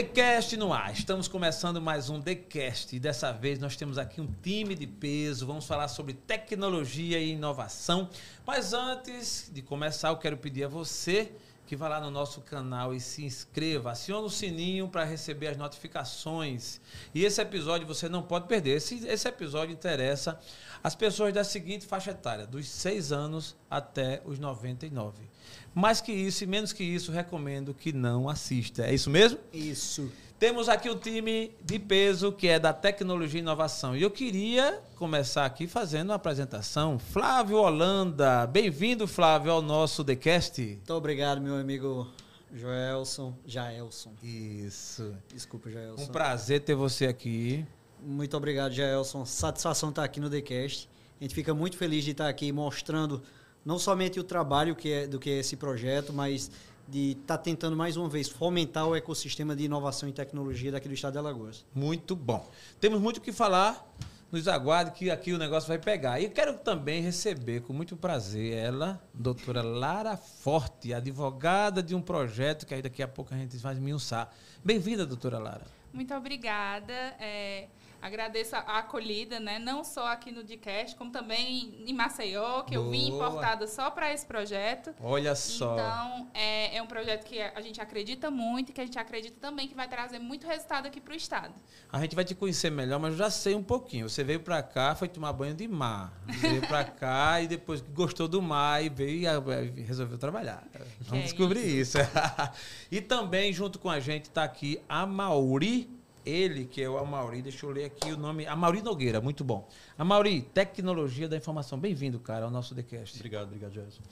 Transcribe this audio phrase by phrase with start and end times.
[0.00, 0.94] TheCast no ar.
[0.94, 5.46] Estamos começando mais um TheCast e dessa vez nós temos aqui um time de peso.
[5.46, 8.08] Vamos falar sobre tecnologia e inovação.
[8.46, 11.30] Mas antes de começar, eu quero pedir a você
[11.66, 15.58] que vá lá no nosso canal e se inscreva, acione o sininho para receber as
[15.58, 16.80] notificações.
[17.14, 18.78] E esse episódio você não pode perder.
[18.78, 20.40] Esse, esse episódio interessa
[20.82, 25.29] as pessoas da seguinte faixa etária, dos 6 anos até os 99.
[25.74, 28.84] Mais que isso e menos que isso, recomendo que não assista.
[28.86, 29.38] É isso mesmo?
[29.52, 30.10] Isso.
[30.40, 33.94] Temos aqui o time de peso que é da tecnologia e inovação.
[33.94, 36.98] E eu queria começar aqui fazendo uma apresentação.
[36.98, 40.62] Flávio Holanda, bem-vindo, Flávio, ao nosso TheCast.
[40.62, 42.10] Muito obrigado, meu amigo
[42.54, 43.34] Joelson.
[43.44, 44.14] Jaelson.
[44.22, 45.14] Isso.
[45.28, 46.04] Desculpa, Jaelson.
[46.04, 47.66] Um prazer ter você aqui.
[48.02, 49.26] Muito obrigado, Jaelson.
[49.26, 50.88] Satisfação estar aqui no TheCast.
[51.20, 53.22] A gente fica muito feliz de estar aqui mostrando
[53.64, 56.50] não somente o trabalho que é, do que é esse projeto, mas
[56.88, 60.88] de estar tá tentando mais uma vez fomentar o ecossistema de inovação e tecnologia daqui
[60.88, 61.64] do estado de Alagoas.
[61.74, 62.48] Muito bom.
[62.80, 63.86] Temos muito o que falar.
[64.32, 66.20] Nos aguarde que aqui o negócio vai pegar.
[66.20, 72.64] E quero também receber com muito prazer ela, doutora Lara Forte, advogada de um projeto
[72.64, 74.32] que aí daqui a pouco a gente vai miuçar.
[74.64, 75.66] Bem-vinda, doutora Lara.
[75.92, 76.92] Muito obrigada.
[77.18, 77.66] É...
[78.00, 79.58] Agradeço a acolhida, né?
[79.58, 82.86] Não só aqui no Dicast, como também em Maceió, que Boa.
[82.86, 84.94] eu vim importada só para esse projeto.
[85.00, 85.74] Olha só.
[85.74, 89.36] Então, é, é, um projeto que a gente acredita muito e que a gente acredita
[89.40, 91.54] também que vai trazer muito resultado aqui para o Estado.
[91.92, 94.08] A gente vai te conhecer melhor, mas eu já sei um pouquinho.
[94.08, 96.12] Você veio para cá, foi tomar banho de mar.
[96.26, 99.28] Veio para cá e depois gostou do mar e veio
[99.76, 100.64] e resolveu trabalhar.
[101.00, 101.98] Vamos é descobrir isso.
[101.98, 102.10] isso.
[102.90, 107.42] e também, junto com a gente, está aqui a Mauri ele, que é o Amauri,
[107.42, 108.46] deixa eu ler aqui o nome.
[108.46, 109.68] Amauri Nogueira, muito bom.
[109.98, 111.78] Amauri, Tecnologia da Informação.
[111.78, 113.16] Bem-vindo, cara, ao nosso TheCast.
[113.16, 114.02] Obrigado, obrigado, Gerson.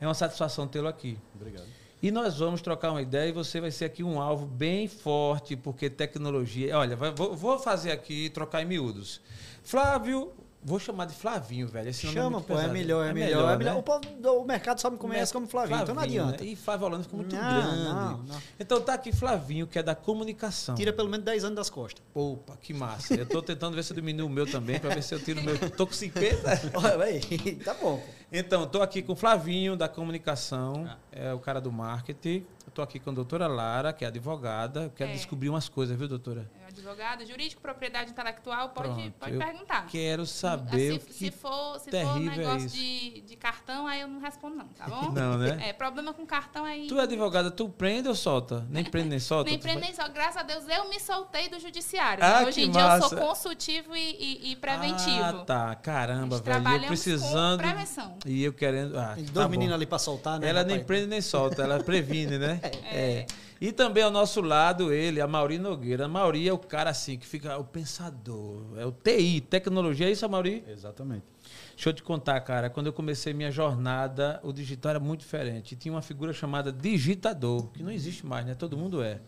[0.00, 1.18] É uma satisfação tê-lo aqui.
[1.34, 1.66] Obrigado.
[2.02, 5.54] E nós vamos trocar uma ideia e você vai ser aqui um alvo bem forte,
[5.54, 6.76] porque tecnologia.
[6.76, 9.20] Olha, vou, fazer aqui, trocar em miúdos.
[9.62, 10.32] Flávio
[10.64, 11.88] Vou chamar de Flavinho, velho.
[11.88, 13.26] Esse nome é Chama, é pô, é melhor, é, é melhor.
[13.26, 13.74] melhor, é melhor.
[13.74, 13.80] Né?
[13.80, 16.44] O povo do mercado só me conhece como Flavinho, Flavinho, então não adianta.
[16.44, 16.50] Né?
[16.50, 17.84] E Flávio Holanda ficou muito não, grande.
[17.84, 18.42] Não, não.
[18.60, 20.76] Então tá aqui Flavinho, que é da comunicação.
[20.76, 22.04] Tira pelo menos 10 anos das costas.
[22.14, 23.14] Opa, que massa.
[23.14, 25.40] Eu tô tentando ver se eu diminuo o meu também, para ver se eu tiro
[25.40, 25.58] o meu.
[25.76, 26.70] Tô com 50.
[26.74, 27.20] Olha,
[27.64, 28.02] tá bom.
[28.30, 30.96] Então, tô aqui com o Flavinho, da comunicação, ah.
[31.10, 32.46] é o cara do marketing.
[32.66, 34.84] Estou aqui com a doutora Lara, que é advogada.
[34.84, 35.14] Eu quero é.
[35.14, 36.50] descobrir umas coisas, viu, doutora?
[36.61, 39.86] É advogada, jurídico, propriedade intelectual, pode, pode perguntar.
[39.86, 40.96] Quero saber.
[40.96, 44.20] Assim, se, for, se for um é negócio é de, de cartão, aí eu não
[44.20, 45.12] respondo, não, tá bom?
[45.12, 45.68] Não, né?
[45.68, 46.86] É, problema com cartão aí.
[46.86, 48.66] Tu é advogada, tu prende ou solta?
[48.70, 49.48] Nem prende nem solta?
[49.50, 50.10] nem prende nem solta.
[50.12, 52.24] Graças a Deus, eu me soltei do judiciário.
[52.24, 52.80] Ah, Hoje em massa.
[52.80, 55.22] dia eu sou consultivo e, e, e, preventivo.
[55.22, 55.74] Ah, tá.
[55.74, 56.84] Caramba, velho.
[56.84, 57.62] Eu precisando.
[57.62, 58.18] Com prevenção.
[58.24, 58.98] E eu querendo.
[58.98, 60.48] Ah, Tem dois tá meninos ali pra soltar, né?
[60.48, 60.76] Ela rapaz?
[60.76, 62.60] nem prende nem solta, ela previne, né?
[62.62, 62.96] é.
[62.96, 63.26] é.
[63.62, 66.06] E também ao nosso lado, ele, a Mauri Nogueira.
[66.06, 70.10] A Mauri é o cara assim que fica o pensador, é o TI, tecnologia, é
[70.10, 70.64] isso, Mauri?
[70.66, 71.22] Exatamente.
[71.70, 75.76] Deixa eu te contar, cara, quando eu comecei minha jornada, o digital era muito diferente.
[75.76, 78.56] Tinha uma figura chamada digitador, que não existe mais, né?
[78.56, 79.20] Todo mundo é.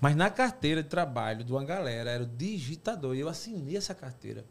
[0.00, 3.94] Mas na carteira de trabalho de uma galera era o digitador, e eu assinei essa
[3.94, 4.42] carteira.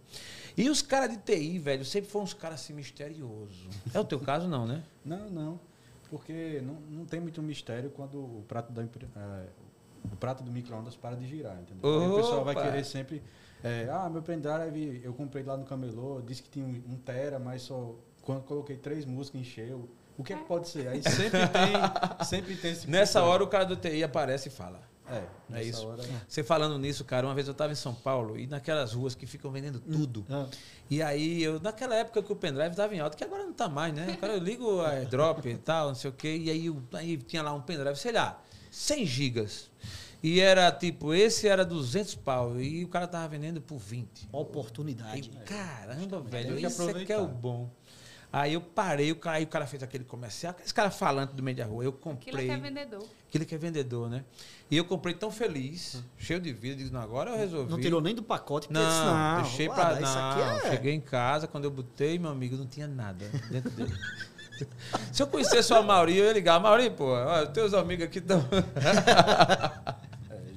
[0.56, 3.58] E os caras de TI, velho, sempre foram uns caras assim misteriosos.
[3.91, 4.84] É o teu caso, não, né?
[5.03, 5.71] Não, não
[6.11, 9.47] porque não, não tem muito mistério quando o prato, da, é,
[10.11, 12.11] o prato do micro-ondas para de girar, entendeu?
[12.11, 13.23] o pessoal vai querer sempre...
[13.63, 17.39] É, ah, meu pendrive eu comprei lá no camelô, disse que tinha um, um tera,
[17.39, 19.89] mas só quando coloquei três músicas encheu.
[20.17, 20.88] O que é que pode ser?
[20.88, 21.73] Aí sempre tem,
[22.25, 24.79] sempre tem esse Nessa hora o cara do TI aparece e fala.
[25.11, 25.88] É, é isso.
[25.88, 26.03] Hora...
[26.27, 29.25] Você falando nisso, cara, uma vez eu estava em São Paulo e naquelas ruas que
[29.25, 29.91] ficam vendendo hum.
[29.91, 30.25] tudo.
[30.29, 30.47] Hum.
[30.89, 33.67] E aí, eu, naquela época que o pendrive estava em alta, que agora não está
[33.69, 34.17] mais, né?
[34.19, 37.41] Cara, eu ligo a drop e tal, não sei o quê, e aí, aí tinha
[37.41, 38.41] lá um pendrive, sei lá,
[38.72, 39.72] 100 gigas.
[40.23, 44.29] E era tipo, esse era 200 pau e o cara tava vendendo por 20.
[44.31, 45.31] Oportunidade.
[45.35, 47.72] Aí, caramba, velho, isso é que é o bom.
[48.34, 51.44] Aí eu parei, o cara, aí o cara fez aquele comercial, aqueles caras falando do
[51.44, 51.84] meio da rua.
[51.84, 52.34] Eu comprei.
[52.34, 53.09] Aquilo que é vendedor.
[53.28, 54.23] Aquilo que é vendedor, né?
[54.70, 56.03] E eu comprei tão feliz, hum.
[56.17, 57.70] cheio de vida, digo, não, agora eu resolvi.
[57.70, 60.70] Não tirou nem do pacote, porque não, disse, não deixei para não, é...
[60.70, 63.94] cheguei em casa, quando eu botei, meu amigo, não tinha nada dentro dele.
[65.11, 68.46] Se eu conhecesse o Mauri, eu ia ligar, Mauri, pô, ó, teus amigos aqui estão.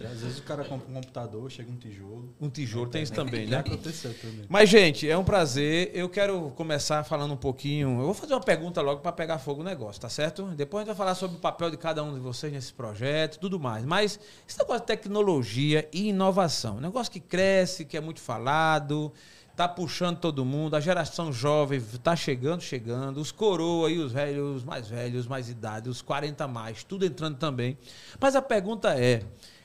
[0.06, 2.34] Às vezes o cara compra um computador, chega um tijolo.
[2.40, 3.52] Um tijolo, tem isso também, né?
[3.52, 4.46] Já aconteceu também.
[4.48, 5.90] Mas, gente, é um prazer.
[5.94, 8.00] Eu quero começar falando um pouquinho.
[8.00, 10.44] Eu vou fazer uma pergunta logo para pegar fogo o negócio, tá certo?
[10.56, 13.38] Depois a gente vai falar sobre o papel de cada um de vocês nesse projeto
[13.38, 13.84] tudo mais.
[13.84, 14.18] Mas
[14.48, 19.12] esse negócio de tecnologia e inovação, um negócio que cresce, que é muito falado
[19.56, 24.56] tá puxando todo mundo, a geração jovem tá chegando, chegando, os coroa e os velhos,
[24.56, 27.78] os mais velhos, mais idade, os 40 mais, tudo entrando também.
[28.20, 29.22] Mas a pergunta é,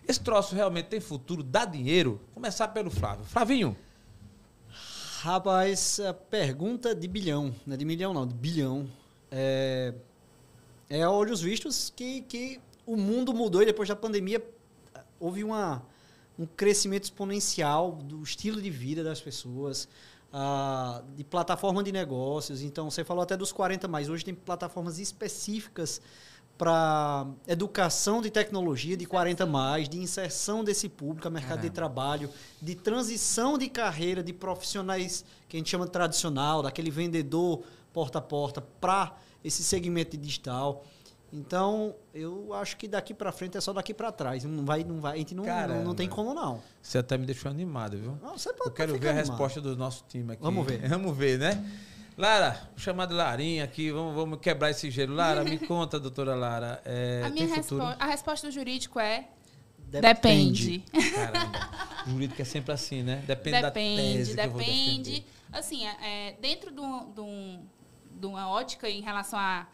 [0.10, 2.20] Esse troço realmente tem futuro, dá dinheiro?
[2.34, 3.24] Começar pelo Flávio.
[3.24, 3.78] Flavinho.
[5.20, 6.00] Rapaz,
[6.32, 8.90] pergunta de bilhão, não é de milhão não, de bilhão.
[9.30, 9.94] É,
[10.90, 14.44] é a olhos vistos que, que o mundo mudou e depois da pandemia
[15.20, 15.84] houve uma,
[16.40, 19.88] um crescimento exponencial do estilo de vida das pessoas,
[21.16, 22.64] de plataforma de negócios.
[22.64, 24.10] Então, você falou até dos 40 mais.
[24.10, 26.02] Hoje tem plataformas específicas
[26.60, 31.70] para educação de tecnologia de 40 mais, de inserção desse público ao mercado Caramba.
[31.70, 32.30] de trabalho,
[32.62, 37.64] de transição de carreira de profissionais que a gente chama de tradicional, daquele vendedor
[37.94, 40.84] porta a porta para esse segmento digital.
[41.32, 44.44] Então, eu acho que daqui para frente é só daqui para trás.
[44.44, 46.62] Não vai, não vai, a gente não, não, não, tem como não.
[46.82, 48.18] Você até me deixou animado, viu?
[48.22, 49.16] Não, você pode eu quero ver animado.
[49.16, 50.44] a resposta do nosso time aqui.
[50.44, 50.80] Vamos ver.
[50.90, 51.64] Vamos ver, né?
[52.20, 55.16] Lara, chamado Larinha aqui, vamos, vamos quebrar esse gelo.
[55.16, 56.82] Lara, me conta, doutora Lara.
[56.84, 59.30] É, a, minha respo a resposta do jurídico é
[59.78, 60.80] Depende.
[60.80, 61.12] Depende.
[61.12, 61.80] Caramba.
[62.08, 63.24] O jurídico é sempre assim, né?
[63.28, 65.26] Depende, depende da tese Depende.
[65.52, 67.66] assim, é, dentro de, um, de, um,
[68.12, 69.68] de uma ótica em relação a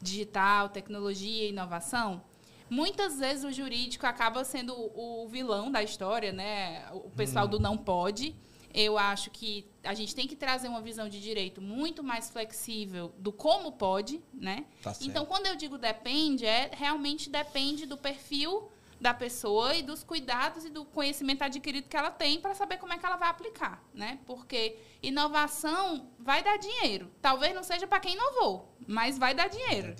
[0.00, 2.22] digital, tecnologia e inovação,
[2.70, 6.86] muitas vezes o jurídico acaba sendo o vilão da história, né?
[6.92, 7.50] O pessoal hum.
[7.50, 8.34] do não pode.
[8.74, 13.12] Eu acho que a gente tem que trazer uma visão de direito muito mais flexível
[13.18, 14.64] do como pode, né?
[14.82, 18.70] Tá então, quando eu digo depende, é realmente depende do perfil
[19.02, 22.92] da pessoa e dos cuidados e do conhecimento adquirido que ela tem para saber como
[22.92, 24.20] é que ela vai aplicar, né?
[24.24, 27.10] Porque inovação vai dar dinheiro.
[27.20, 29.94] Talvez não seja para quem inovou, mas vai dar dinheiro.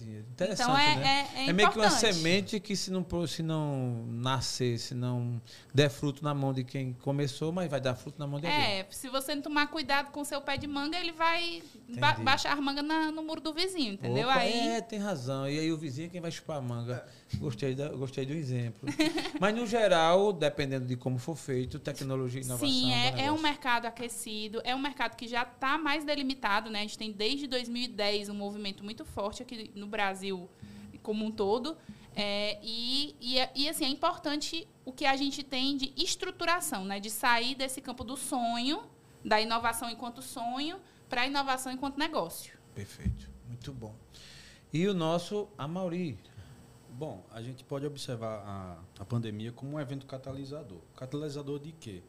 [0.51, 1.29] Então é, né?
[1.37, 5.41] é, é, é meio que uma semente que se não, se não nascer, se não
[5.75, 8.63] der fruto na mão de quem começou, mas vai dar fruto na mão de alguém.
[8.63, 11.63] É, se você não tomar cuidado com o seu pé de manga, ele vai
[11.99, 14.29] ba baixar a manga na, no muro do vizinho, entendeu?
[14.29, 14.69] Opa, aí...
[14.69, 15.49] É, tem razão.
[15.49, 17.07] E aí o vizinho é quem vai chupar a manga.
[17.37, 18.89] Gostei, da, gostei do exemplo.
[19.41, 22.69] mas no geral, dependendo de como for feito, tecnologia e inovação.
[22.69, 26.81] Sim, é, é um mercado aquecido, é um mercado que já está mais delimitado, né?
[26.81, 30.49] A gente tem desde 2010 um movimento muito forte aqui no Brasil
[31.03, 31.77] como um todo.
[32.15, 37.01] É, e, e, e, assim, é importante o que a gente tem de estruturação, né?
[37.01, 38.83] De sair desse campo do sonho,
[39.25, 40.79] da inovação enquanto sonho,
[41.09, 42.59] para a inovação enquanto negócio.
[42.75, 43.31] Perfeito.
[43.49, 43.95] Muito bom.
[44.73, 46.19] E o nosso Amauri.
[46.91, 50.81] Bom, a gente pode observar a, a pandemia como um evento catalisador.
[50.95, 52.03] Catalisador de quê?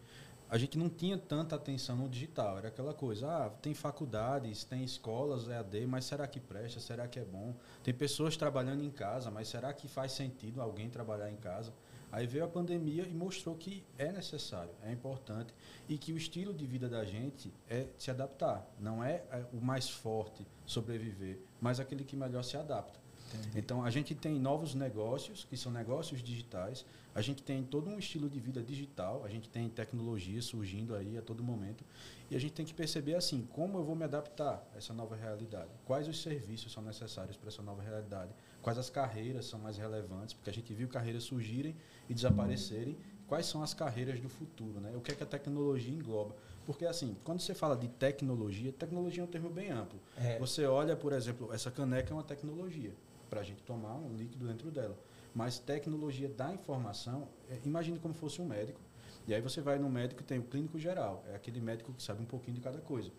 [0.54, 2.60] A gente não tinha tanta atenção no digital.
[2.60, 6.80] Era aquela coisa, ah, tem faculdades, tem escolas EAD, mas será que presta?
[6.80, 7.56] Será que é bom?
[7.84, 11.74] Tem pessoas trabalhando em casa, mas será que faz sentido alguém trabalhar em casa?
[12.12, 15.52] Aí veio a pandemia e mostrou que é necessário, é importante
[15.90, 18.64] e que o estilo de vida da gente é se adaptar.
[18.80, 23.03] Não é, é o mais forte sobreviver, mas aquele que melhor se adapta.
[23.34, 23.60] Entendi.
[23.60, 26.86] Então a gente tem novos negócios, que são negócios digitais,
[27.16, 31.18] a gente tem todo um estilo de vida digital, a gente tem tecnologia surgindo aí
[31.18, 31.84] a todo momento,
[32.30, 35.16] e a gente tem que perceber assim, como eu vou me adaptar a essa nova
[35.16, 35.70] realidade?
[35.86, 38.32] Quais os serviços são necessários para essa nova realidade?
[38.62, 40.34] Quais as carreiras são mais relevantes?
[40.34, 41.76] Porque a gente viu carreiras surgirem
[42.10, 42.98] e desaparecerem.
[43.28, 44.94] Quais são as carreiras do futuro, né?
[44.96, 46.36] O que é que a tecnologia engloba?
[46.66, 50.00] Porque, assim, quando você fala de tecnologia, tecnologia é um termo bem amplo.
[50.18, 50.40] É.
[50.40, 52.94] Você olha, por exemplo, essa caneca é uma tecnologia
[53.34, 54.96] para a gente tomar um líquido dentro dela.
[55.34, 58.80] Mas tecnologia da informação, é, imagine como fosse um médico.
[59.28, 62.04] E aí você vai no médico e tem o clínico geral, é aquele médico que
[62.04, 63.10] sabe um pouquinho de cada coisa.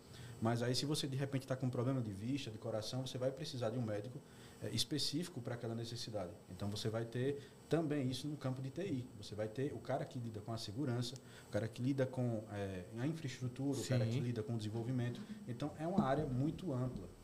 [0.41, 3.17] Mas aí se você de repente está com um problema de vista, de coração, você
[3.17, 4.21] vai precisar de um médico
[4.63, 6.31] é, específico para aquela necessidade.
[6.49, 9.05] Então você vai ter também isso no campo de TI.
[9.21, 11.15] Você vai ter o cara que lida com a segurança,
[11.49, 13.83] o cara que lida com é, a infraestrutura, Sim.
[13.83, 15.21] o cara que lida com o desenvolvimento.
[15.45, 17.14] Então é uma área muito ampla.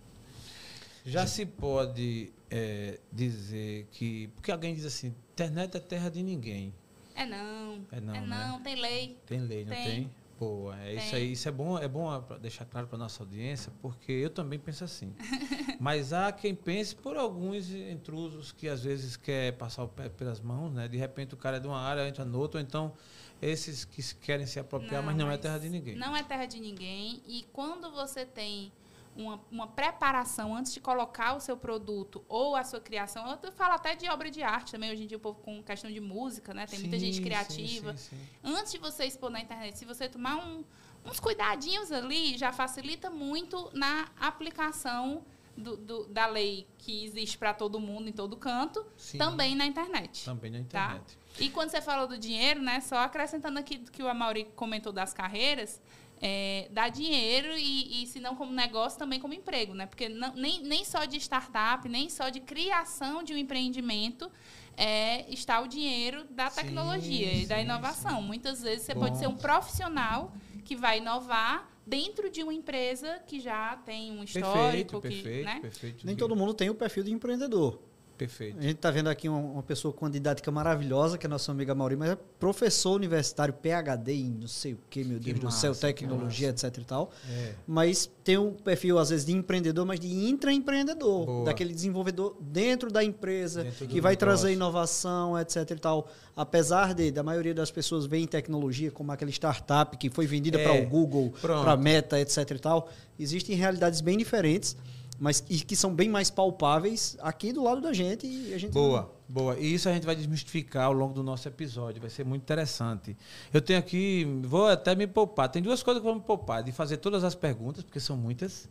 [1.05, 4.27] Já se pode é, dizer que.
[4.35, 6.73] Porque alguém diz assim: internet é terra de ninguém.
[7.15, 7.85] É não.
[7.91, 8.15] É não.
[8.15, 8.27] É né?
[8.27, 9.17] não, tem lei.
[9.25, 9.85] Tem lei, não tem?
[9.85, 10.11] tem?
[10.37, 10.97] Pô, é tem.
[10.97, 11.31] isso aí.
[11.31, 12.09] Isso é bom, é bom
[12.41, 15.13] deixar claro para nossa audiência, porque eu também penso assim.
[15.79, 20.39] Mas há quem pense por alguns intrusos que às vezes quer passar o pé pelas
[20.39, 20.87] mãos, né?
[20.87, 22.93] De repente o cara é de uma área, entra no outro, ou então
[23.41, 25.95] esses que querem se apropriar, não, mas não é mas é terra de ninguém.
[25.95, 27.21] Não é terra de ninguém.
[27.27, 28.71] E quando você tem
[29.15, 33.37] uma, uma, preparação antes de colocar o seu produto ou a sua criação.
[33.41, 35.91] Eu falo até de obra de arte também, hoje em dia, o povo com questão
[35.91, 36.65] de música, né?
[36.65, 37.95] Tem sim, muita gente criativa.
[37.97, 40.63] Sim, sim, antes de você expor na internet, se você tomar um,
[41.05, 45.23] uns cuidadinhos ali, já facilita muito na aplicação
[45.55, 48.85] do, do, da lei que existe para todo mundo, em todo canto,
[49.17, 50.25] também na internet.
[50.25, 50.63] Também na tá?
[50.63, 51.17] internet.
[51.17, 51.21] Tá?
[51.39, 52.79] E quando você falou do dinheiro, né?
[52.81, 55.81] Só acrescentando aqui que o Amaury comentou das carreiras,
[56.21, 59.87] é, dá dinheiro e, e, se não como negócio, também como emprego, né?
[59.87, 64.31] Porque não, nem, nem só de startup, nem só de criação de um empreendimento
[64.77, 68.21] é, está o dinheiro da tecnologia sim, e da inovação.
[68.21, 68.27] Sim.
[68.27, 69.01] Muitas vezes você Bom.
[69.01, 70.31] pode ser um profissional
[70.63, 75.01] que vai inovar dentro de uma empresa que já tem um histórico.
[75.01, 75.59] Perfeito, que, perfeito, né?
[75.59, 76.05] perfeito.
[76.05, 77.81] Nem todo mundo tem o perfil de empreendedor.
[78.21, 78.59] Perfeito.
[78.59, 81.29] A gente está vendo aqui uma, uma, pessoa com uma didática maravilhosa, que é a
[81.31, 85.33] nossa amiga Mauri, mas é professor universitário, PhD em não sei o que, meu Deus
[85.33, 87.11] que do massa, céu, tecnologia, etc e tal.
[87.27, 87.53] É.
[87.65, 91.25] Mas tem um perfil, às vezes, de empreendedor, mas de intraempreendedor.
[91.25, 91.45] Boa.
[91.45, 94.17] Daquele desenvolvedor dentro da empresa, dentro que vai negócio.
[94.17, 96.07] trazer inovação, etc e tal.
[96.35, 100.63] Apesar de, da maioria das pessoas verem tecnologia como aquela startup que foi vendida é.
[100.63, 102.87] para o Google, para a Meta, etc e tal,
[103.17, 104.77] existem realidades bem diferentes
[105.21, 108.73] mas e que são bem mais palpáveis aqui do lado da gente e a gente
[108.73, 109.09] boa não...
[109.29, 109.59] boa.
[109.59, 112.01] E isso a gente vai desmistificar ao longo do nosso episódio.
[112.01, 113.15] Vai ser muito interessante.
[113.53, 115.47] Eu tenho aqui vou até me poupar.
[115.47, 118.17] Tem duas coisas que eu vou me poupar de fazer todas as perguntas porque são
[118.17, 118.67] muitas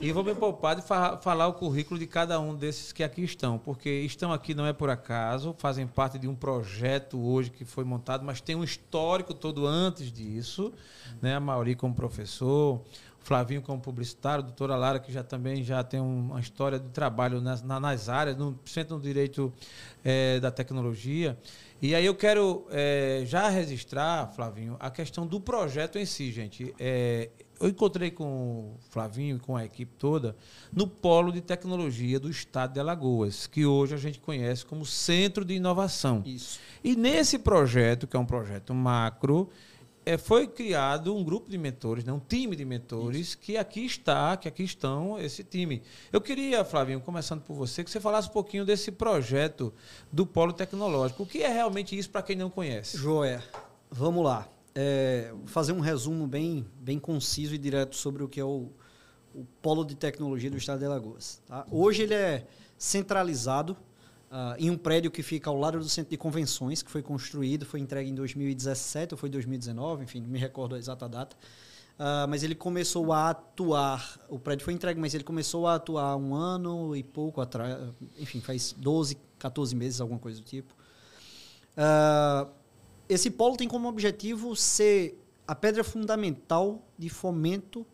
[0.00, 3.22] e vou me poupar de fa falar o currículo de cada um desses que aqui
[3.22, 7.66] estão porque estão aqui não é por acaso fazem parte de um projeto hoje que
[7.66, 10.72] foi montado mas tem um histórico todo antes disso
[11.20, 11.34] né?
[11.34, 12.80] A Mauri como professor
[13.22, 17.40] Flavinho como publicitário, a doutora Lara, que já também já tem uma história de trabalho
[17.40, 19.52] nas, nas áreas, no centro do direito
[20.04, 21.38] é, da tecnologia.
[21.80, 26.74] E aí eu quero é, já registrar, Flavinho, a questão do projeto em si, gente.
[26.78, 30.36] É, eu encontrei com o Flavinho e com a equipe toda
[30.72, 35.44] no Polo de Tecnologia do Estado de Alagoas, que hoje a gente conhece como Centro
[35.44, 36.22] de Inovação.
[36.26, 36.58] Isso.
[36.82, 39.48] E nesse projeto, que é um projeto macro,
[40.04, 43.38] é, foi criado um grupo de mentores, né, um time de mentores, Isso.
[43.38, 45.82] que aqui está, que aqui estão esse time.
[46.12, 49.72] Eu queria, Flavinho, começando por você, que você falasse um pouquinho desse projeto
[50.10, 51.22] do Polo Tecnológico.
[51.22, 52.96] O que é realmente isso para quem não conhece?
[52.96, 53.42] Joé,
[53.90, 54.48] vamos lá.
[54.74, 58.70] É, fazer um resumo bem, bem conciso e direto sobre o que é o,
[59.34, 61.40] o Polo de Tecnologia do Estado de Alagoas.
[61.46, 61.66] Tá?
[61.70, 62.46] Hoje ele é
[62.78, 63.76] centralizado
[64.32, 67.66] Uh, em um prédio que fica ao lado do centro de convenções, que foi construído,
[67.66, 71.36] foi entregue em 2017 ou foi 2019, enfim, não me recordo a exata data.
[71.98, 76.16] Uh, mas ele começou a atuar, o prédio foi entregue, mas ele começou a atuar
[76.16, 77.76] um ano e pouco atrás,
[78.18, 80.74] enfim, faz 12, 14 meses, alguma coisa do tipo.
[81.76, 82.50] Uh,
[83.06, 87.86] esse polo tem como objetivo ser a pedra fundamental de fomento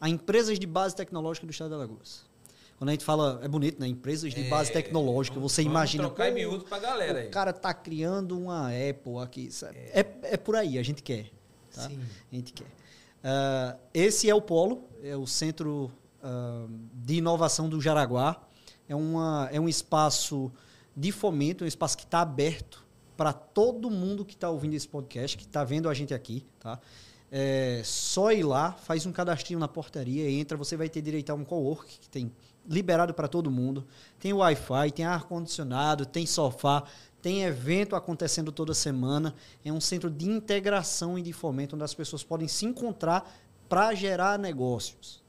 [0.00, 2.25] a empresas de base tecnológica do estado de Alagoas.
[2.78, 3.86] Quando a gente fala, é bonito, né?
[3.86, 6.04] Empresas de é, base tecnológica, você imagina.
[6.04, 7.28] Trocar em miúdo pra galera aí.
[7.28, 9.48] O cara tá criando uma Apple aqui.
[9.74, 10.00] É.
[10.00, 11.30] é, é por aí, a gente quer.
[11.74, 11.88] Tá?
[11.88, 11.98] Sim.
[12.30, 12.66] A gente quer.
[12.66, 15.90] Uh, esse é o Polo, é o Centro
[16.22, 18.42] uh, de Inovação do Jaraguá.
[18.88, 20.52] É, uma, é um espaço
[20.94, 22.84] de fomento, um espaço que está aberto
[23.16, 26.46] para todo mundo que está ouvindo esse podcast, que está vendo a gente aqui.
[26.60, 26.78] Tá?
[27.32, 31.34] É só ir lá, faz um cadastrinho na portaria, entra, você vai ter direito a
[31.34, 32.30] um co-work que tem
[32.68, 33.86] liberado para todo mundo.
[34.18, 36.84] Tem Wi-Fi, tem ar-condicionado, tem sofá,
[37.22, 39.34] tem evento acontecendo toda semana.
[39.64, 43.30] É um centro de integração e de fomento onde as pessoas podem se encontrar
[43.68, 45.22] para gerar negócios.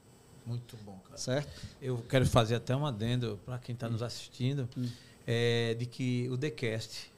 [0.46, 1.18] Muito bom, cara.
[1.18, 1.50] Certo?
[1.82, 4.88] Eu quero fazer até um adendo para quem está nos assistindo, hum.
[5.26, 7.12] é, de que o TheCast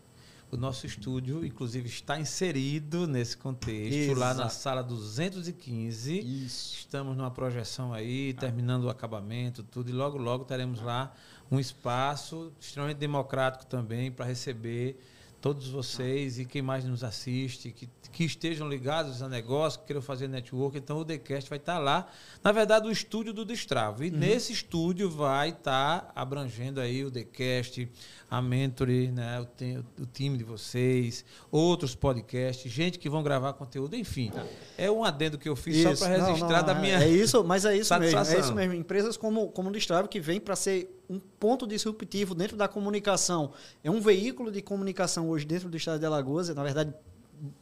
[0.50, 4.19] o nosso estúdio, inclusive, está inserido nesse contexto, Exato.
[4.19, 6.19] lá na sala 215.
[6.19, 6.76] Isso.
[6.78, 11.14] Estamos numa projeção aí, terminando o acabamento, tudo, e logo, logo teremos lá
[11.50, 15.00] um espaço extremamente democrático também para receber
[15.41, 20.03] todos vocês e quem mais nos assiste, que, que estejam ligados a negócio, que queiram
[20.03, 22.07] fazer network, então o TheCast vai estar lá.
[22.45, 24.05] Na verdade, o estúdio do Destravo.
[24.05, 24.19] E uhum.
[24.19, 27.89] nesse estúdio vai estar abrangendo aí o TheCast,
[28.31, 33.97] a Mentory, né, o, o, time de vocês, outros podcasts, gente que vão gravar conteúdo,
[33.97, 34.31] enfim.
[34.77, 35.97] É um adendo que eu fiz isso.
[35.97, 37.03] só para registrar não, não, da minha.
[37.03, 38.19] É isso, mas é isso mesmo.
[38.19, 38.75] É isso mesmo.
[38.75, 43.52] Empresas como, como o Destravo que vem para ser um ponto disruptivo dentro da comunicação.
[43.83, 46.95] É um veículo de comunicação hoje dentro do estado de Alagoas, na verdade,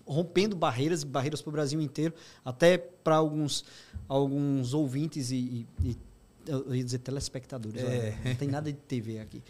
[0.06, 2.12] rompendo barreiras, barreiras para o Brasil inteiro,
[2.44, 3.64] até para alguns,
[4.06, 5.96] alguns ouvintes e, e,
[6.46, 8.16] eu ia dizer telespectadores, é.
[8.24, 9.38] não tem nada de TV aqui.
[9.38, 9.42] Uh,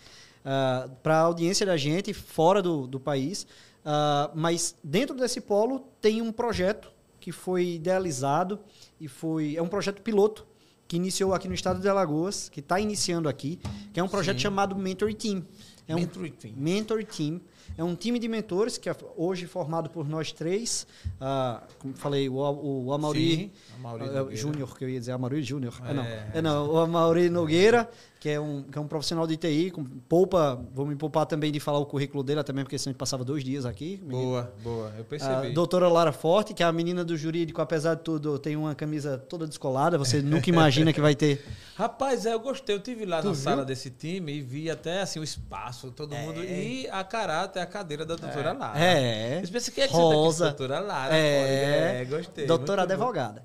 [0.44, 3.44] ah, para a audiência da gente fora do, do país,
[3.84, 6.90] uh, mas dentro desse polo tem um projeto
[7.20, 8.58] que foi idealizado
[9.00, 10.46] e foi é um projeto piloto
[10.88, 13.60] que iniciou aqui no estado de Alagoas, que está iniciando aqui,
[13.92, 14.44] que é um projeto Sim.
[14.44, 15.44] chamado Mentor Team.
[15.88, 16.54] É Mentor um Team.
[16.54, 17.40] Mentor Team.
[17.76, 20.86] É um time de mentores que é hoje formado por nós três.
[21.20, 23.52] Uh, como falei, o, o Amauri,
[23.82, 25.74] uh, Júnior, que eu ia dizer, Amauri Júnior.
[25.86, 27.88] É, não, é não, o Amauri Nogueira,
[28.20, 31.52] que é um, que é um profissional de TI, com, poupa, vou me poupar também
[31.52, 34.00] de falar o currículo dele, também porque senão a gente passava dois dias aqui.
[34.02, 35.32] Boa, boa, eu percebi.
[35.32, 38.74] A doutora Lara Forte, que é a menina do jurídico, apesar de tudo, tem uma
[38.74, 41.44] camisa toda descolada, você nunca imagina que vai ter.
[41.76, 43.40] Rapaz, é, eu gostei, eu tive lá tu na viu?
[43.40, 46.22] sala desse time e vi até assim o espaço, todo é.
[46.22, 48.52] mundo, e a caráter, a cadeira da doutora é.
[48.52, 48.84] Lara.
[48.84, 49.40] É.
[49.42, 50.46] Eu pensei que é Rosa.
[50.46, 51.16] doutora Lara.
[51.16, 52.46] É, é gostei.
[52.46, 53.42] Doutora advogada.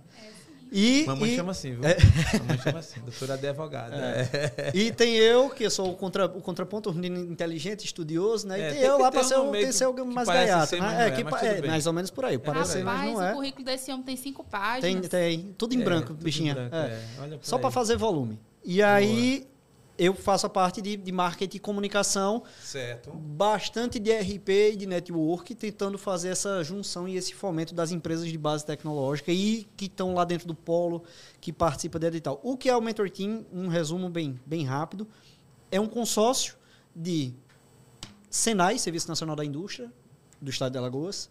[0.76, 1.84] E, Mamãe e, chama assim, viu?
[1.86, 1.96] É,
[2.40, 3.96] Mamãe chama assim, doutora advogada.
[3.96, 4.72] É.
[4.74, 8.58] E tem eu, que sou o, contra, o contraponto, um menino inteligente, estudioso, né?
[8.58, 11.08] E é, tem, tem eu lá para ser, um ser o mais gaiato, né?
[11.08, 12.40] É, que, é, mais ou menos por aí.
[12.40, 13.32] Parece, Rapaz, mas não é.
[13.32, 15.08] o currículo desse homem tem cinco páginas.
[15.08, 15.54] Tem, tem.
[15.56, 16.54] Tudo em branco, bichinha.
[16.54, 18.40] Em branco, Só para fazer volume.
[18.66, 19.46] E aí,
[20.04, 22.44] eu faço a parte de, de marketing e comunicação.
[22.62, 23.12] Certo.
[23.12, 28.28] Bastante de RP e de network, tentando fazer essa junção e esse fomento das empresas
[28.28, 31.04] de base tecnológica e que estão lá dentro do polo,
[31.40, 32.40] que participa da edital.
[32.44, 33.46] O que é o Mentor Team?
[33.52, 35.08] Um resumo bem, bem rápido.
[35.72, 36.56] É um consórcio
[36.96, 37.34] de
[38.30, 39.92] Senai, Serviço Nacional da Indústria,
[40.42, 41.30] do Estado de Alagoas,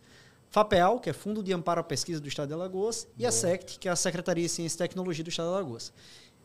[0.53, 3.15] FAPEAL, que é Fundo de Amparo à Pesquisa do Estado de Alagoas, Boa.
[3.19, 5.93] e a SECT, que é a Secretaria de Ciência e Tecnologia do Estado de Alagoas.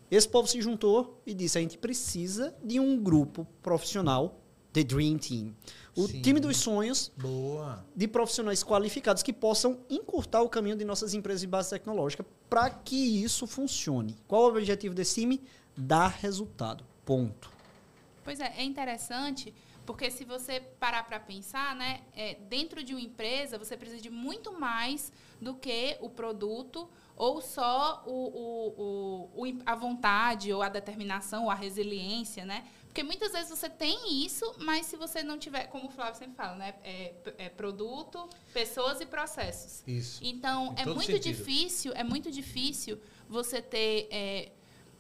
[0.10, 4.40] Esse povo se juntou e disse: a gente precisa de um grupo profissional,
[4.72, 5.56] The Dream Team.
[5.96, 6.22] O Sim.
[6.22, 7.84] time dos sonhos Boa.
[7.96, 12.70] de profissionais qualificados que possam encurtar o caminho de nossas empresas de base tecnológica para
[12.70, 14.16] que isso funcione.
[14.28, 15.42] Qual o objetivo desse time?
[15.76, 16.86] Dar resultado.
[17.04, 17.52] Ponto.
[18.24, 19.54] Pois é, é interessante
[19.88, 24.10] porque se você parar para pensar, né, é, dentro de uma empresa você precisa de
[24.10, 30.70] muito mais do que o produto ou só o, o, o, a vontade, ou a
[30.70, 32.64] determinação, ou a resiliência, né?
[32.86, 36.36] Porque muitas vezes você tem isso, mas se você não tiver, como o Flávio sempre
[36.36, 36.76] fala, né?
[36.84, 39.84] É, é produto, pessoas e processos.
[39.88, 40.20] Isso.
[40.24, 41.24] Então, em é muito sentido.
[41.24, 44.52] difícil, é muito difícil você ter, é,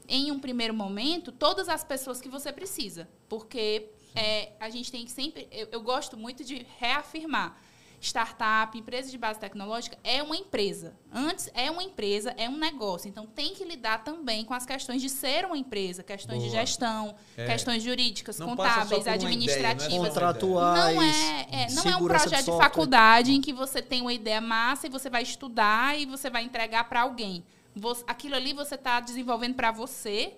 [0.07, 3.07] em um primeiro momento, todas as pessoas que você precisa.
[3.29, 5.47] Porque é, a gente tem que sempre.
[5.51, 7.59] Eu, eu gosto muito de reafirmar
[7.99, 10.93] startup, empresa de base tecnológica, é uma empresa.
[11.11, 13.09] Antes, é uma empresa, é um negócio.
[13.09, 16.49] Então, tem que lidar também com as questões de ser uma empresa, questões Boa.
[16.49, 17.45] de gestão, é.
[17.45, 19.85] questões jurídicas, não contábeis, administrativas.
[19.85, 20.95] Ideia, não é contratuais.
[20.95, 24.13] Não é, é não é um projeto de, de faculdade em que você tem uma
[24.13, 27.43] ideia massa e você vai estudar e você vai entregar para alguém.
[27.75, 30.33] Você, aquilo ali você está desenvolvendo para você.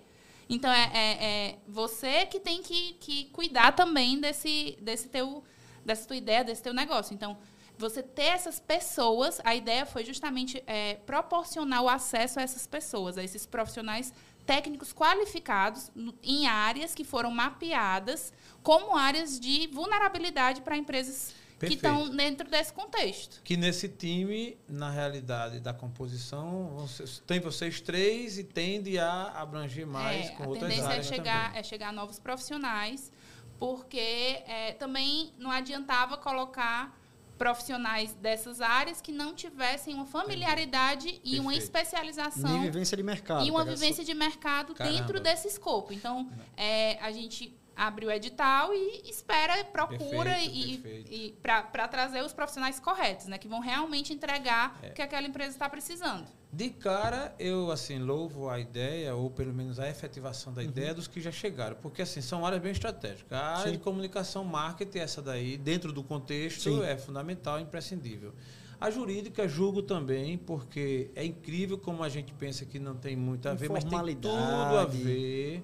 [0.49, 5.43] Então, é, é, é, você que tem que, que cuidar também desse, desse teu
[5.85, 7.13] dessa tua ideia, desse teu negócio.
[7.13, 7.37] Então,
[7.79, 13.17] você ter essas pessoas, a ideia foi justamente é, proporcionar o acesso a essas pessoas,
[13.17, 14.13] a esses profissionais
[14.45, 15.89] técnicos qualificados
[16.21, 21.79] em áreas que foram mapeadas como áreas de vulnerabilidade para empresas Perfeito.
[21.79, 23.41] que estão dentro desse contexto.
[23.45, 26.85] Que nesse time, na realidade da composição,
[27.25, 30.85] tem vocês três e tende a abranger mais é, com outras áreas.
[30.85, 33.09] A tendência é chegar, é chegar a novos profissionais
[33.57, 33.99] porque
[34.47, 36.98] é, também não adiantava colocar
[37.39, 41.19] profissionais dessas áreas que não tivessem uma familiaridade Entendi.
[41.19, 41.41] e Perfeito.
[41.41, 42.57] uma especialização.
[42.57, 43.45] E vivência de mercado.
[43.45, 44.95] E uma vivência de mercado Caramba.
[44.95, 45.93] dentro desse escopo.
[45.93, 52.21] Então, é, a gente abre o edital e espera, procura perfeito, e, e para trazer
[52.21, 53.37] os profissionais corretos, né?
[53.37, 54.89] Que vão realmente entregar é.
[54.89, 56.27] o que aquela empresa está precisando.
[56.51, 60.67] De cara, eu assim louvo a ideia, ou pelo menos a efetivação da uhum.
[60.67, 63.31] ideia dos que já chegaram, porque assim são áreas bem estratégicas.
[63.31, 63.77] A área Sim.
[63.77, 66.83] de comunicação, marketing, essa daí, dentro do contexto, Sim.
[66.83, 68.33] é fundamental, imprescindível.
[68.81, 73.47] A jurídica julgo também, porque é incrível como a gente pensa que não tem muito
[73.47, 75.63] a ver, mas tem tudo a ver.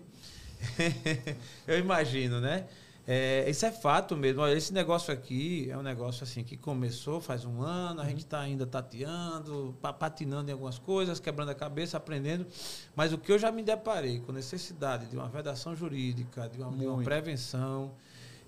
[1.68, 2.66] eu imagino, né?
[3.08, 4.42] É, isso é fato mesmo.
[4.42, 8.10] Olha, esse negócio aqui é um negócio assim que começou faz um ano, a uhum.
[8.10, 12.48] gente está ainda tateando, patinando em algumas coisas, quebrando a cabeça, aprendendo.
[12.96, 16.72] Mas o que eu já me deparei com necessidade de uma vedação jurídica, de uma,
[16.76, 17.94] de uma prevenção,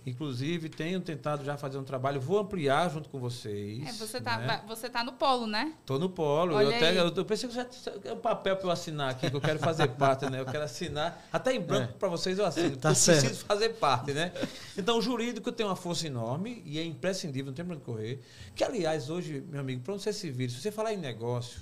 [0.07, 3.85] Inclusive, tenho tentado já fazer um trabalho, vou ampliar junto com vocês.
[3.85, 4.63] É, você está né?
[4.65, 5.73] você tá no polo, né?
[5.81, 6.55] Estou no polo.
[6.55, 7.67] Olha eu, até, eu, eu pensei que já
[8.05, 10.39] é um papel para eu assinar aqui, que eu quero fazer parte, né?
[10.39, 11.27] Eu quero assinar.
[11.29, 11.97] Até em branco é.
[11.97, 12.77] para vocês eu assino.
[12.77, 13.19] Tá eu certo.
[13.19, 14.31] preciso fazer parte, né?
[14.77, 18.21] Então, o jurídico tem uma força enorme e é imprescindível, não tem para onde correr.
[18.55, 21.59] Que, aliás, hoje, meu amigo, para você se vir, se você falar em negócio,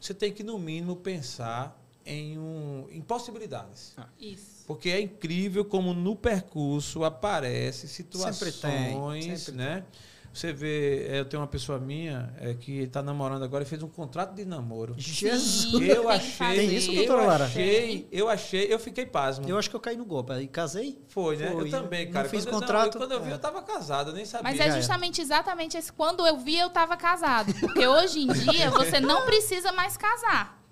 [0.00, 3.94] você tem que, no mínimo, pensar em, um, em possibilidades.
[3.96, 4.06] Ah.
[4.20, 4.57] Isso.
[4.68, 9.82] Porque é incrível como no percurso aparece situações, sempre tem, sempre né?
[10.30, 13.82] Você vê, é, eu tenho uma pessoa minha é, que está namorando agora e fez
[13.82, 14.94] um contrato de namoro.
[14.98, 15.72] Jesus!
[15.88, 16.54] Eu achei.
[16.54, 17.44] Tem isso, doutora Lara?
[17.44, 19.48] Eu achei, eu achei, eu fiquei pasmo.
[19.48, 20.32] Eu acho que eu caí no golpe.
[20.34, 21.00] Aí casei.
[21.08, 21.50] Foi, né?
[21.50, 21.68] Foi.
[21.68, 22.24] Eu também, cara.
[22.24, 22.94] Não fiz quando, contrato.
[22.94, 23.34] Eu, quando eu vi, é.
[23.34, 24.50] eu tava casado, eu nem sabia.
[24.50, 25.90] Mas é justamente exatamente esse.
[25.90, 27.54] Quando eu vi, eu estava casado.
[27.54, 30.62] Porque hoje em dia você não precisa mais casar.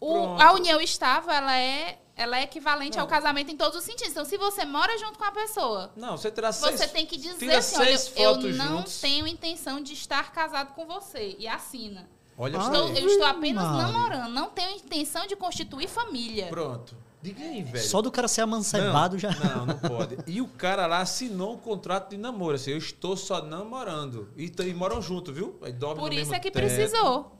[0.00, 3.04] O- a união estável, ela é, ela é equivalente Não.
[3.04, 4.10] ao casamento em todos os sentidos.
[4.12, 6.78] Então, se você mora junto com a pessoa, Não, você terá seis.
[6.78, 9.00] você tem que dizer assim, olha, seis eu não juntos.
[9.00, 11.34] tenho intenção de estar casado com você.
[11.38, 12.08] E assina.
[12.38, 12.66] Olha só.
[12.66, 13.02] Estou- aí.
[13.02, 13.82] eu estou apenas Maria.
[13.86, 14.30] namorando.
[14.32, 16.48] Não tenho intenção de constituir família.
[16.48, 16.94] Pronto.
[17.22, 17.82] Diga aí, velho.
[17.84, 19.30] Só do cara ser amancebado não, já.
[19.30, 20.18] Não, não pode.
[20.26, 22.54] E o cara lá assinou um contrato de namoro.
[22.54, 24.28] Assim, eu estou só namorando.
[24.36, 25.58] E, e moram junto, viu?
[25.62, 26.62] Aí dorme Por no isso mesmo é que teto.
[26.62, 27.35] precisou.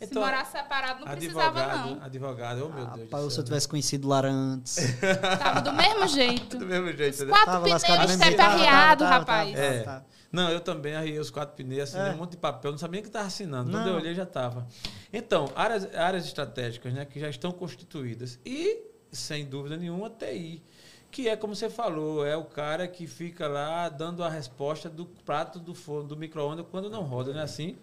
[0.00, 2.02] Então, Se morar separado, não precisava, advogado, não.
[2.04, 3.00] advogado, oh meu Deus.
[3.10, 4.76] Rapaz, do se céu, eu tivesse conhecido Lara antes.
[5.38, 6.56] Tava do mesmo jeito.
[6.58, 7.30] Do mesmo jeito, né?
[7.30, 7.84] Quatro Tava pneus
[8.40, 9.50] arriado, tava, rapaz.
[9.52, 9.82] tava, É.
[9.82, 10.06] tava.
[10.32, 12.14] Não, eu também arriei os quatro pneus, assinei É.
[12.14, 13.70] um monte de papel, não sabia nem que estava assinando.
[13.70, 14.66] Quando eu olhei, já estava.
[15.12, 18.38] Então, áreas, áreas estratégicas né, que já estão constituídas.
[18.46, 18.80] E,
[19.12, 20.62] sem dúvida nenhuma, TI.
[21.10, 25.04] Que é, como você falou, é o cara que fica lá dando a resposta do
[25.04, 27.76] prato do forno, do micro-ondas, quando não roda, não é assim?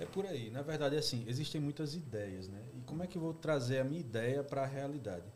[0.00, 0.50] É por aí.
[0.50, 2.58] Na verdade, é assim, existem muitas ideias, né?
[2.74, 5.26] E como é que eu vou trazer a minha ideia para a realidade?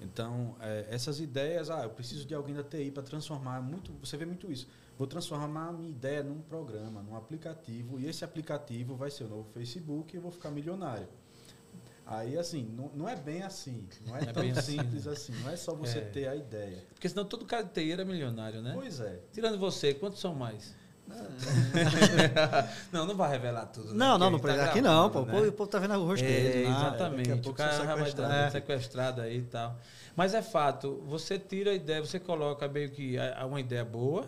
[0.00, 4.16] Então, é, essas ideias, ah, eu preciso de alguém da TI para transformar muito, você
[4.16, 4.66] vê muito isso.
[4.96, 9.28] Vou transformar a minha ideia num programa, num aplicativo, e esse aplicativo vai ser o
[9.28, 11.06] novo Facebook e eu vou ficar milionário.
[12.06, 13.86] Aí, assim, não, não é bem assim.
[14.06, 15.32] Não é, é tão bem assim, simples assim.
[15.42, 16.04] Não é só você É.
[16.04, 16.82] ter a ideia.
[16.94, 18.72] Porque senão todo cara de TI era milionário, né?
[18.74, 19.20] Pois é.
[19.30, 20.74] Tirando você, quantos são mais?
[22.92, 23.88] não, não vai revelar tudo.
[23.88, 23.94] né?
[23.94, 25.22] Não, não, não gente Aqui tá não, pô.
[25.22, 25.40] né?
[25.48, 26.66] O povo tá vendo o rosto É, dele.
[26.68, 27.28] exatamente.
[27.30, 28.32] daqui a O cara sou já vai sequestrado.
[28.34, 28.50] estar É.
[28.50, 29.76] sequestrado aí e tal.
[30.16, 33.84] Mas é fato, você tira a ideia, você coloca meio que a- a uma ideia
[33.84, 34.26] boa,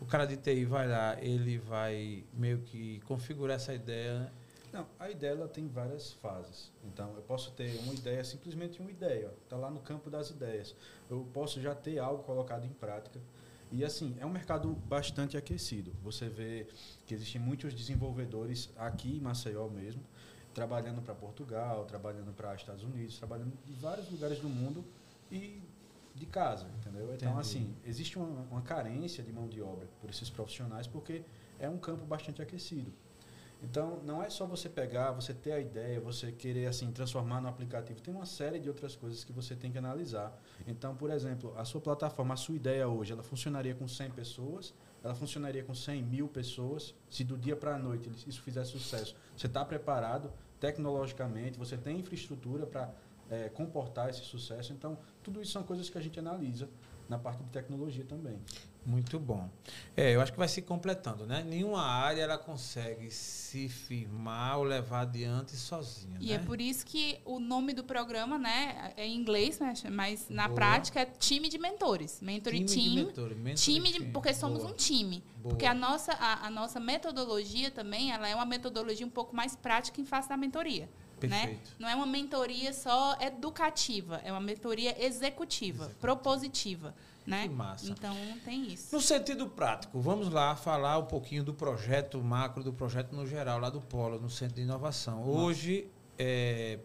[0.00, 4.30] o cara de TI vai lá, ele vai meio que configurar essa ideia.
[4.72, 6.70] Não, a ideia ela tem várias fases.
[6.84, 9.30] Então, eu posso ter uma ideia, simplesmente uma ideia.
[9.44, 10.74] Está lá no campo das ideias.
[11.10, 13.18] Eu posso já ter algo colocado em prática.
[13.70, 15.92] E assim, é um mercado bastante aquecido.
[16.02, 16.66] Você vê
[17.06, 20.02] que existem muitos desenvolvedores aqui em Maceió mesmo,
[20.54, 24.84] trabalhando para Portugal, trabalhando para Estados Unidos, trabalhando em vários lugares do mundo
[25.30, 25.60] e
[26.14, 27.14] de casa, entendeu?
[27.14, 27.40] Então, Entendi.
[27.40, 31.22] assim, existe uma, uma carência de mão de obra por esses profissionais porque
[31.58, 32.92] é um campo bastante aquecido.
[33.62, 37.48] Então, não é só você pegar, você ter a ideia, você querer assim transformar no
[37.48, 38.00] aplicativo.
[38.00, 40.36] Tem uma série de outras coisas que você tem que analisar.
[40.66, 44.72] Então, por exemplo, a sua plataforma, a sua ideia hoje, ela funcionaria com 100 pessoas,
[45.02, 46.94] ela funcionaria com 100 mil pessoas.
[47.10, 51.98] Se do dia para a noite isso fizer sucesso, você está preparado tecnologicamente, você tem
[51.98, 52.92] infraestrutura para
[53.30, 54.72] eh, comportar esse sucesso.
[54.72, 56.68] Então, tudo isso são coisas que a gente analisa
[57.08, 58.40] na parte de tecnologia também.
[58.88, 59.50] Muito bom.
[59.94, 61.44] É, eu acho que vai se completando, né?
[61.46, 66.34] Nenhuma área ela consegue se firmar ou levar adiante sozinha, E né?
[66.34, 70.44] é por isso que o nome do programa, né, é em inglês, né, mas na
[70.48, 70.54] Boa.
[70.54, 72.20] prática é time de mentores.
[72.22, 72.94] Mentor e de team.
[73.06, 74.72] mentor, mentor e time de, porque somos Boa.
[74.72, 75.22] um time.
[75.36, 75.50] Boa.
[75.50, 79.54] Porque a nossa, a, a nossa metodologia também, ela é uma metodologia um pouco mais
[79.54, 80.88] prática em face da mentoria.
[81.26, 81.46] Né?
[81.46, 81.70] Perfeito.
[81.78, 86.00] Não é uma mentoria só educativa, é uma mentoria executiva, Executiva.
[86.00, 86.94] propositiva.
[87.28, 87.42] Né?
[87.42, 87.90] Que massa.
[87.90, 88.94] Então tem isso.
[88.94, 93.60] No sentido prático, vamos lá falar um pouquinho do projeto macro, do projeto no geral,
[93.60, 95.22] lá do Polo, no Centro de Inovação.
[95.28, 95.90] Hoje,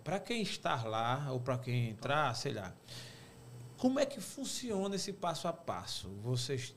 [0.04, 2.76] para quem está lá, ou para quem entrar, sei lá,
[3.78, 6.10] como é que funciona esse passo a passo?
[6.22, 6.76] Vocês,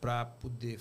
[0.00, 0.80] para poder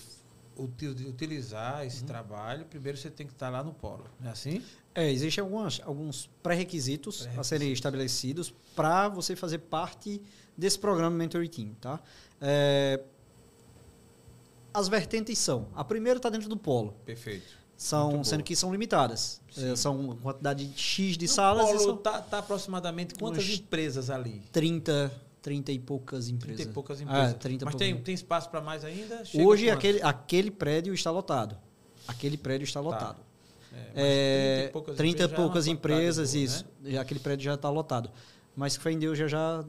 [0.60, 4.64] utilizar esse trabalho, primeiro você tem que estar lá no Polo, não é assim?
[4.94, 7.48] É, existem algumas, alguns pré-requisitos a Pré-requisitos.
[7.48, 10.22] serem estabelecidos para você fazer parte
[10.58, 11.74] desse programa Mentoring Team.
[11.80, 12.00] Tá?
[12.42, 13.02] É,
[14.74, 17.48] as vertentes são: a primeira está dentro do polo, Perfeito.
[17.78, 19.42] são, sendo que são limitadas.
[19.58, 24.44] É, são quantidade X de No salas e Polo são tá, aproximadamente quantas empresas ali?
[24.52, 26.58] 30, 30 e poucas empresas.
[26.58, 27.34] 30 e poucas Ah, empresas.
[27.36, 29.24] 30 e Mas poucas tem, tem espaço para mais ainda?
[29.26, 31.58] Chega Hoje aquele, aquele prédio está lotado.
[32.08, 33.22] Aquele prédio está lotado.
[33.72, 36.66] É, mas É, 30 e poucas 30 e empresas é poucas quantidade empresas, boa, isso.
[36.82, 36.98] né?
[36.98, 38.10] Aquele prédio já está lotado.
[38.56, 39.64] Mas fé em Deus já já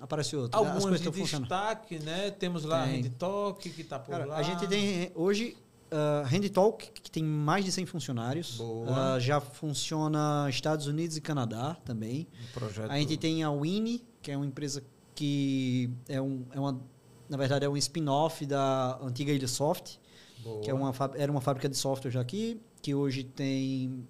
[0.00, 0.58] apareceu outro.
[0.58, 1.48] As Algumas coisas de estão funcionando.
[1.48, 2.30] destaque, né?
[2.32, 2.96] Temos lá a Tem.
[2.96, 4.36] Rede Talk, que está por Cara, lá.
[4.36, 5.56] a gente tem hoje
[5.90, 8.56] a Handy Talk, que tem mais de 100 funcionários.
[8.58, 9.14] Boa.
[9.14, 12.26] Ah, já funciona Estados Unidos e Canadá também.
[12.50, 12.90] um projeto.
[12.90, 14.82] A gente tem a Winnie, que é uma empresa
[15.16, 16.80] que é, um, é uma,
[17.28, 19.98] na verdade, é um spin-off da antiga Ilhasoft,
[20.44, 20.60] Boa.
[20.60, 24.06] que é uma, era uma fábrica de software já aqui, que hoje tem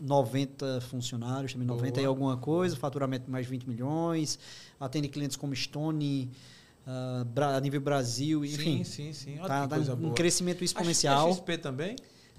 [0.00, 2.08] 90 funcionários, também 90 e Boa.
[2.08, 4.38] alguma coisa, faturamento de mais de 20 milhões,
[4.80, 6.30] atende clientes como Stone,
[6.86, 8.82] uh, a nível Brasil, enfim.
[8.82, 9.38] Sim, sim, sim.
[9.38, 11.28] Olha tá, tá um crescimento exponencial.
[11.28, 11.96] A XP também?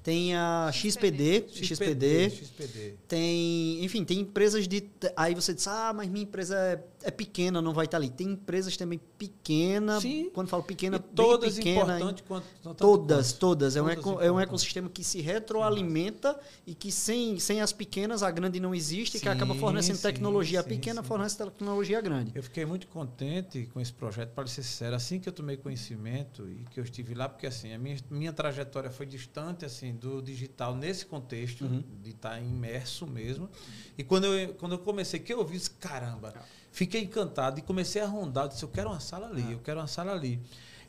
[0.07, 4.89] Tem a XPD, XPD, XPD, XPD, Tem, enfim, tem empresas de.
[5.17, 8.09] Aí você diz, ah, mas minha empresa é, é pequena, não vai estar ali.
[8.09, 10.01] Tem empresas também pequena.
[10.01, 10.29] Sim.
[10.33, 11.95] Quando falo pequena, e todas pequena.
[11.95, 13.39] Importante quanto, todas, quanto.
[13.39, 13.75] todas.
[13.77, 17.71] É um, eco, é um ecossistema que se retroalimenta sim, e que sem, sem as
[17.71, 22.33] pequenas a grande não existe, sim, que acaba fornecendo sim, tecnologia pequena, fornece tecnologia grande.
[22.35, 24.93] Eu fiquei muito contente com esse projeto, para ser sincero.
[24.93, 28.33] Assim que eu tomei conhecimento e que eu estive lá, porque assim, a minha, minha
[28.33, 31.81] trajetória foi distante assim do digital nesse contexto, uhum.
[32.03, 33.49] de estar tá imerso mesmo.
[33.97, 36.33] E quando eu, quando eu comecei, que eu vi, caramba,
[36.77, 38.45] fiquei encantado e comecei a rondar.
[38.45, 40.39] Eu disse, eu quero uma sala ali, eu quero uma sala ali.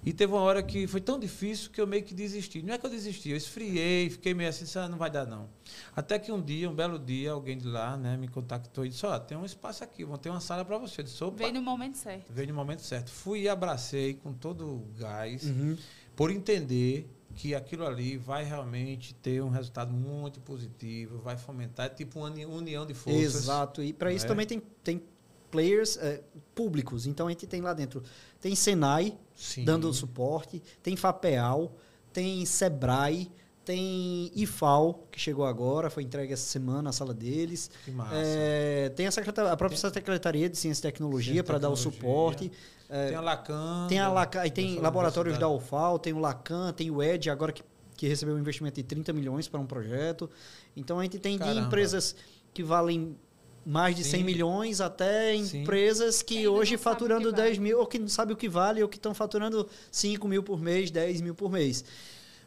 [0.04, 2.62] E teve uma hora que foi tão difícil que eu meio que desisti.
[2.62, 5.48] Não é que eu desisti, eu esfriei, fiquei meio assim, ah, não vai dar não.
[5.96, 9.04] Até que um dia, um belo dia, alguém de lá né, me contactou e disse,
[9.06, 11.00] ó, oh, tem um espaço aqui, vão ter uma sala para você.
[11.00, 12.32] Eu disse, Veio no momento certo.
[12.32, 13.10] Veio no momento certo.
[13.10, 15.76] Fui e abracei com todo o gás, uhum.
[16.14, 21.88] por entender que aquilo ali vai realmente ter um resultado muito positivo, vai fomentar, é
[21.88, 23.34] tipo uma união de forças.
[23.34, 24.28] Exato, e para isso é?
[24.28, 25.02] também tem, tem
[25.50, 26.22] players é,
[26.54, 27.06] públicos.
[27.06, 28.02] Então a gente tem lá dentro,
[28.40, 29.64] tem Senai Sim.
[29.64, 31.72] dando suporte, tem Fapeal,
[32.12, 33.30] tem Sebrae,
[33.68, 37.70] tem IFAL, que chegou agora, foi entregue essa semana a sala deles.
[37.84, 38.14] Que massa.
[38.14, 39.92] É, tem a, a própria tem...
[39.92, 42.50] Secretaria de Ciência e Tecnologia para dar o suporte.
[42.88, 43.86] É, tem a Lacan.
[43.86, 47.52] Tem a Lacan, e tem laboratórios da UFAL, tem o Lacan, tem o ED, agora
[47.52, 47.62] que,
[47.94, 50.30] que recebeu um investimento de 30 milhões para um projeto.
[50.74, 51.60] Então a gente tem Caramba.
[51.60, 52.16] de empresas
[52.54, 53.14] que valem
[53.64, 54.18] mais de Sim.
[54.18, 58.48] 100 milhões até empresas que hoje faturando 10 mil, ou que não sabe o que
[58.48, 61.84] vale, ou que estão faturando 5 mil por mês, 10 mil por mês.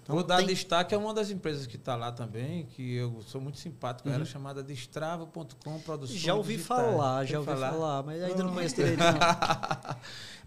[0.03, 0.47] Então, Vou dar tem...
[0.47, 4.15] destaque a uma das empresas que está lá também, que eu sou muito simpático, uhum.
[4.15, 6.81] era chamada Destrava.com Produções Já ouvi digitais.
[6.81, 7.71] falar, já ouvi falar?
[7.71, 9.01] falar, mas ainda não conheço direito.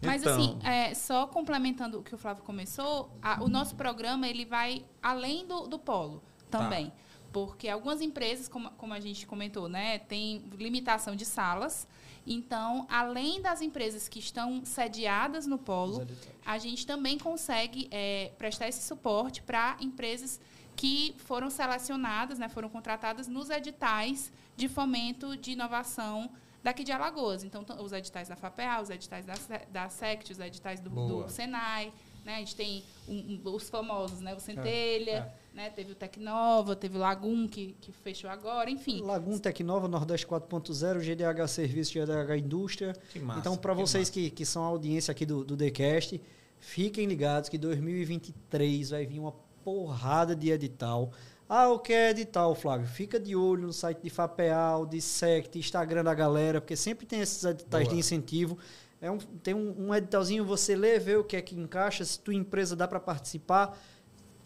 [0.02, 0.34] Mas então.
[0.34, 4.84] assim, é, só complementando o que o Flávio começou, a, o nosso programa ele vai
[5.02, 6.88] além do, do polo também.
[6.88, 6.92] Tá.
[7.34, 11.84] Porque algumas empresas, como, como a gente comentou, né, tem limitação de salas.
[12.24, 16.06] Então, além das empresas que estão sediadas no polo,
[16.46, 20.40] a gente também consegue é, prestar esse suporte para empresas
[20.76, 26.30] que foram selecionadas, né, foram contratadas nos editais de fomento de inovação
[26.62, 27.42] daqui de Alagoas.
[27.42, 29.34] Então, os editais da FAPEA, os editais da,
[29.72, 31.92] da SECT, os editais do, do Senai.
[32.24, 32.36] Né?
[32.36, 34.32] A gente tem um, um, os famosos, né?
[34.34, 35.10] o Centelha.
[35.10, 35.43] É, é.
[35.54, 35.70] Né?
[35.70, 39.00] Teve o Tecnova, teve o Lagum, que, que fechou agora, enfim.
[39.02, 42.92] Lagum, Tecnova, Nordeste 4.0, GDH Serviço, GDH Indústria.
[43.12, 46.20] Que massa, então, para vocês que, que são a audiência aqui do, do TheCast,
[46.58, 51.12] fiquem ligados que 2023 vai vir uma porrada de edital.
[51.48, 52.88] Ah, o que é edital, Flávio?
[52.88, 57.20] Fica de olho no site de FAPEAL, de SECT, Instagram da galera, porque sempre tem
[57.20, 57.94] esses editais Boa.
[57.94, 58.58] de incentivo.
[59.00, 62.18] É um, tem um, um editalzinho, você lê, vê o que é que encaixa, se
[62.18, 63.78] tua empresa dá para participar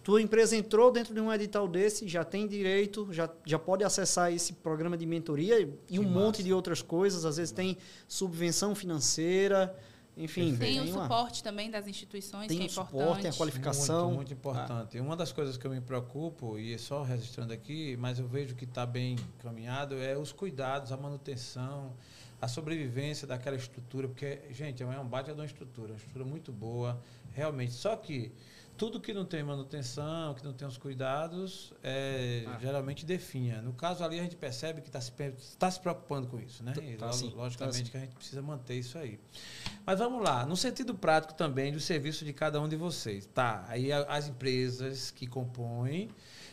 [0.09, 4.33] tua empresa entrou dentro de um edital desse, já tem direito, já, já pode acessar
[4.33, 6.19] esse programa de mentoria e que um massa.
[6.19, 7.27] monte de outras coisas.
[7.27, 7.77] Às vezes tem
[8.09, 9.79] subvenção financeira,
[10.17, 10.57] enfim.
[10.57, 12.99] Tem, tem o uma, suporte também das instituições, tem que é o importante.
[12.99, 14.05] suporte, tem a qualificação.
[14.07, 14.97] Muito, muito importante.
[14.97, 15.03] Ah.
[15.03, 18.55] Uma das coisas que eu me preocupo, e é só registrando aqui, mas eu vejo
[18.55, 21.93] que está bem caminhado, é os cuidados, a manutenção,
[22.41, 26.51] a sobrevivência daquela estrutura, porque, gente, é um bate de uma estrutura, uma estrutura muito
[26.51, 26.99] boa,
[27.35, 27.73] realmente.
[27.75, 28.33] Só que
[28.79, 32.59] tudo que não tem manutenção, que não tem os cuidados, é, ah.
[32.61, 33.61] geralmente definha.
[33.61, 35.13] No caso ali, a gente percebe que está se,
[35.59, 36.73] tá se preocupando com isso, né?
[36.73, 39.19] Tá, tá sim, logicamente tá que a gente precisa manter isso aí.
[39.85, 43.27] Mas vamos lá, no sentido prático também do serviço de cada um de vocês.
[43.27, 46.09] Tá, aí as empresas que compõem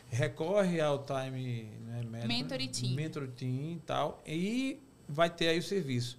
[0.09, 2.95] recorre ao time né, mentor, team.
[2.95, 6.17] mentor team e tal, e vai ter aí o serviço.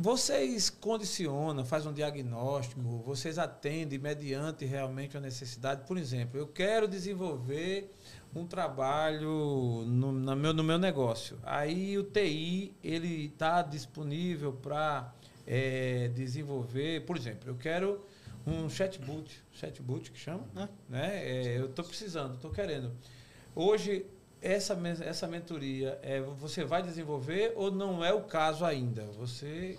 [0.00, 5.84] Vocês condicionam, fazem um diagnóstico, vocês atendem mediante realmente a necessidade.
[5.88, 7.92] Por exemplo, eu quero desenvolver
[8.32, 11.36] um trabalho no, no, meu, no meu negócio.
[11.42, 15.12] Aí o TI ele está disponível para
[15.44, 18.00] é, desenvolver, por exemplo, eu quero
[18.46, 20.68] um chatbot, chatbot que chama, né?
[20.88, 21.28] né?
[21.28, 22.92] É, eu estou precisando, estou querendo.
[23.52, 24.06] Hoje
[24.40, 29.04] essa, essa mentoria é, você vai desenvolver ou não é o caso ainda?
[29.18, 29.76] Você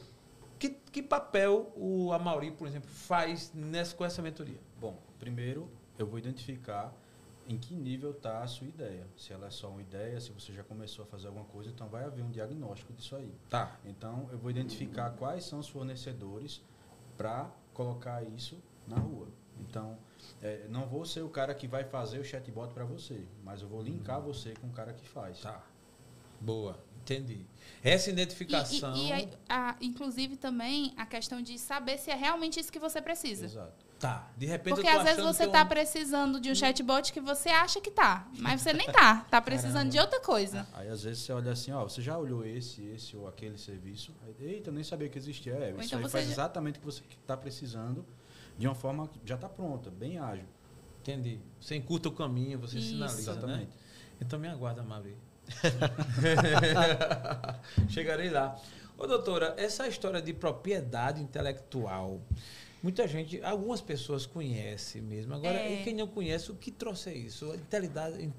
[0.60, 4.60] que, que papel o Amauri, por exemplo, faz nessa, com essa mentoria?
[4.80, 6.94] Bom, primeiro eu vou identificar
[7.48, 9.08] em que nível está a sua ideia.
[9.18, 11.88] Se ela é só uma ideia, se você já começou a fazer alguma coisa, então
[11.88, 13.34] vai haver um diagnóstico disso aí.
[13.50, 13.80] Tá.
[13.86, 16.62] Então eu vou identificar quais são os fornecedores
[17.18, 19.28] para colocar isso na rua.
[19.62, 19.98] Então,
[20.42, 23.68] é, não vou ser o cara que vai fazer o chatbot para você, mas eu
[23.68, 25.42] vou linkar você com o cara que faz.
[25.42, 25.64] Tá.
[26.40, 26.80] Boa.
[27.02, 27.46] Entendi.
[27.84, 28.96] Essa identificação.
[28.96, 32.72] E, e, e a, a, inclusive também a questão de saber se é realmente isso
[32.72, 33.46] que você precisa.
[33.46, 33.90] Exato.
[34.00, 34.32] Tá.
[34.38, 35.68] De repente Porque às vezes você está um...
[35.68, 39.26] precisando de um chatbot que você acha que tá, mas você nem tá.
[39.30, 39.92] Tá precisando Caramba.
[39.92, 40.66] de outra coisa.
[40.74, 44.14] Aí às vezes você olha assim, ó, você já olhou esse, esse ou aquele serviço.
[44.40, 45.54] Eita, eu nem sabia que existia.
[45.54, 46.32] É, isso então aí faz já...
[46.32, 48.06] exatamente o que você está precisando
[48.58, 50.46] de uma forma que já está pronta, bem ágil.
[51.02, 51.40] Entendi.
[51.60, 52.90] Você encurta o caminho, você isso.
[52.90, 53.38] sinaliza, né?
[53.38, 53.68] Exatamente.
[53.68, 53.74] Né?
[54.22, 55.16] Então me aguarda, Mari.
[57.90, 58.60] Chegarei lá.
[58.98, 62.22] Ô, doutora, essa história de propriedade intelectual,
[62.82, 65.34] Muita gente, algumas pessoas conhecem mesmo.
[65.34, 65.82] Agora, é.
[65.84, 67.54] quem não conhece, o que trouxe isso?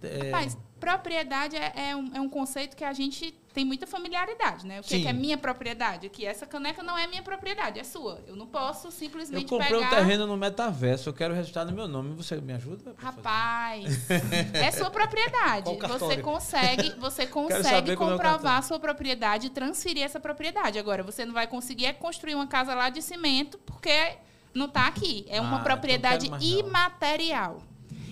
[0.02, 0.30] É...
[0.30, 4.80] Mas propriedade é, é, um, é um conceito que a gente tem muita familiaridade, né?
[4.80, 6.08] O que é, que é, minha propriedade?
[6.08, 8.22] Que essa caneca não é minha propriedade, é sua.
[8.26, 9.56] Eu não posso simplesmente pegar...
[9.56, 9.90] Eu comprei pegar...
[9.90, 12.14] um terreno no metaverso, eu quero registrar no meu nome.
[12.14, 12.94] Você me ajuda?
[12.96, 14.08] Rapaz,
[14.54, 15.76] é sua propriedade.
[15.76, 20.78] Você consegue, você consegue é comprovar a sua propriedade e transferir essa propriedade.
[20.78, 24.16] Agora, você não vai conseguir é construir uma casa lá de cimento, porque
[24.54, 25.26] não está aqui.
[25.28, 27.62] É uma ah, então propriedade então imaterial.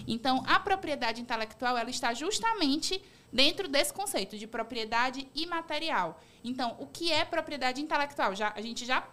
[0.06, 3.00] Então, a propriedade intelectual ela está justamente
[3.32, 6.20] dentro desse conceito de propriedade imaterial.
[6.42, 8.34] Então, o que é propriedade intelectual?
[8.34, 9.06] Já, a gente já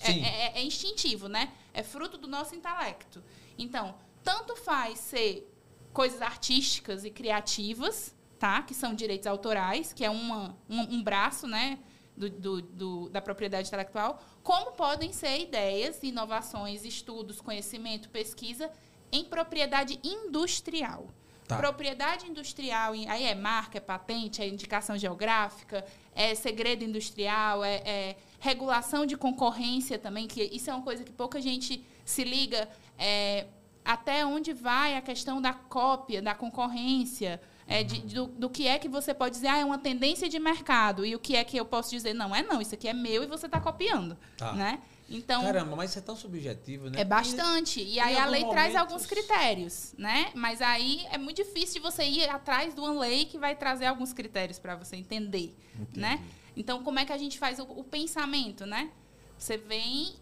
[0.00, 1.52] é, é, é, instintivo, né?
[1.74, 3.22] É fruto do nosso intelecto.
[3.58, 5.52] Então, tanto faz ser
[5.92, 8.62] coisas artísticas e criativas, tá?
[8.62, 11.78] Que são direitos autorais, que é uma, um, um braço, né?
[12.16, 18.72] Do, do, do, da propriedade intelectual, como podem ser ideias, inovações, estudos, conhecimento, pesquisa
[19.12, 21.06] em propriedade industrial.
[21.48, 21.56] Tá.
[21.56, 25.82] Propriedade industrial, aí é marca, é patente, é indicação geográfica,
[26.14, 31.10] é segredo industrial, é, é, regulação de concorrência também, que isso é uma coisa que
[31.10, 32.68] pouca gente se liga.
[32.98, 33.46] É,
[33.82, 38.78] até onde vai a questão da cópia, da concorrência, é, de, do, do, que é
[38.78, 41.56] que você pode dizer, ah, é uma tendência de mercado, e o que é que
[41.56, 44.18] eu posso dizer, não, é não, isso aqui é meu e você está copiando.
[44.36, 44.52] Tá.
[44.52, 44.82] Né?
[45.08, 47.00] Então, Caramba, mas isso é tão subjetivo, né?
[47.00, 47.80] É bastante.
[47.80, 48.62] E, e aí a lei momentos...
[48.62, 50.30] traz alguns critérios, né?
[50.34, 53.86] Mas aí é muito difícil de você ir atrás de uma lei que vai trazer
[53.86, 55.98] alguns critérios para você entender, Entendi.
[55.98, 56.22] né?
[56.54, 58.90] Então, como é que a gente faz o, o pensamento, né?
[59.38, 60.14] Você vem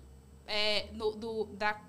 [0.46, 1.80] é, no, do, da,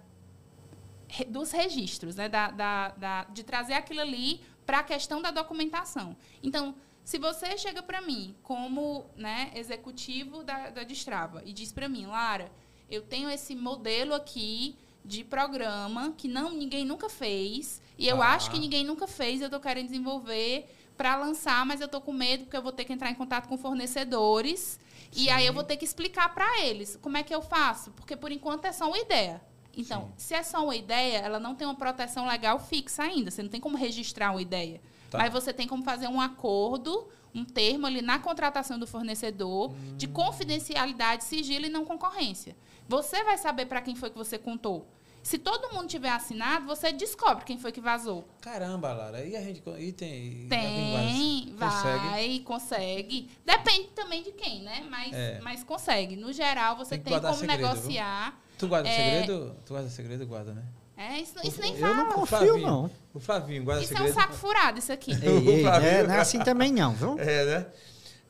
[1.27, 2.27] dos registros, né?
[2.27, 6.17] Da, da, da, de trazer aquilo ali para a questão da documentação.
[6.41, 11.87] Então, se você chega para mim como né, executivo da, da Destrava e diz para
[11.87, 12.51] mim, Lara,
[12.89, 18.33] eu tenho esse modelo aqui de programa que não ninguém nunca fez e eu ah.
[18.33, 22.11] acho que ninguém nunca fez, eu estou querendo desenvolver para lançar, mas eu estou com
[22.11, 24.79] medo porque eu vou ter que entrar em contato com fornecedores
[25.11, 25.23] Sim.
[25.23, 28.15] e aí eu vou ter que explicar para eles como é que eu faço, porque
[28.15, 29.41] por enquanto é só uma ideia.
[29.77, 30.13] Então, Sim.
[30.17, 33.29] se é só uma ideia, ela não tem uma proteção legal fixa ainda.
[33.29, 34.81] Você não tem como registrar uma ideia.
[35.11, 35.19] Tá.
[35.19, 39.95] Mas você tem como fazer um acordo, um termo ali na contratação do fornecedor hum.
[39.95, 42.55] de confidencialidade, sigilo e não concorrência.
[42.87, 44.87] Você vai saber para quem foi que você contou.
[45.27, 48.25] Se todo mundo tiver assinado, você descobre quem foi que vazou.
[48.39, 49.25] Caramba, Lara.
[49.25, 50.47] E a gente e tem.
[50.47, 52.39] Tem, vai, consegue?
[52.39, 53.29] consegue.
[53.45, 54.87] Depende também de quem, né?
[54.89, 55.39] Mas, é.
[55.41, 56.15] mas consegue.
[56.15, 58.29] No geral, você tem, tem como segredo, negociar.
[58.29, 58.57] Viu?
[58.57, 58.95] Tu guarda é...
[58.95, 59.55] segredo?
[59.65, 60.63] Tu guarda segredo, guarda, né?
[60.95, 61.91] É, isso, isso nem fala.
[61.91, 62.89] Eu não confio, não.
[63.13, 64.09] O Flavinho guarda isso segredo.
[64.09, 65.11] Isso é um saco furado, isso aqui.
[65.11, 67.19] Ei, ei, é, não é assim também não, viu?
[67.19, 67.67] É, né?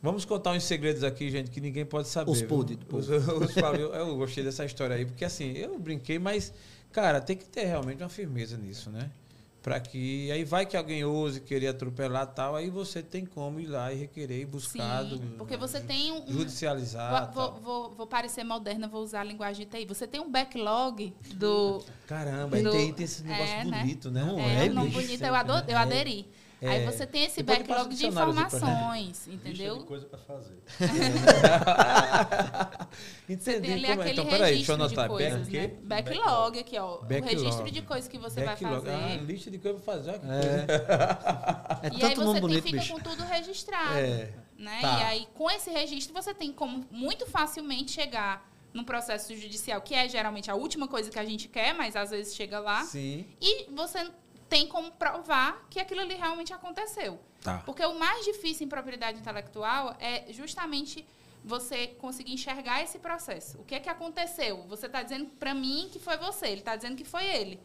[0.01, 2.31] Vamos contar uns segredos aqui, gente, que ninguém pode saber.
[2.31, 2.77] Os podres.
[2.91, 3.57] Os, os,
[3.93, 6.53] eu gostei dessa história aí, porque assim, eu brinquei, mas,
[6.91, 9.09] cara, tem que ter realmente uma firmeza nisso, né?
[9.67, 10.31] Para que.
[10.31, 13.97] Aí vai que alguém ouse querer atropelar tal, aí você tem como ir lá e
[13.97, 15.03] requerer e buscar.
[15.03, 16.25] Sim, porque você tem um.
[16.25, 17.33] Judicializar.
[17.33, 19.85] Vou, vou, vou, parecer moderna, vou usar a linguagem de TI.
[19.85, 21.83] Você tem um backlog do.
[22.05, 23.81] Caramba, do, aí tem esse negócio é, né?
[23.81, 24.23] bonito, né?
[24.23, 26.29] Não é, é, não bonito, eu, adoro, eu aderi.
[26.59, 26.69] É.
[26.69, 29.77] Aí você tem esse backlog de informações, entendeu?
[29.77, 30.57] De coisa para fazer.
[33.29, 33.43] Entendi.
[33.43, 34.05] Você tem ali como é.
[34.05, 35.03] aquele então, peraí, deixa eu anotar.
[35.03, 35.67] de coisas, né?
[35.83, 36.97] Backlog aqui, ó.
[37.01, 37.21] Backlog.
[37.21, 38.85] O registro de coisas que você Backlog.
[38.85, 39.19] vai fazer.
[39.19, 40.09] Ah, lista de coisas para fazer.
[40.09, 40.31] Olha que é.
[41.83, 42.93] é e aí você bonito, tem, fica bicho.
[42.93, 43.99] com tudo registrado.
[43.99, 44.33] É.
[44.57, 44.79] Né?
[44.81, 44.99] Tá.
[44.99, 49.93] E aí, com esse registro, você tem como muito facilmente chegar num processo judicial, que
[49.93, 52.83] é geralmente a última coisa que a gente quer, mas às vezes chega lá.
[52.83, 53.27] Sim.
[53.39, 54.09] E você
[54.49, 57.19] tem como provar que aquilo ali realmente aconteceu.
[57.41, 57.61] Tá.
[57.65, 61.05] Porque o mais difícil em propriedade intelectual é justamente
[61.43, 63.59] você conseguir enxergar esse processo.
[63.59, 64.63] O que é que aconteceu?
[64.67, 67.59] Você está dizendo para mim que foi você, ele está dizendo que foi ele.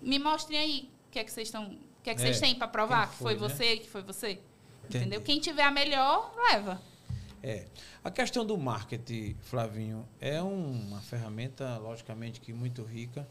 [0.00, 2.40] Me mostrem aí o que é que vocês estão, o que é que é, vocês
[2.40, 3.54] têm para provar que foi, que foi né?
[3.54, 4.30] você, que foi você.
[4.84, 4.98] Entendi.
[4.98, 5.20] Entendeu?
[5.22, 6.80] Quem tiver a melhor, leva.
[7.42, 7.66] É.
[8.02, 13.26] A questão do marketing, Flavinho, é uma ferramenta, logicamente, que muito rica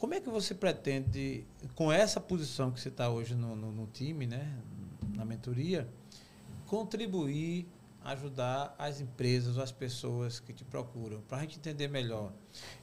[0.00, 3.86] como é que você pretende, com essa posição que você está hoje no, no, no,
[3.86, 4.58] time, né,
[5.14, 5.86] na mentoria,
[6.66, 7.68] contribuir
[8.02, 12.32] ajudar as empresas ou as pessoas que te procuram, para a gente entender melhor.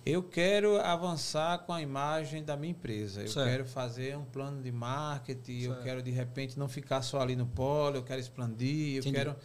[0.06, 3.22] Eu quero avançar com a imagem da minha empresa.
[3.22, 3.50] Eu certo.
[3.50, 5.62] quero fazer um plano de marketing.
[5.62, 5.78] Certo.
[5.78, 7.98] Eu quero de repente não ficar só ali no polo.
[7.98, 9.04] Eu quero expandir.
[9.04, 9.36] Eu quero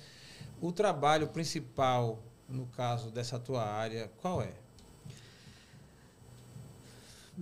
[0.61, 4.11] o trabalho principal no caso dessa tua área.
[4.21, 4.53] Qual é?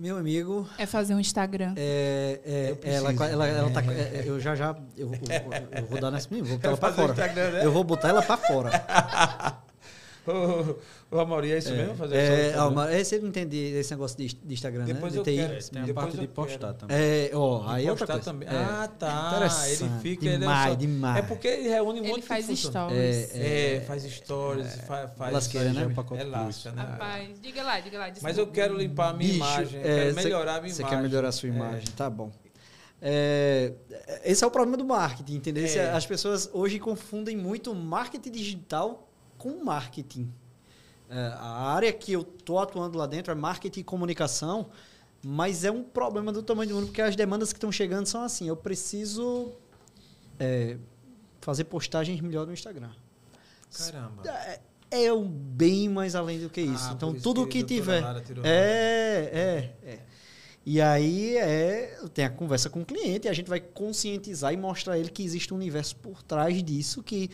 [0.01, 0.67] Meu amigo.
[0.79, 1.75] É fazer um Instagram.
[1.77, 2.39] É,
[2.83, 3.81] é, ela, ela, ela tá.
[3.93, 4.75] É, eu já já.
[4.97, 6.27] Eu, eu, eu vou dar nesse.
[6.27, 7.13] Vou botar ela pra fora.
[7.13, 7.61] Né?
[7.63, 8.71] Eu vou botar ela pra fora.
[11.09, 11.95] Ô, Amaury, é isso é, mesmo?
[11.95, 15.23] Fazer é, Alma, é, você não entende esse negócio de, de Instagram, depois né?
[15.23, 15.37] De TI.
[15.37, 16.95] Quero, tem a parte de postar também.
[16.95, 18.21] É, ó, aí é outra coisa.
[18.21, 18.47] também.
[18.47, 18.51] É.
[18.51, 19.67] Ah, tá.
[19.67, 20.37] Ele fica...
[20.37, 21.17] Demais, ele é, demais.
[21.17, 23.35] é porque ele reúne muito Ele faz stories.
[23.35, 25.11] É, é, faz stories, é, faz...
[25.17, 25.95] faz lasqueira, né?
[26.17, 26.81] É lasca, né?
[26.83, 28.09] Rapaz, diga lá, diga lá.
[28.09, 28.27] Desculpa.
[28.27, 30.89] Mas eu quero limpar a minha Bicho, imagem, quero melhorar a minha você imagem.
[30.89, 32.31] Você quer melhorar a sua imagem, tá bom.
[33.01, 33.73] É,
[34.23, 35.65] esse é o problema do marketing, entendeu?
[35.65, 35.89] É.
[35.89, 39.10] As pessoas hoje confundem muito marketing digital
[39.41, 40.31] com marketing.
[41.09, 44.69] É, a área que eu estou atuando lá dentro é marketing e comunicação,
[45.25, 48.21] mas é um problema do tamanho do mundo, porque as demandas que estão chegando são
[48.21, 49.51] assim: eu preciso
[50.39, 50.77] é,
[51.41, 52.91] fazer postagens melhor no Instagram.
[53.75, 54.21] Caramba.
[54.29, 54.61] É,
[55.05, 56.89] é um bem mais além do que isso.
[56.89, 58.03] Ah, então, tudo que, que tiver.
[58.43, 59.99] É, é, é.
[60.63, 64.57] E aí é, tem a conversa com o cliente, e a gente vai conscientizar e
[64.57, 67.31] mostrar a ele que existe um universo por trás disso que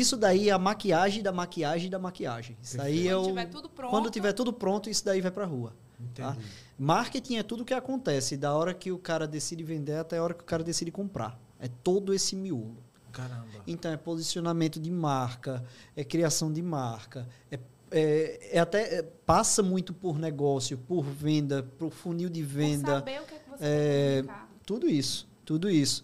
[0.00, 2.56] isso daí é a maquiagem da maquiagem da maquiagem.
[2.62, 3.90] Isso daí quando é o, tiver tudo pronto.
[3.90, 5.72] Quando tiver tudo pronto, isso daí vai para rua.
[6.14, 6.36] Tá?
[6.78, 10.34] Marketing é tudo que acontece, da hora que o cara decide vender até a hora
[10.34, 11.38] que o cara decide comprar.
[11.60, 12.76] É todo esse miolo.
[13.12, 13.46] Caramba.
[13.66, 15.64] Então é posicionamento de marca,
[15.96, 17.60] é criação de marca, é,
[17.92, 23.00] é, é até é, passa muito por negócio, por venda, por funil de venda.
[23.00, 24.24] Por saber o que, é que você é,
[24.66, 26.02] Tudo isso, tudo isso.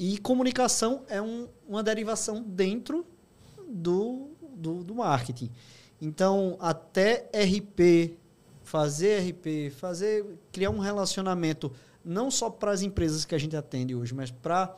[0.00, 3.04] E comunicação é um, uma derivação dentro
[3.68, 5.50] do, do, do, marketing.
[6.00, 8.16] Então, até RP,
[8.62, 11.72] fazer RP, fazer, criar um relacionamento
[12.04, 14.72] não só para as empresas que a gente atende hoje, mas para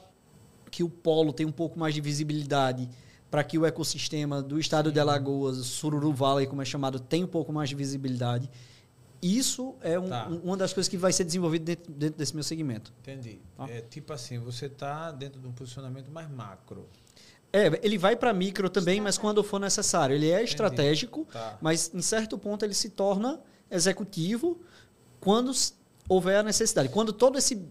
[0.70, 2.88] que o polo tenha um pouco mais de visibilidade,
[3.30, 7.28] para que o ecossistema do estado de Alagoas, Sururu Valley, como é chamado, tenha um
[7.28, 8.50] pouco mais de visibilidade.
[9.22, 10.26] Isso é um, tá.
[10.26, 12.92] uma das coisas que vai ser desenvolvido dentro, dentro desse meu segmento.
[13.00, 13.40] Entendi.
[13.56, 13.68] Tá?
[13.68, 16.88] É tipo assim, você está dentro de um posicionamento mais macro.
[17.52, 20.14] É, ele vai para micro também, mas quando for necessário.
[20.14, 20.50] Ele é Entendi.
[20.50, 21.58] estratégico, tá.
[21.60, 23.40] mas em certo ponto ele se torna
[23.70, 24.58] executivo
[25.20, 25.52] quando
[26.08, 26.88] houver a necessidade.
[26.88, 27.68] Quando todo esse,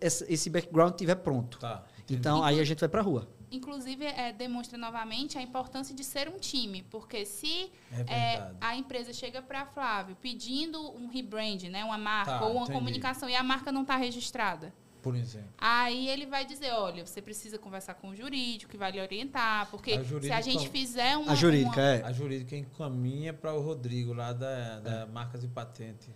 [0.00, 1.58] esse background estiver pronto.
[1.58, 1.84] Tá.
[2.10, 6.04] Então aí a gente vai para a rua inclusive é, demonstra novamente a importância de
[6.04, 11.62] ser um time, porque se é é, a empresa chega para Flávio pedindo um rebrand,
[11.64, 12.78] né, uma marca tá, ou uma entendi.
[12.78, 14.72] comunicação e a marca não está registrada,
[15.02, 15.48] por exemplo.
[15.58, 19.68] Aí ele vai dizer, olha, você precisa conversar com o jurídico que vai lhe orientar,
[19.70, 21.32] porque a se a gente fizer uma...
[21.32, 21.88] A jurídica, uma...
[21.88, 22.02] é.
[22.04, 25.06] A jurídica encaminha para o Rodrigo, lá da, da é.
[25.06, 26.10] Marcas e Patente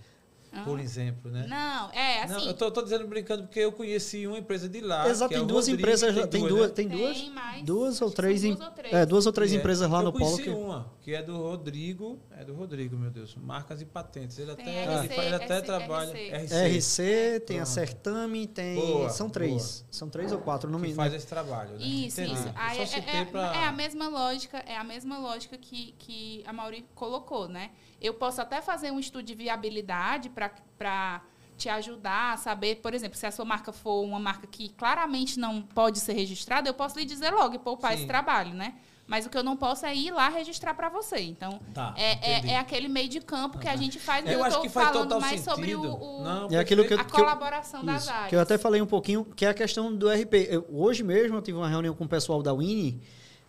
[0.63, 1.47] por exemplo, né?
[1.49, 2.35] Não, é assim.
[2.35, 5.09] Não, eu tô, tô, dizendo brincando porque eu conheci uma empresa de lá.
[5.09, 6.75] Exato, é tem duas Rodrigo, empresas, tem, tem duas, né?
[6.75, 9.57] tem duas, tem mais, duas ou três, duas ou três, é, duas ou três é,
[9.57, 10.25] empresas lá no polo.
[10.25, 14.39] Eu conheci uma que é do Rodrigo, é do Rodrigo, meu Deus, marcas e patentes.
[14.39, 18.77] Ele tem até RC, ele faz até RC, trabalho RC, RC tem a Certame, tem
[18.77, 19.51] boa, são três,
[19.81, 19.87] boa.
[19.91, 21.73] são três ou quatro, não que me faz esse trabalho.
[21.73, 21.85] Né?
[21.85, 22.41] Isso, Entendi.
[22.41, 22.51] isso.
[22.55, 23.55] Aí, é, é, pra...
[23.55, 27.71] é, a mesma lógica, é a mesma lógica que que a Mauri colocou, né?
[28.05, 31.23] Eu posso até fazer um estudo de viabilidade para
[31.57, 35.39] te ajudar a saber, por exemplo, se a sua marca for uma marca que claramente
[35.39, 37.99] não pode ser registrada, eu posso lhe dizer logo e poupar Sim.
[37.99, 38.75] esse trabalho, né?
[39.07, 41.21] Mas o que eu não posso é ir lá registrar para você.
[41.21, 44.27] Então, tá, é, é, é, aquele meio de campo que a gente faz.
[44.27, 45.55] Eu, eu acho que faz falando mais sentido.
[45.55, 48.29] sobre o, o não, é aquilo que eu, a colaboração que eu, das isso, áreas.
[48.29, 50.35] Que eu até falei um pouquinho, que é a questão do RP.
[50.49, 53.01] Eu, hoje mesmo eu tive uma reunião com o pessoal da Winnie,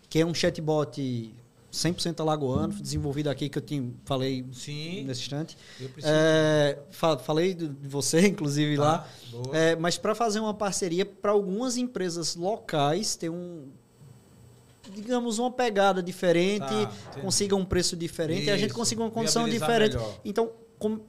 [0.09, 1.33] que é um chatbot
[1.75, 5.57] 100% alagoano, desenvolvido aqui, que eu tinha, falei Sim, nesse instante.
[6.03, 6.77] É,
[7.23, 9.07] falei de você, inclusive, tá, lá.
[9.53, 13.67] É, mas para fazer uma parceria para algumas empresas locais ter um
[14.93, 19.09] digamos uma pegada diferente, tá, consiga um preço diferente isso, e a gente consiga uma
[19.09, 19.95] condição diferente.
[19.95, 20.19] Melhor.
[20.23, 20.51] Então,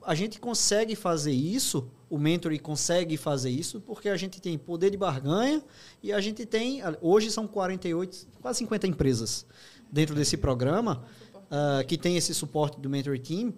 [0.02, 4.90] a gente consegue fazer isso, o Mentoring consegue fazer isso, porque a gente tem poder
[4.90, 5.62] de barganha
[6.02, 9.46] e a gente tem, hoje são 48, quase 50 empresas
[9.90, 11.04] dentro desse programa,
[11.50, 13.52] uh, que tem esse suporte do Mentor Team.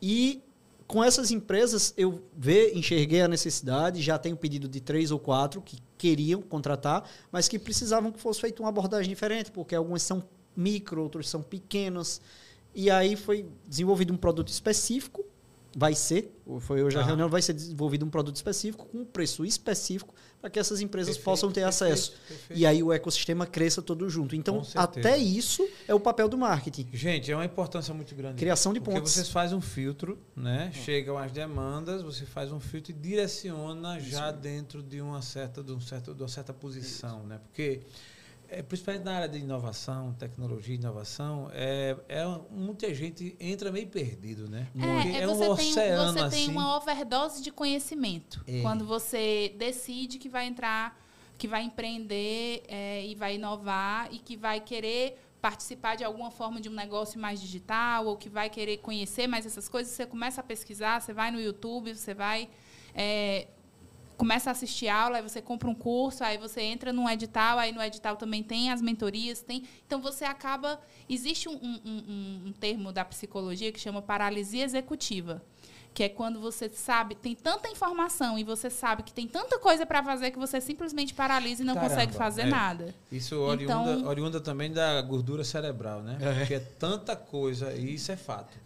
[0.00, 0.42] E
[0.86, 5.60] com essas empresas, eu ve, enxerguei a necessidade, já tenho pedido de três ou quatro
[5.60, 10.24] que queriam contratar, mas que precisavam que fosse feita uma abordagem diferente, porque algumas são
[10.56, 12.20] micro, outros são pequenos.
[12.74, 15.24] E aí foi desenvolvido um produto específico
[15.76, 19.44] vai ser, foi hoje a reunião, vai ser desenvolvido um produto específico com um preço
[19.44, 22.12] específico para que essas empresas perfeito, possam ter perfeito, acesso.
[22.28, 22.60] Perfeito.
[22.60, 24.36] E aí o ecossistema cresça todo junto.
[24.36, 26.88] Então, até isso é o papel do marketing.
[26.92, 28.36] Gente, é uma importância muito grande.
[28.36, 29.12] Criação de pontos.
[29.12, 30.70] Porque você faz um filtro, né?
[30.74, 30.82] Hum.
[30.84, 35.72] Chegam as demandas, você faz um filtro e direciona já dentro de uma certa, de
[35.72, 37.40] um certo, de uma certa posição, né?
[37.44, 37.80] Porque
[38.48, 43.86] é, principalmente na área de inovação, tecnologia e inovação, é, é, muita gente entra meio
[43.86, 44.68] perdido, né?
[44.76, 46.46] É, é, é um oceano tem, Você assim.
[46.46, 48.42] tem uma overdose de conhecimento.
[48.46, 48.62] É.
[48.62, 50.98] Quando você decide que vai entrar,
[51.36, 56.60] que vai empreender é, e vai inovar e que vai querer participar de alguma forma
[56.60, 60.40] de um negócio mais digital ou que vai querer conhecer mais essas coisas, você começa
[60.40, 62.48] a pesquisar, você vai no YouTube, você vai
[62.94, 63.46] é,
[64.18, 67.72] começa a assistir aula, aí você compra um curso, aí você entra num edital, aí
[67.72, 69.62] no edital também tem as mentorias, tem.
[69.86, 70.78] Então você acaba.
[71.08, 75.40] Existe um, um, um, um termo da psicologia que chama paralisia executiva.
[75.94, 79.86] Que é quando você sabe, tem tanta informação e você sabe que tem tanta coisa
[79.86, 82.46] para fazer que você simplesmente paralisa e não Caramba, consegue fazer é.
[82.46, 82.94] nada.
[83.10, 86.18] Isso oriunda, então, oriunda também da gordura cerebral, né?
[86.20, 86.38] É.
[86.40, 88.56] Porque é tanta coisa, e isso é fato.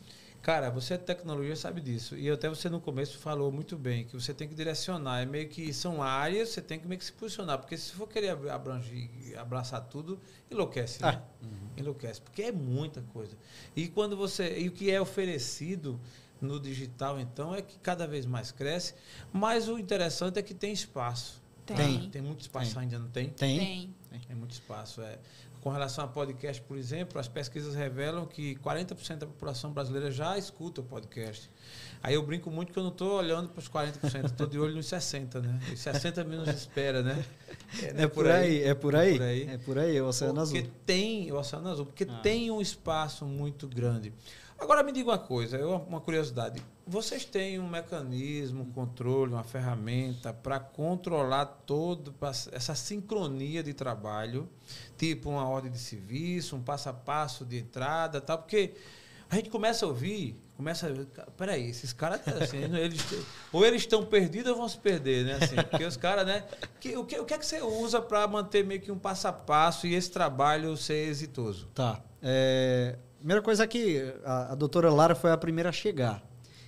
[0.43, 2.17] Cara, você é tecnologia, sabe disso.
[2.17, 5.21] E até você no começo falou muito bem que você tem que direcionar.
[5.23, 7.59] É meio que são áreas, você tem que meio que se posicionar.
[7.59, 10.21] Porque se for querer abranger, abraçar tudo,
[10.51, 11.23] enlouquece, né?
[11.23, 11.47] Ah.
[11.47, 11.69] Uhum.
[11.77, 12.21] Enlouquece.
[12.21, 13.37] Porque é muita coisa.
[13.77, 14.59] E quando você.
[14.59, 16.01] E o que é oferecido
[16.41, 18.95] no digital, então, é que cada vez mais cresce.
[19.33, 21.41] Mas o interessante é que tem espaço.
[21.65, 22.11] Tem.
[22.11, 22.83] Tem muito espaço tem.
[22.83, 23.29] ainda, não tem?
[23.31, 23.59] Tem.
[24.11, 24.21] Tem.
[24.27, 25.01] Tem muito espaço.
[25.01, 25.21] É.
[25.63, 30.37] Com relação a podcast, por exemplo, as pesquisas revelam que 40% da população brasileira já
[30.37, 31.49] escuta o podcast.
[32.03, 34.75] Aí eu brinco muito que eu não estou olhando para os 40%, estou de olho
[34.75, 35.61] nos 60%, né?
[35.73, 37.25] E 60 menos espera, né?
[37.81, 38.03] É, né?
[38.03, 39.15] é por, aí, aí, é por aí.
[39.15, 40.71] É por aí, é por aí o Oceano porque Azul.
[40.85, 42.21] Tem, o Oceano Azul, porque ah.
[42.25, 44.13] tem um espaço muito grande.
[44.63, 46.63] Agora me diga uma coisa, uma curiosidade.
[46.87, 52.13] Vocês têm um mecanismo, um controle, uma ferramenta para controlar toda
[52.53, 54.49] essa sincronia de trabalho,
[54.97, 58.75] tipo uma ordem de serviço, um passo a passo de entrada, tal, porque
[59.29, 61.31] a gente começa a ouvir, começa a.
[61.33, 63.05] Peraí, esses caras, assim, eles,
[63.53, 65.39] ou eles estão perdidos ou vão se perder, né?
[65.43, 66.45] Assim, porque os caras, né?
[66.79, 69.27] Que, o, que, o que é que você usa para manter meio que um passo
[69.27, 71.67] a passo e esse trabalho ser exitoso?
[71.75, 72.01] Tá.
[72.23, 76.21] É, Primeira coisa é que a, a doutora Lara foi a primeira a chegar.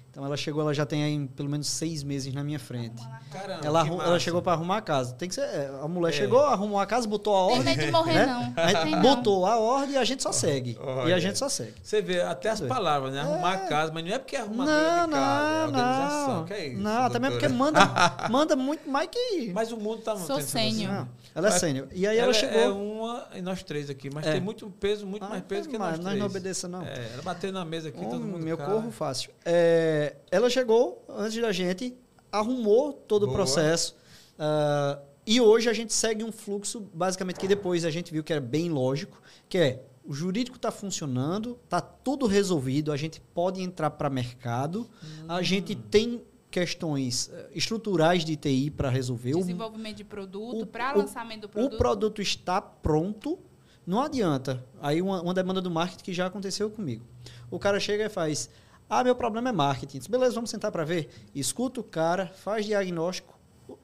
[0.08, 3.02] Então ela chegou, ela já tem aí pelo menos seis meses na minha frente.
[3.32, 5.12] Caramba, ela, ela chegou para arrumar a casa.
[5.14, 5.40] Tem que ser.
[5.40, 6.12] É, a mulher é.
[6.16, 7.64] chegou, arrumou a casa, botou a ordem.
[7.64, 8.26] Tem medo de morrer, né?
[8.26, 8.64] não.
[8.64, 10.78] Aí botou a ordem e a gente só segue.
[11.08, 11.74] e a gente só segue.
[11.82, 13.22] Você vê até as palavras, né?
[13.22, 13.56] Arrumar é.
[13.56, 16.36] a casa, mas não é porque é arrumar não, de casa, é organização.
[16.36, 17.80] Não, que é isso, não também porque manda,
[18.30, 19.50] manda muito mais que.
[19.52, 21.08] Mas o mundo tá Sou sênior.
[21.34, 21.88] Ela é sênior.
[21.92, 22.60] E aí ela, ela chegou.
[22.60, 24.32] É uma e nós três aqui, mas é.
[24.32, 25.98] tem muito peso, muito ah, mais peso que nós.
[25.98, 26.82] Nós não obedeça, não.
[26.82, 28.44] É, ela bateu na mesa aqui, todo mundo.
[28.44, 29.32] Meu corro fácil.
[29.44, 31.96] É, ela chegou antes da gente,
[32.30, 33.32] arrumou todo Boa.
[33.32, 33.96] o processo.
[34.38, 38.32] Uh, e hoje a gente segue um fluxo, basicamente, que depois a gente viu que
[38.32, 43.62] era bem lógico, que é o jurídico está funcionando, está tudo resolvido, a gente pode
[43.62, 45.24] entrar para mercado, hum.
[45.26, 46.20] a gente tem
[46.54, 49.32] questões eh, estruturais de TI para resolver.
[49.32, 51.74] Desenvolvimento de produto, para lançamento do produto.
[51.74, 53.40] O produto está pronto,
[53.84, 54.64] não adianta.
[54.80, 57.04] Aí uma, uma, demanda do marketing que já aconteceu comigo.
[57.50, 58.48] O cara chega e faz,
[58.88, 59.98] ah, meu problema é marketing.
[59.98, 61.10] Diz, Beleza, vamos sentar para ver.
[61.34, 63.36] Escuta o cara, faz diagnóstico.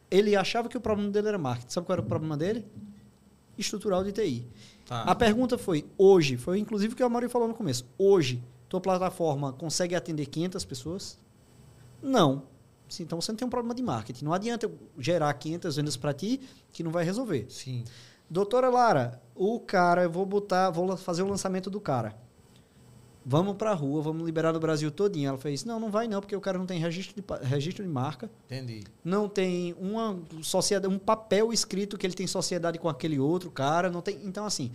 [0.09, 1.73] Ele achava que o problema dele era marketing.
[1.73, 2.65] Sabe qual era o problema dele?
[3.59, 4.47] Estrutural de TI.
[4.87, 5.03] Tá.
[5.03, 7.85] A pergunta foi, hoje, foi inclusive o que o Amaury falou no começo.
[7.99, 11.19] Hoje, tua plataforma consegue atender 500 pessoas?
[12.01, 12.45] Não.
[12.99, 14.25] Então você não tem um problema de marketing.
[14.25, 16.41] Não adianta eu gerar 500 vendas para ti
[16.73, 17.47] que não vai resolver.
[17.49, 17.85] Sim.
[18.29, 22.17] Doutora Lara, o cara, eu vou botar, vou fazer o lançamento do cara.
[23.25, 25.29] Vamos para a rua, vamos liberar no Brasil todinho.
[25.29, 27.91] Ela fez, não, não vai não, porque o cara não tem registro de, registro de
[27.91, 28.31] marca.
[28.47, 28.85] Entendi.
[29.05, 33.91] Não tem uma sociedade, um papel escrito que ele tem sociedade com aquele outro cara.
[33.91, 34.73] Não tem, então, assim,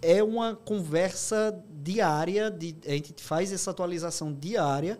[0.00, 4.98] é uma conversa diária, de, a gente faz essa atualização diária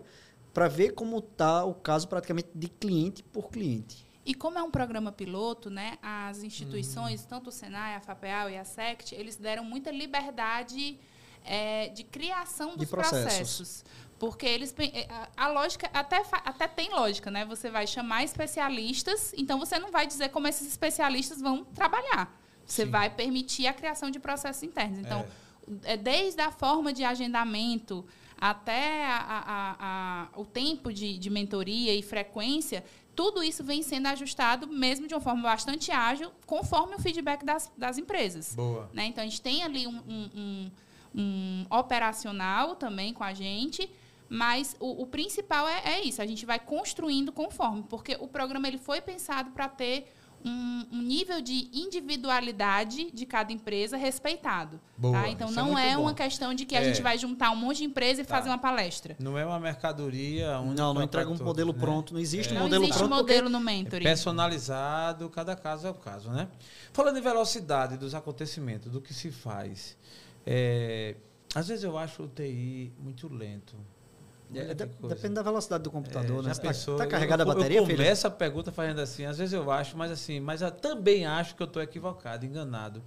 [0.55, 4.07] para ver como está o caso praticamente de cliente por cliente.
[4.25, 7.27] E como é um programa piloto, né, as instituições, uhum.
[7.27, 10.97] tanto o Senai, a FAPEAL e a SECT, eles deram muita liberdade
[11.43, 13.25] é, de criação dos de processos.
[13.25, 13.85] processos.
[14.17, 17.43] Porque eles é, a lógica até, até tem lógica, né?
[17.43, 22.33] Você vai chamar especialistas, então você não vai dizer como esses especialistas vão trabalhar.
[22.65, 22.91] Você Sim.
[22.91, 24.99] vai permitir a criação de processos internos.
[24.99, 25.25] Então,
[25.83, 25.93] é.
[25.93, 28.05] é desde a forma de agendamento,
[28.37, 32.83] até a, a, a, o tempo de, de mentoria e frequência,
[33.15, 37.71] tudo isso vem sendo ajustado, mesmo de uma forma bastante ágil, conforme o feedback das,
[37.77, 38.53] das empresas.
[38.55, 38.89] Boa.
[38.93, 39.05] Né?
[39.05, 40.71] Então, a gente tem ali um, um, um,
[41.15, 43.89] um operacional também com a gente,
[44.29, 48.67] Mas o, o principal é, é, isso, a gente vai construindo conforme, porque o programa
[48.67, 50.11] ele foi pensado para ter
[50.45, 54.79] um, um, nível de individualidade de cada empresa respeitado.
[55.01, 55.27] Tá?
[55.29, 57.03] Então, Isso é não é, é uma questão de que a gente é.
[57.03, 58.35] vai juntar um monte de empresa e tá.
[58.35, 59.15] fazer uma palestra.
[59.19, 60.59] Não é uma mercadoria.
[60.59, 61.79] Não, não entrega um modelo né?
[61.79, 62.13] pronto.
[62.13, 62.57] Não existe é.
[62.57, 63.15] um modelo não existe pronto.
[63.15, 64.05] modelo no mentoring.
[64.05, 66.47] É personalizado, cada caso é o caso, né?
[66.93, 69.97] Falando em velocidade dos acontecimentos, do que se faz.
[70.45, 71.15] É,
[71.55, 73.75] às vezes eu acho o TI muito lento.
[74.59, 76.51] É, depende da velocidade do computador, é, né?
[76.51, 79.97] Está tá carregada a bateria, eu começo a pergunta fazendo assim, às vezes eu acho,
[79.97, 83.03] mas assim, mas eu também acho que eu estou equivocado, enganado.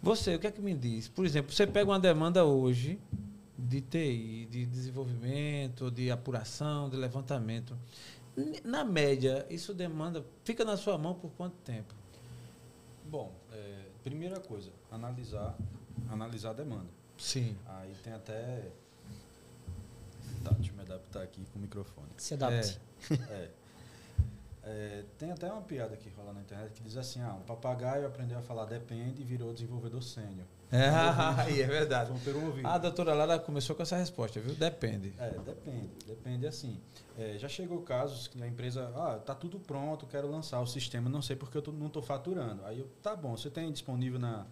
[0.00, 1.08] Você, o que é que me diz?
[1.08, 2.98] Por exemplo, você pega uma demanda hoje
[3.58, 7.76] de TI, de desenvolvimento, de apuração, de levantamento.
[8.64, 11.92] Na média, isso demanda, fica na sua mão por quanto tempo?
[13.04, 15.56] Bom, é, primeira coisa, analisar,
[16.08, 16.86] analisar a demanda.
[17.16, 17.56] Sim.
[17.66, 18.70] Aí tem até
[20.48, 22.08] Tá, deixa eu me adaptar aqui com o microfone.
[22.16, 22.80] Se adapte.
[23.10, 23.50] É, é.
[24.70, 28.06] É, tem até uma piada que rola na internet que diz assim: ah, um papagaio
[28.06, 30.46] aprendeu a falar depende e virou desenvolvedor sênior.
[30.70, 32.12] É, é verdade.
[32.62, 34.54] A doutora Lara começou com essa resposta, viu?
[34.54, 35.14] Depende.
[35.18, 35.88] É, depende.
[36.06, 36.78] Depende assim.
[37.18, 41.08] É, já chegou casos que a empresa, ah, tá tudo pronto, quero lançar o sistema,
[41.08, 42.62] não sei porque eu tô, não estou faturando.
[42.66, 44.46] Aí eu, tá bom, você tem disponível na,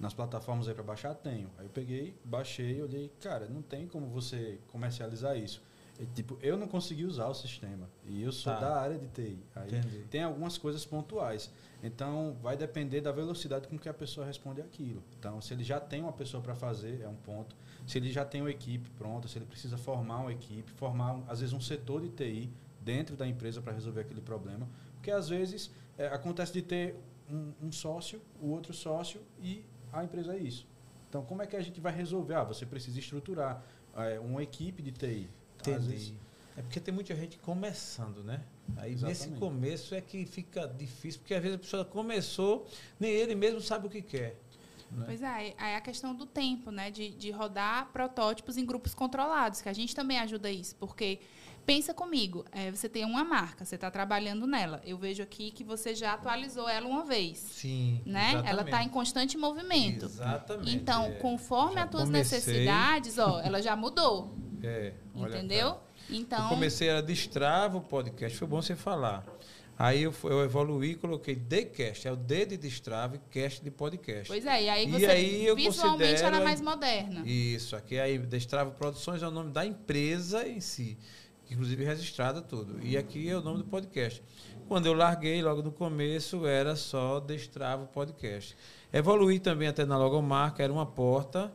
[0.00, 1.14] nas plataformas aí para baixar?
[1.14, 1.50] Tenho.
[1.58, 5.62] Aí eu peguei, baixei, olhei, cara, não tem como você comercializar isso.
[6.00, 7.86] E, tipo, eu não consegui usar o sistema.
[8.06, 8.60] E eu sou tá.
[8.60, 9.38] da área de TI.
[9.54, 10.06] Aí Entendi.
[10.10, 11.50] tem algumas coisas pontuais.
[11.82, 15.02] Então, vai depender da velocidade com que a pessoa responde aquilo.
[15.18, 17.54] Então, se ele já tem uma pessoa para fazer, é um ponto.
[17.86, 21.40] Se ele já tem uma equipe pronta, se ele precisa formar uma equipe, formar, às
[21.40, 24.66] vezes, um setor de TI dentro da empresa para resolver aquele problema.
[24.94, 26.96] Porque, às vezes, é, acontece de ter
[27.30, 30.66] um, um sócio, o outro sócio e a empresa é isso.
[31.08, 32.34] Então, como é que a gente vai resolver?
[32.34, 33.62] Ah, você precisa estruturar
[33.96, 35.28] é, uma equipe de TI.
[35.58, 35.88] Entendi.
[35.88, 36.14] Vezes...
[36.56, 38.42] É porque tem muita gente começando, né?
[38.76, 39.28] Aí Exatamente.
[39.28, 42.66] nesse começo é que fica difícil, porque às vezes a pessoa começou,
[42.98, 44.36] nem ele mesmo sabe o que quer.
[44.90, 45.04] Né?
[45.06, 46.90] Pois é, aí é a questão do tempo, né?
[46.90, 51.20] De, de rodar protótipos em grupos controlados, que a gente também ajuda isso, porque
[51.66, 54.80] Pensa comigo, é, você tem uma marca, você está trabalhando nela.
[54.84, 57.38] Eu vejo aqui que você já atualizou ela uma vez.
[57.38, 58.00] Sim.
[58.04, 58.30] Né?
[58.30, 58.50] Exatamente.
[58.50, 60.06] Ela está em constante movimento.
[60.06, 60.74] Exatamente.
[60.74, 61.12] Então, é.
[61.12, 62.38] conforme as tuas comecei...
[62.38, 64.34] necessidades, ó, ela já mudou.
[64.62, 64.92] É.
[65.16, 65.78] Entendeu?
[66.10, 66.42] Então.
[66.42, 69.24] Eu comecei a destrava o podcast, foi bom você falar.
[69.78, 74.28] Aí eu, eu evoluí e coloquei Dcast, é o D de destrave, cast de podcast.
[74.28, 77.22] Pois é, e aí você e aí visualmente ela é mais moderna.
[77.24, 80.98] Isso, aqui aí Destrave Produções é o nome da empresa em si
[81.50, 82.78] inclusive registrada tudo.
[82.82, 84.22] E aqui é o nome do podcast.
[84.68, 88.56] Quando eu larguei, logo no começo, era só Destravo Podcast.
[88.92, 91.52] Evoluí também até na logomarca, era uma porta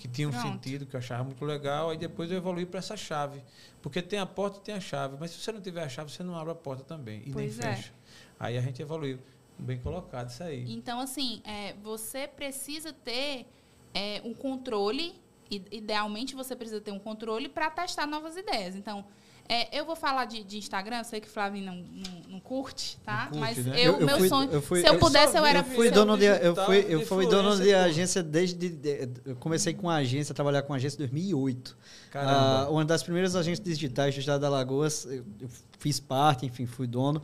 [0.00, 0.48] que tinha um Pronto.
[0.48, 1.90] sentido que eu achava muito legal.
[1.90, 3.42] Aí depois eu evoluí para essa chave.
[3.82, 5.16] Porque tem a porta e tem a chave.
[5.20, 7.22] Mas se você não tiver a chave, você não abre a porta também.
[7.26, 7.76] E pois nem é.
[7.76, 7.92] fecha.
[8.38, 9.18] Aí a gente evoluiu.
[9.58, 10.72] Bem colocado isso aí.
[10.72, 13.46] Então, assim, é, você precisa ter
[13.92, 15.14] é, um controle.
[15.50, 18.76] Idealmente, você precisa ter um controle para testar novas ideias.
[18.76, 19.04] Então,
[19.48, 22.40] é, eu vou falar de, de, Instagram, eu sei que o Flavinho não, não, não
[22.40, 23.26] curte, tá?
[23.26, 23.74] Curte, Mas né?
[23.76, 24.48] eu, eu, meu fui, sonho.
[24.52, 25.58] Eu fui, se eu, pudesse, eu era.
[25.58, 28.78] Eu fui dono de, eu fui, eu fui dono de agência desde.
[29.26, 31.76] Eu comecei com a agência, a trabalhar com a agência em 2008.
[32.14, 35.48] Ah, uma das primeiras agências digitais do estado da Lagoas, eu, eu
[35.80, 37.20] fiz parte, enfim, fui dono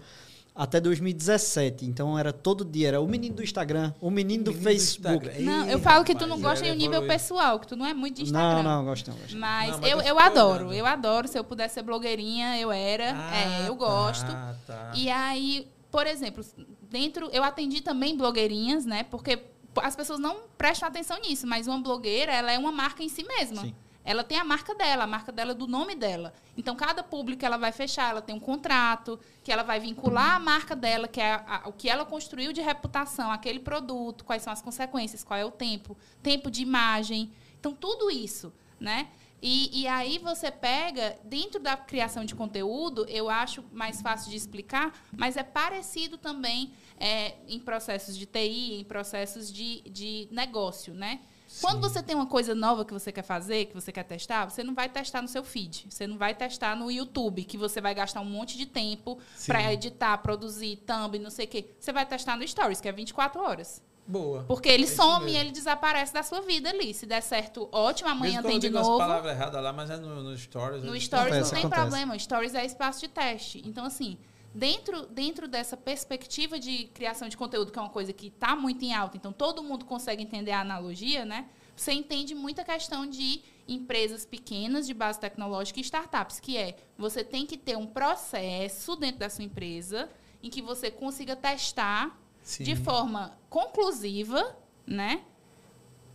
[0.57, 1.85] até 2017.
[1.85, 5.29] Então era todo dia, era o menino do Instagram, o menino, o menino do Facebook.
[5.29, 7.85] Do não, eu falo que tu não gosta em um nível pessoal, que tu não
[7.85, 8.63] é muito de Instagram.
[8.63, 9.17] Não, não, gosto não.
[9.19, 9.37] Gosto.
[9.37, 11.29] Mas, não, mas eu, eu adoro, eu adoro.
[11.29, 13.13] Se eu pudesse ser blogueirinha, eu era.
[13.15, 14.27] Ah, é, eu gosto.
[14.27, 14.93] Tá, tá.
[14.95, 16.45] E aí, por exemplo,
[16.91, 17.29] dentro.
[17.33, 19.05] Eu atendi também blogueirinhas, né?
[19.05, 19.39] Porque
[19.77, 23.23] as pessoas não prestam atenção nisso, mas uma blogueira, ela é uma marca em si
[23.25, 23.63] mesma.
[23.63, 23.75] Sim
[24.07, 26.33] ela tem a marca dela, a marca dela é do nome dela.
[26.57, 30.39] Então, cada público ela vai fechar, ela tem um contrato, que ela vai vincular a
[30.39, 34.43] marca dela, que é a, a, o que ela construiu de reputação, aquele produto, quais
[34.43, 37.33] são as consequências, qual é o tempo, tempo de imagem.
[37.59, 39.09] Então, tudo isso, né?
[39.43, 44.37] E, e aí você pega, dentro da criação de conteúdo, eu acho mais fácil de
[44.37, 50.95] explicar, mas é parecido também é, em processos de TI, em processos de, de negócio,
[50.95, 51.21] né?
[51.61, 54.63] Quando você tem uma coisa nova que você quer fazer, que você quer testar, você
[54.63, 55.87] não vai testar no seu feed.
[55.89, 59.73] Você não vai testar no YouTube, que você vai gastar um monte de tempo para
[59.73, 61.67] editar, produzir, thumb, não sei o quê.
[61.79, 63.83] Você vai testar no Stories, que é 24 horas.
[64.07, 64.45] Boa.
[64.45, 66.95] Porque ele é some e ele desaparece da sua vida ali.
[66.95, 68.93] Se der certo, ótimo, amanhã tem de novo.
[68.93, 70.83] As palavras erradas lá, mas é no, no Stories.
[70.85, 71.83] No Stories não, não tem acontece.
[71.83, 72.19] problema.
[72.19, 73.63] Stories é espaço de teste.
[73.67, 74.17] Então, assim,
[74.57, 78.85] dentro, dentro dessa perspectiva de criação de conteúdo, que é uma coisa que está muito
[78.85, 81.47] em alta, então todo mundo consegue entender a analogia, né?
[81.77, 87.23] você entende muita questão de empresas pequenas de base tecnológica e startups, que é você
[87.23, 90.09] tem que ter um processo dentro da sua empresa
[90.43, 92.65] em que você consiga testar Sim.
[92.65, 95.23] de forma conclusiva, né?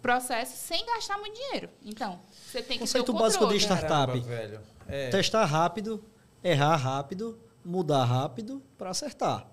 [0.02, 1.70] Processo sem gastar muito dinheiro.
[1.84, 4.20] Então, você tem que Conceito ter o básico de startup.
[4.20, 5.10] Caramba, é.
[5.10, 6.04] Testar rápido,
[6.44, 9.48] errar rápido, mudar rápido para acertar.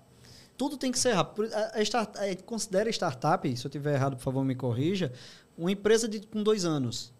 [0.57, 1.49] Tudo tem que ser rápido.
[1.73, 5.13] A, start, a, considera startup, se eu tiver errado, por favor, me corrija,
[5.57, 7.13] uma empresa de, com dois anos.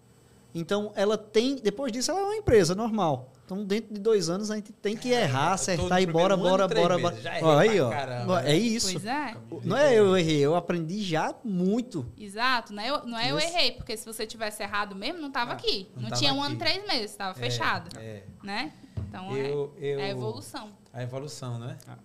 [0.54, 1.56] Então, ela tem.
[1.56, 3.32] Depois disso, ela é uma empresa normal.
[3.46, 7.00] Então, dentro de dois anos, a gente tem que errar, acertar e bora, bora, bora,
[7.00, 7.60] bora.
[7.60, 7.90] aí, ó.
[7.90, 8.92] Caramba, é isso.
[8.92, 9.36] Pois é.
[9.64, 12.06] Não é eu errei, eu aprendi já muito.
[12.16, 12.72] Exato.
[12.74, 15.52] Não é eu, não é eu errei, porque se você tivesse errado mesmo, não estava
[15.52, 15.88] ah, aqui.
[15.96, 16.52] Não, não tinha um aqui.
[16.52, 17.98] ano, três meses, estava é, fechado.
[17.98, 18.22] É.
[18.44, 18.72] Né?
[19.08, 20.72] Então, eu, é, eu, é a evolução.
[20.94, 21.78] A evolução, né?
[21.88, 21.98] Ah.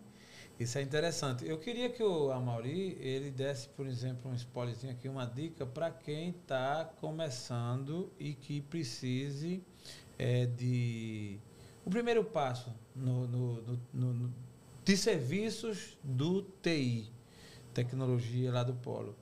[0.59, 1.45] Isso é interessante.
[1.45, 5.91] Eu queria que o Amauri ele desse, por exemplo, um spoilerzinho aqui, uma dica para
[5.91, 9.65] quem está começando e que precise
[10.17, 11.41] é, de
[11.85, 14.35] o primeiro passo no, no, no, no,
[14.85, 17.11] de serviços do TI,
[17.75, 19.17] tecnologia lá do Polo.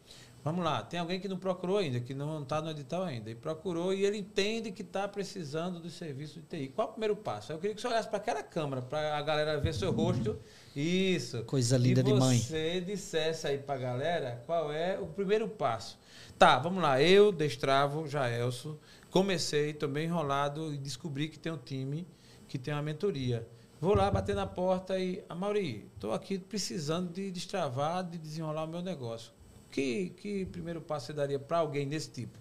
[0.45, 3.35] Vamos lá, tem alguém que não procurou ainda, que não está no edital ainda, e
[3.35, 6.69] procurou e ele entende que está precisando do serviço de TI.
[6.75, 7.53] Qual é o primeiro passo?
[7.53, 10.37] Eu queria que você olhasse para aquela câmera, para a galera ver seu rosto.
[10.75, 11.45] Isso.
[11.45, 12.39] Coisa linda de mãe.
[12.39, 15.97] E você dissesse aí para a galera qual é o primeiro passo.
[16.37, 17.01] Tá, vamos lá.
[17.01, 18.81] Eu, Destravo, Jaelso,
[19.13, 22.05] comecei, também enrolado e descobri que tem um time
[22.49, 23.47] que tem uma mentoria.
[23.81, 28.65] Vou lá bater na porta e, a Mauri, estou aqui precisando de destravar, de desenrolar
[28.65, 29.33] o meu negócio.
[29.73, 32.39] Que, que primeiro passo você daria para alguém desse tipo?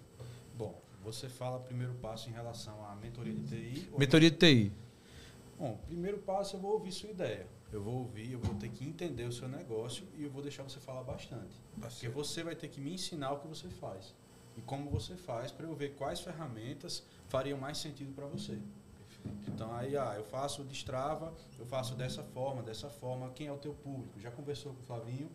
[0.54, 3.88] Bom, você fala primeiro passo em relação à mentoria de TI?
[3.96, 4.72] Mentoria de TI.
[5.58, 7.46] Bom, primeiro passo eu vou ouvir sua ideia.
[7.72, 10.62] Eu vou ouvir, eu vou ter que entender o seu negócio e eu vou deixar
[10.62, 11.58] você falar bastante.
[11.80, 14.14] Porque você vai ter que me ensinar o que você faz
[14.54, 18.58] e como você faz para eu ver quais ferramentas fariam mais sentido para você.
[19.48, 23.30] Então aí, ah, eu faço destrava, eu faço dessa forma, dessa forma.
[23.30, 24.20] Quem é o teu público?
[24.20, 25.30] Já conversou com o Flavinho?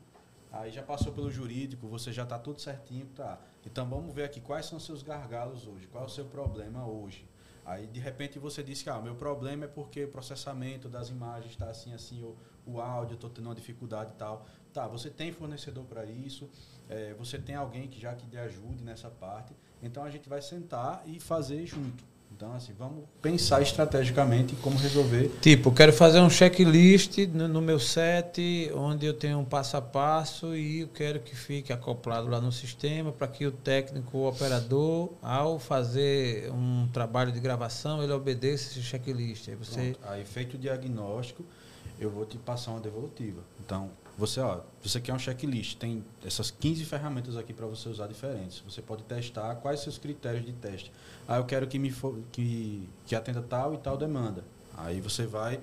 [0.51, 3.39] Aí já passou pelo jurídico, você já está tudo certinho, tá?
[3.65, 6.87] Então vamos ver aqui quais são os seus gargalos hoje, qual é o seu problema
[6.87, 7.27] hoje.
[7.65, 11.51] Aí de repente você disse que ah, meu problema é porque o processamento das imagens
[11.51, 14.45] está assim, assim, o, o áudio, estou tendo uma dificuldade e tal.
[14.73, 16.49] Tá, você tem fornecedor para isso,
[16.87, 19.53] é, você tem alguém que já que lhe ajude nessa parte.
[19.83, 22.03] Então a gente vai sentar e fazer junto.
[22.37, 25.31] Então, assim, vamos pensar estrategicamente como resolver.
[25.41, 29.81] Tipo, quero fazer um checklist no, no, meu set, onde eu tenho um passo a
[29.81, 34.27] passo e eu quero que fique acoplado lá no sistema para que o técnico, o
[34.27, 39.49] operador, ao fazer um trabalho de gravação, ele obedeça esse checklist.
[39.49, 39.95] Aí, você...
[40.03, 41.43] Aí feito o diagnóstico,
[41.99, 43.41] eu vou te passar uma devolutiva.
[43.59, 48.07] Então, você, ó, você quer um checklist, tem essas 15 ferramentas aqui para você usar
[48.07, 48.63] diferentes.
[48.67, 50.91] Você pode testar quais seus critérios de teste.
[51.27, 54.43] Ah, eu quero que me for, que, que atenda tal e tal demanda.
[54.75, 55.59] Aí você vai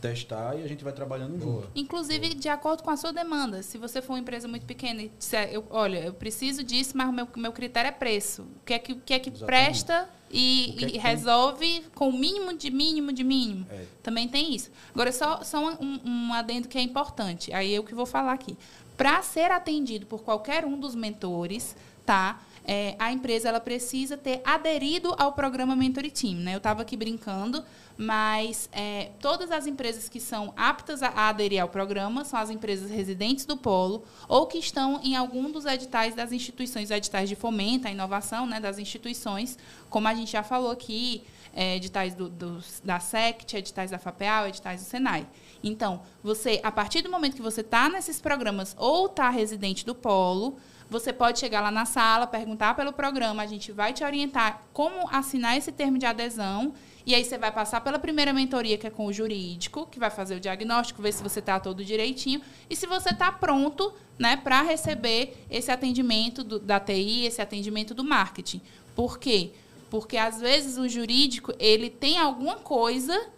[0.00, 1.62] testar e a gente vai trabalhando Boa.
[1.62, 1.70] junto.
[1.74, 2.40] Inclusive, Boa.
[2.40, 3.62] de acordo com a sua demanda.
[3.62, 7.08] Se você for uma empresa muito pequena e disser, eu, olha, eu preciso disso, mas
[7.08, 8.42] o meu, meu critério é preço.
[8.42, 12.12] O que é que, o que, é que presta e, é e resolve com o
[12.12, 13.66] mínimo de mínimo de mínimo.
[13.70, 13.84] É.
[14.02, 14.70] Também tem isso.
[14.92, 17.52] Agora, só, só um, um adendo que é importante.
[17.52, 18.56] Aí eu que vou falar aqui.
[18.96, 22.40] Para ser atendido por qualquer um dos mentores, tá?
[22.70, 26.34] É, a empresa ela precisa ter aderido ao programa Mentoring Team.
[26.34, 26.52] Né?
[26.52, 27.64] Eu estava aqui brincando,
[27.96, 32.90] mas é, todas as empresas que são aptas a, aderir ao programa são as empresas
[32.90, 37.88] residentes do polo ou que estão em algum dos editais das instituições, editais de fomento
[37.88, 39.56] à inovação né, das instituições,
[39.88, 44.48] como a gente já falou aqui, é, editais do, do, da SECT, editais da FAPEAL,
[44.48, 45.26] editais do SENAI.
[45.64, 49.94] Então, você, a partir do momento que você está nesses programas ou está residente do
[49.94, 50.58] polo,
[50.90, 55.08] você pode chegar lá na sala, perguntar pelo programa, a gente vai te orientar como
[55.10, 56.72] assinar esse termo de adesão
[57.04, 60.10] e aí você vai passar pela primeira mentoria, que é com o jurídico, que vai
[60.10, 64.36] fazer o diagnóstico, ver se você está todo direitinho e se você está pronto né,
[64.36, 68.60] para receber esse atendimento do, da TI, esse atendimento do marketing.
[68.94, 69.52] Por quê?
[69.88, 73.28] Porque às vezes o jurídico ele tem alguma coisa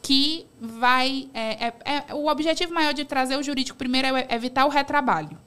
[0.00, 1.28] que vai.
[1.34, 5.38] É, é, é, o objetivo maior de trazer o jurídico primeiro é evitar o retrabalho.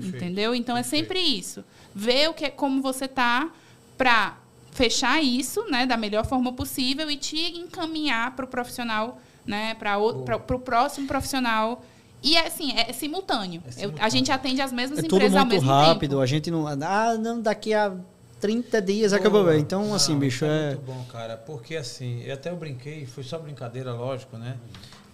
[0.00, 0.24] Perfeito.
[0.24, 0.54] Entendeu?
[0.54, 0.94] Então Perfeito.
[0.94, 1.64] é sempre isso.
[1.94, 3.50] Ver o que, como você está
[3.96, 4.36] para
[4.72, 9.98] fechar isso né, da melhor forma possível e te encaminhar para o profissional, né, para
[9.98, 11.82] o próximo profissional.
[12.22, 13.62] E é assim, é simultâneo.
[13.66, 13.98] É simultâneo.
[14.00, 15.74] Eu, a gente atende as mesmas é empresas ao mesmo tempo.
[15.74, 16.66] muito rápido, a gente não.
[16.66, 17.94] Ah, não, daqui a
[18.40, 19.52] 30 dias Pô, acabou.
[19.54, 20.48] Então, não, assim, bicho, é.
[20.48, 21.36] É muito bom, cara.
[21.36, 24.56] Porque assim, eu até eu brinquei, foi só brincadeira, lógico, né?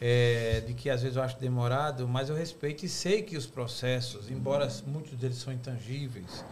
[0.05, 3.47] É, de que às vezes eu acho demorado, mas eu respeito e sei que os
[3.47, 6.45] processos, embora muitos deles são intangíveis,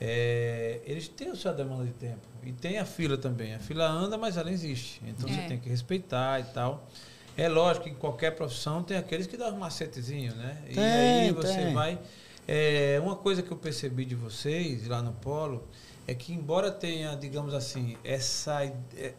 [0.00, 2.20] é, eles têm a sua demanda de tempo.
[2.44, 3.54] E tem a fila também.
[3.54, 5.00] A fila anda, mas ela existe.
[5.04, 5.32] Então é.
[5.32, 6.88] você tem que respeitar e tal.
[7.36, 10.58] É lógico que em qualquer profissão tem aqueles que dão um macetezinho, né?
[10.66, 11.74] Tem, e aí você tem.
[11.74, 11.98] vai.
[12.46, 15.66] É, uma coisa que eu percebi de vocês lá no Polo
[16.06, 18.72] é que embora tenha, digamos assim, essa,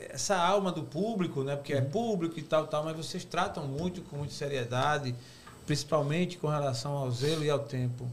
[0.09, 1.55] essa alma do público, né?
[1.55, 1.89] Porque é uhum.
[1.89, 5.15] público e tal, tal, mas vocês tratam muito com muita seriedade,
[5.65, 8.05] principalmente com relação ao zelo e ao tempo.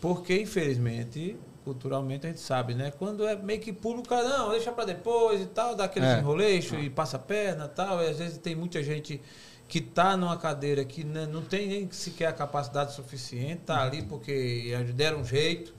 [0.00, 2.90] Porque, infelizmente, culturalmente a gente sabe, né?
[2.90, 6.18] Quando é meio que público, não, deixa para depois e tal, dá aquele é.
[6.18, 8.02] enroleixo e passa a perna e tal.
[8.02, 9.20] E às vezes tem muita gente
[9.68, 14.74] que está numa cadeira que não tem nem sequer a capacidade suficiente, está ali porque
[14.94, 15.74] deram um jeito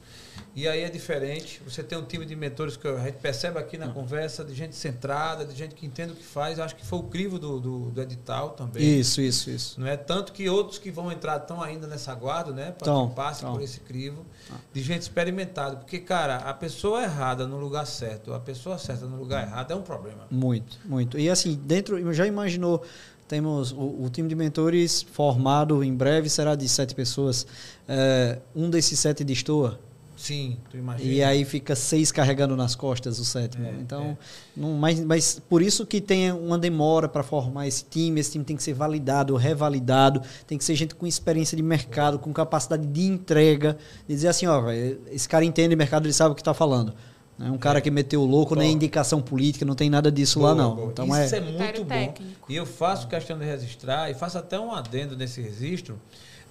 [0.56, 1.62] e aí é diferente.
[1.66, 4.76] Você tem um time de mentores que a gente percebe aqui na conversa, de gente
[4.76, 6.60] centrada, de gente que entende o que faz.
[6.60, 9.00] Acho que foi o crivo do, do, do edital também.
[9.00, 9.80] Isso, isso, isso.
[9.80, 12.72] Não é tanto que outros que vão entrar estão ainda nessa guarda, né?
[12.72, 14.56] Para que passe por esse crivo ah.
[14.74, 15.78] de gente experimentada.
[15.78, 19.76] Porque, cara, a pessoa errada no lugar certo, a pessoa certa no lugar errado é
[19.76, 20.28] um problema.
[20.30, 21.18] Muito, muito.
[21.18, 22.84] E assim, dentro, já imaginou
[23.30, 27.46] temos o, o, time de mentores formado em breve será de sete pessoas.
[27.88, 29.80] É, um desses sete destoa.
[30.20, 31.10] Sim, tu imagina.
[31.10, 33.66] E aí fica seis carregando nas costas o sétimo.
[33.66, 34.18] É, então, é.
[34.56, 38.20] Não, mas, mas por isso que tem uma demora para formar esse time.
[38.20, 40.22] Esse time tem que ser validado, revalidado.
[40.46, 43.78] Tem que ser gente com experiência de mercado, com capacidade de entrega.
[44.06, 44.70] De dizer assim, ó,
[45.10, 46.94] esse cara entende mercado, ele sabe o que está falando.
[47.38, 47.82] Não é um cara é.
[47.82, 48.60] que meteu o louco, bom.
[48.60, 50.76] nem indicação política, não tem nada disso boa, lá, não.
[50.76, 50.92] Boa.
[50.92, 52.14] Então, Isso é, é muito bom.
[52.50, 55.98] E eu faço questão de registrar, e faço até um adendo nesse registro,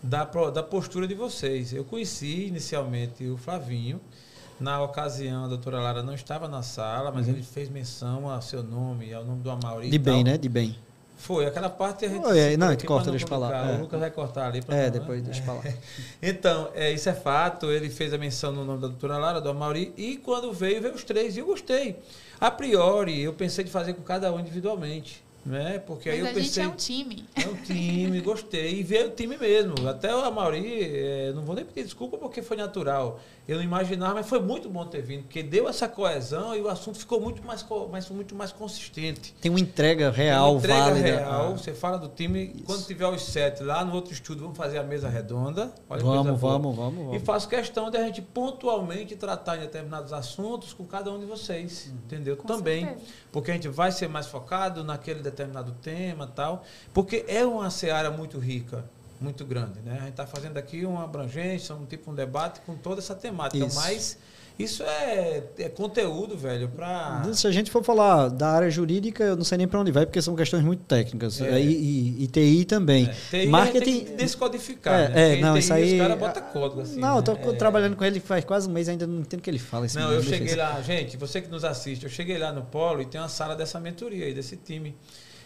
[0.02, 1.72] da, da postura de vocês.
[1.72, 4.00] Eu conheci inicialmente o Flavinho.
[4.60, 7.34] Na ocasião, a doutora Lara não estava na sala, mas uhum.
[7.34, 9.88] ele fez menção ao seu nome, ao nome do Amaury.
[9.88, 10.36] De bem, né?
[10.36, 10.76] De bem.
[11.16, 12.24] Foi, aquela parte a gente.
[12.38, 13.72] É, não, a gente corta, deixa pra lá.
[13.72, 13.76] É.
[13.76, 15.26] O Lucas vai cortar ali para É, não, depois né?
[15.26, 15.62] deixa pra lá.
[16.22, 17.70] então, é, isso é fato.
[17.70, 20.94] Ele fez a menção no nome da doutora Lara, do Amaury, e quando veio, veio
[20.94, 21.36] os três.
[21.36, 21.96] E eu gostei.
[22.40, 25.22] A priori, eu pensei de fazer com cada um individualmente.
[25.48, 25.78] Né?
[25.78, 27.24] Porque Mas aí eu a pensei, gente é um time.
[27.34, 28.80] É um time, gostei.
[28.80, 29.88] E veio o time mesmo.
[29.88, 33.18] Até o Amaury, é, não vou nem pedir desculpa porque foi natural.
[33.48, 36.68] Eu não imaginava, mas foi muito bom ter vindo, porque deu essa coesão e o
[36.68, 39.34] assunto ficou muito mais, mais, muito mais consistente.
[39.40, 41.06] Tem uma entrega real, uma entrega válida.
[41.06, 41.56] real.
[41.56, 42.64] Você fala do time, Isso.
[42.64, 45.72] quando tiver os sete lá no outro estúdio, vamos fazer a mesa redonda.
[45.88, 47.16] Olha vamos, vamos, vamos, vamos.
[47.16, 51.24] E faço questão de a gente pontualmente tratar em determinados assuntos com cada um de
[51.24, 51.98] vocês, uhum.
[52.04, 52.36] entendeu?
[52.36, 53.06] Com Também, certeza.
[53.32, 58.10] porque a gente vai ser mais focado naquele determinado tema tal, porque é uma seara
[58.10, 58.84] muito rica
[59.20, 59.80] muito grande.
[59.80, 59.92] Né?
[59.92, 63.66] A gente está fazendo aqui uma abrangência, um tipo um debate com toda essa temática.
[63.66, 63.76] Isso.
[63.76, 64.18] Mas
[64.58, 67.22] isso é, é conteúdo, velho, para.
[67.32, 70.04] Se a gente for falar da área jurídica, eu não sei nem para onde vai,
[70.04, 71.40] porque são questões muito técnicas.
[71.40, 71.60] É.
[71.60, 73.06] E, e, e, TI também.
[73.06, 73.42] É.
[73.42, 73.84] TI Marketing.
[73.84, 75.00] Tem que descodificar.
[75.00, 75.38] É, né?
[75.38, 75.92] é não, TI, isso aí.
[75.92, 76.98] Os caras botam código assim.
[76.98, 77.52] Não, eu tô né?
[77.52, 79.86] trabalhando com ele faz quase um mês, ainda não entendo o que ele fala.
[79.94, 83.06] Não, eu cheguei lá, gente, você que nos assiste, eu cheguei lá no Polo e
[83.06, 84.96] tem uma sala dessa mentoria aí, desse time.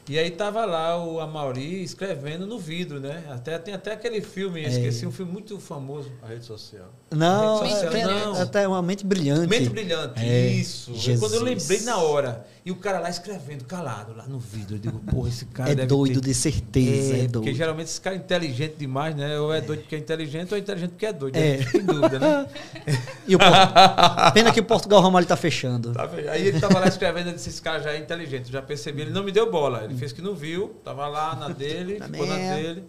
[0.08, 3.24] E aí tava lá o Amauri escrevendo no vidro, né?
[3.30, 4.68] Até, tem até aquele filme, é.
[4.68, 6.10] esqueci, um filme muito famoso.
[6.20, 6.92] A rede social.
[7.10, 8.40] Não, rede social, é, não.
[8.40, 9.46] até uma mente brilhante.
[9.46, 10.48] Mente brilhante, é.
[10.48, 10.92] isso.
[10.94, 11.20] Jesus.
[11.20, 12.44] Quando eu lembrei na hora.
[12.64, 14.76] E o cara lá escrevendo, calado, lá no vidro.
[14.76, 16.28] Eu digo, porra, esse cara É doido, ter...
[16.28, 17.40] de certeza, é, é doido.
[17.40, 19.36] Porque geralmente esse cara é inteligente demais, né?
[19.40, 21.36] Ou é doido porque é inteligente, ou é inteligente porque é doido.
[21.36, 21.56] É.
[21.56, 22.46] Tem dúvida, né?
[23.26, 24.32] e o Port...
[24.32, 25.92] Pena que o Portugal Ramalho tá fechando.
[25.92, 29.02] Tá Aí ele tava lá escrevendo, eu disse, esse cara já é inteligente, já percebi.
[29.02, 29.82] Ele não me deu bola.
[29.82, 32.84] Ele fez que não viu, tava lá na dele, ficou na dele.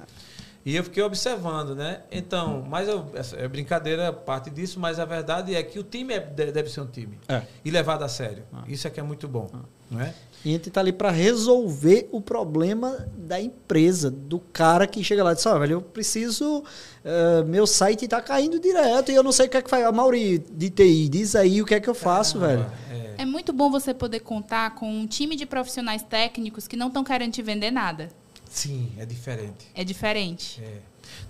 [0.65, 2.01] E eu fiquei observando, né?
[2.09, 3.05] Então, mas eu,
[3.37, 6.87] é brincadeira parte disso, mas a verdade é que o time é, deve ser um
[6.87, 7.19] time.
[7.27, 7.41] É.
[7.65, 8.43] E levado a sério.
[8.53, 8.63] Ah.
[8.67, 9.49] Isso é que é muito bom.
[9.53, 9.59] Ah.
[9.91, 10.13] Não é?
[10.45, 15.23] E a gente está ali para resolver o problema da empresa, do cara que chega
[15.23, 16.59] lá e diz, oh, velho, eu preciso.
[16.59, 19.85] Uh, meu site está caindo direto e eu não sei o que é que faz.
[19.85, 22.65] A Mauri de TI, diz aí o que é que eu faço, velho.
[22.89, 23.23] É.
[23.23, 27.03] é muito bom você poder contar com um time de profissionais técnicos que não estão
[27.03, 28.09] querendo te vender nada.
[28.53, 29.67] Sim, é diferente.
[29.73, 30.61] É diferente.
[30.63, 30.77] É.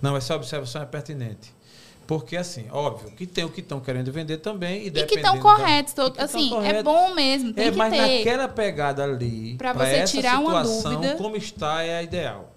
[0.01, 1.53] Não, essa observação é pertinente.
[2.05, 4.83] Porque, assim, óbvio, que tem o que estão querendo vender também.
[4.83, 5.93] E, e que estão corretos.
[5.93, 6.79] Da, assim, corretos.
[6.81, 7.53] é bom mesmo.
[7.53, 8.17] Tem é, que mas ter.
[8.17, 11.15] naquela pegada ali, para você tirar situação, uma dúvida.
[11.15, 12.53] como está, é a ideal.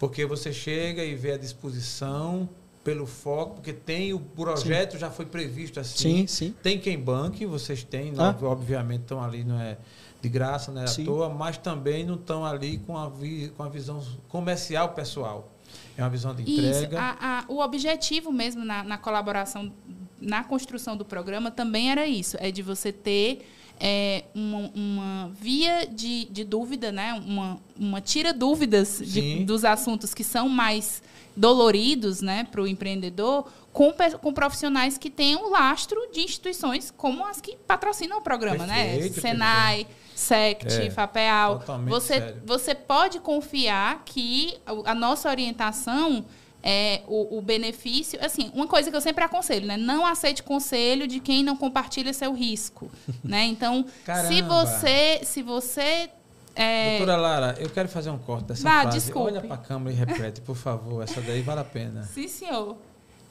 [0.00, 2.48] Porque você chega e vê a disposição
[2.82, 4.98] pelo foco, porque tem o projeto sim.
[4.98, 5.96] já foi previsto assim.
[5.96, 6.54] Sim, sim.
[6.60, 8.36] Tem quem banque, vocês têm, ah.
[8.42, 9.78] obviamente estão ali, não é
[10.22, 13.68] de graça, né, à toa, mas também não estão ali com a, vi, com a
[13.68, 15.50] visão comercial pessoal.
[15.98, 16.86] É uma visão de entrega.
[16.86, 19.72] Isso, a, a, o objetivo mesmo na, na, colaboração,
[20.20, 23.44] na construção do programa também era isso, é de você ter
[23.80, 27.14] é, uma, uma, via de, de dúvida, né?
[27.14, 31.02] uma, uma tira dúvidas de, dos assuntos que são mais
[31.34, 37.40] doloridos né, para o empreendedor com, com profissionais que tenham lastro de instituições como as
[37.40, 38.92] que patrocinam o programa, né?
[38.92, 39.22] perfeito, né?
[39.22, 39.86] Senai,
[40.22, 41.62] SECT, é, FAPEAL.
[41.86, 46.24] Você, você pode confiar que a nossa orientação
[46.62, 48.18] é, o, o, benefício.
[48.24, 49.76] Assim, uma coisa que eu sempre aconselho, né?
[49.76, 52.90] Não aceite conselho de quem não compartilha seu risco.
[53.24, 53.44] né?
[53.44, 54.28] Então, Caramba.
[54.28, 55.20] se você.
[55.24, 56.10] Se você
[56.54, 56.98] é...
[56.98, 58.98] Doutora Lara, eu quero fazer um corte dessa Vá, frase.
[58.98, 59.32] Desculpe.
[59.32, 61.02] Olha para a câmera e repete, por favor.
[61.02, 62.04] Essa daí vale a pena.
[62.04, 62.76] Sim, senhor.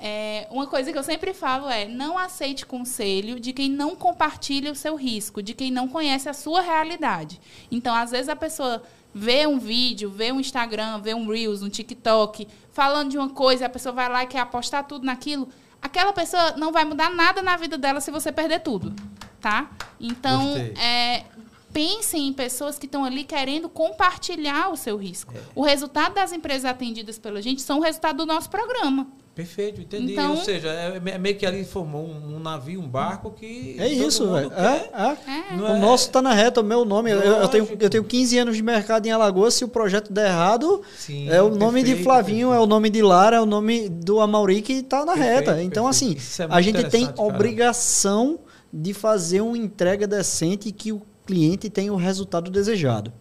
[0.04, 4.72] É, uma coisa que eu sempre falo é: não aceite conselho de quem não compartilha
[4.72, 7.40] o seu risco, de quem não conhece a sua realidade.
[7.72, 8.82] Então, às vezes, a pessoa
[9.14, 13.68] vê um vídeo, vê um Instagram, vê um Reels, um TikTok, falando de uma coisa,
[13.68, 15.48] a pessoa vai lá e quer apostar tudo naquilo.
[15.80, 18.94] Aquela pessoa não vai mudar nada na vida dela se você perder tudo,
[19.40, 19.70] tá?
[20.00, 21.26] Então, é,
[21.72, 25.34] pensem em pessoas que estão ali querendo compartilhar o seu risco.
[25.36, 25.42] É.
[25.54, 29.08] O resultado das empresas atendidas pela gente são o resultado do nosso programa.
[29.34, 30.12] Perfeito, entendi.
[30.12, 33.78] Então, Ou seja, é, é meio que ali formou um, um navio, um barco que.
[33.80, 34.52] É isso, velho.
[34.52, 35.56] É, é.
[35.56, 35.80] O é...
[35.80, 37.12] nosso está na reta, o meu nome.
[37.12, 39.54] Eu, eu, tenho, eu tenho 15 anos de mercado em Alagoas.
[39.54, 42.62] Se o projeto der errado, Sim, é o perfeito, nome de Flavinho, perfeito.
[42.62, 45.64] é o nome de Lara, é o nome do Amauri que está na perfeito, reta.
[45.64, 47.22] Então, assim, é a gente tem cara.
[47.22, 48.40] obrigação
[48.72, 53.14] de fazer uma entrega decente que o cliente tenha o resultado desejado.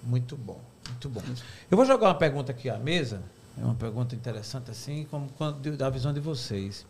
[0.00, 1.22] Muito bom, muito bom.
[1.68, 5.28] Eu vou jogar uma pergunta aqui à mesa é uma pergunta interessante, assim, como
[5.76, 6.84] da visão de vocês.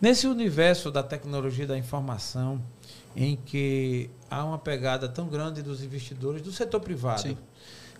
[0.00, 2.60] Nesse universo da tecnologia da informação,
[3.16, 7.22] em que há uma pegada tão grande dos investidores do setor privado.
[7.22, 7.38] Sim.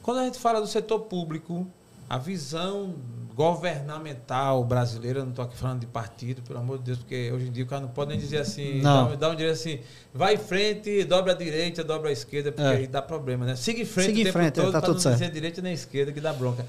[0.02, 1.66] Quando a gente fala do setor público,
[2.08, 2.94] a visão
[3.34, 7.50] governamental brasileira, não estou aqui falando de partido, pelo amor de Deus, porque hoje em
[7.50, 9.16] dia o cara não pode nem dizer assim, não.
[9.16, 9.80] dá, um direito assim,
[10.12, 12.76] vai em frente, dobra a direita, dobra a esquerda, porque é.
[12.76, 13.56] aí dá problema, né?
[13.56, 15.32] Siga em frente Siga o tempo frente, todo tá para não certo.
[15.32, 16.66] direita nem esquerda, que dá bronca.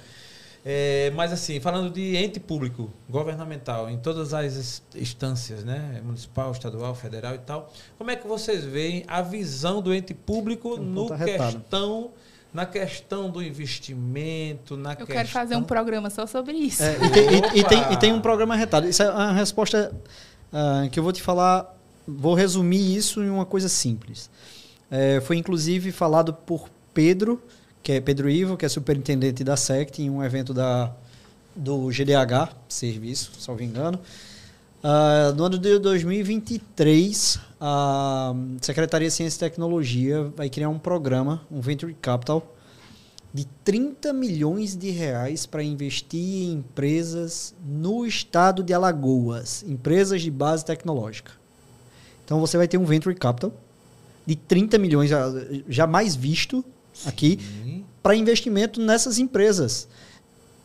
[0.65, 6.01] É, mas assim, falando de ente público, governamental, em todas as instâncias, né?
[6.03, 10.75] Municipal, estadual, federal e tal, como é que vocês veem a visão do ente público
[10.75, 12.11] um no questão,
[12.53, 15.15] na questão do investimento, na Eu questão...
[15.15, 16.81] quero fazer um programa só sobre isso.
[16.81, 18.87] É, e, tem, e, e, tem, e, tem, um programa retado.
[18.87, 19.93] Isso é uma resposta
[20.53, 24.29] uh, que eu vou te falar, vou resumir isso em uma coisa simples.
[24.89, 27.41] É, foi inclusive falado por Pedro
[27.83, 30.95] que é Pedro Ivo, que é superintendente da SECT, em um evento da,
[31.53, 33.99] do GDH, serviço, salvo engano.
[34.81, 41.41] Uh, no ano de 2023, a Secretaria de Ciência e Tecnologia vai criar um programa,
[41.51, 42.55] um Venture Capital,
[43.33, 50.31] de 30 milhões de reais para investir em empresas no estado de Alagoas, empresas de
[50.31, 51.31] base tecnológica.
[52.23, 53.51] Então você vai ter um Venture Capital
[54.25, 55.09] de 30 milhões,
[55.67, 56.63] jamais visto
[57.05, 57.39] aqui,
[58.01, 59.87] para investimento nessas empresas.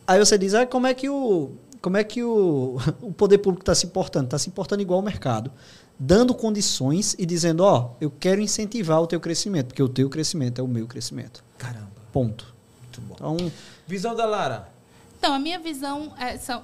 [0.07, 1.51] Aí você diz, ah, como é que o,
[1.81, 4.25] como é que o, o poder público está se portando?
[4.25, 5.51] Está se portando igual ao mercado,
[5.97, 10.09] dando condições e dizendo, ó, oh, eu quero incentivar o teu crescimento, porque o teu
[10.09, 11.43] crescimento é o meu crescimento.
[11.57, 11.91] Caramba.
[12.11, 12.53] Ponto.
[12.81, 13.15] Muito bom.
[13.15, 13.51] Então,
[13.87, 14.69] visão da Lara.
[15.17, 16.63] Então, a minha visão é, são,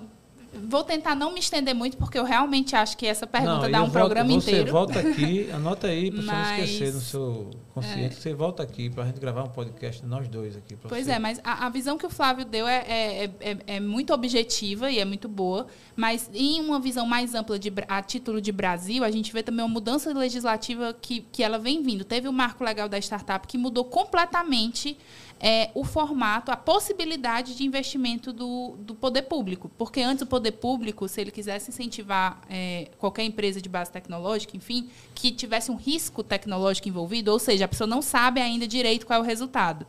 [0.68, 3.78] Vou tentar não me estender muito, porque eu realmente acho que essa pergunta não, dá
[3.80, 4.66] um volto, programa você inteiro.
[4.66, 8.06] Você volta aqui, anota aí para mas, você não esquecer no seu consciente.
[8.06, 10.76] É, você volta aqui para a gente gravar um podcast, nós dois aqui.
[10.76, 11.12] Pois você.
[11.12, 14.90] é, mas a, a, visão que o Flávio deu é, é, é, é, muito objetiva
[14.90, 19.04] e é muito boa, mas em uma visão mais ampla de, a título de Brasil,
[19.04, 22.06] a gente vê também uma mudança legislativa que, que ela vem vindo.
[22.06, 24.98] Teve o marco legal da startup que mudou completamente
[25.40, 29.70] é, o formato, a possibilidade de investimento do, do poder público.
[29.78, 34.56] Porque antes o poder público, se ele quisesse incentivar é, qualquer empresa de base tecnológica,
[34.56, 39.06] enfim, que tivesse um risco tecnológico envolvido, ou seja, a pessoa não sabe ainda direito
[39.06, 39.86] qual é o resultado,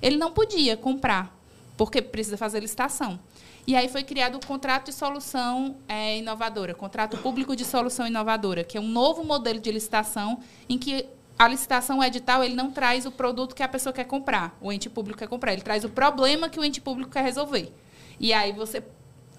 [0.00, 1.34] ele não podia comprar,
[1.76, 3.18] porque precisa fazer licitação.
[3.66, 8.62] E aí foi criado o contrato de solução é, inovadora, contrato público de solução inovadora,
[8.62, 10.38] que é um novo modelo de licitação
[10.68, 11.04] em que
[11.38, 14.72] a licitação, o edital, ele não traz o produto que a pessoa quer comprar, o
[14.72, 15.52] ente público quer comprar.
[15.52, 17.72] Ele traz o problema que o ente público quer resolver.
[18.18, 18.82] E aí você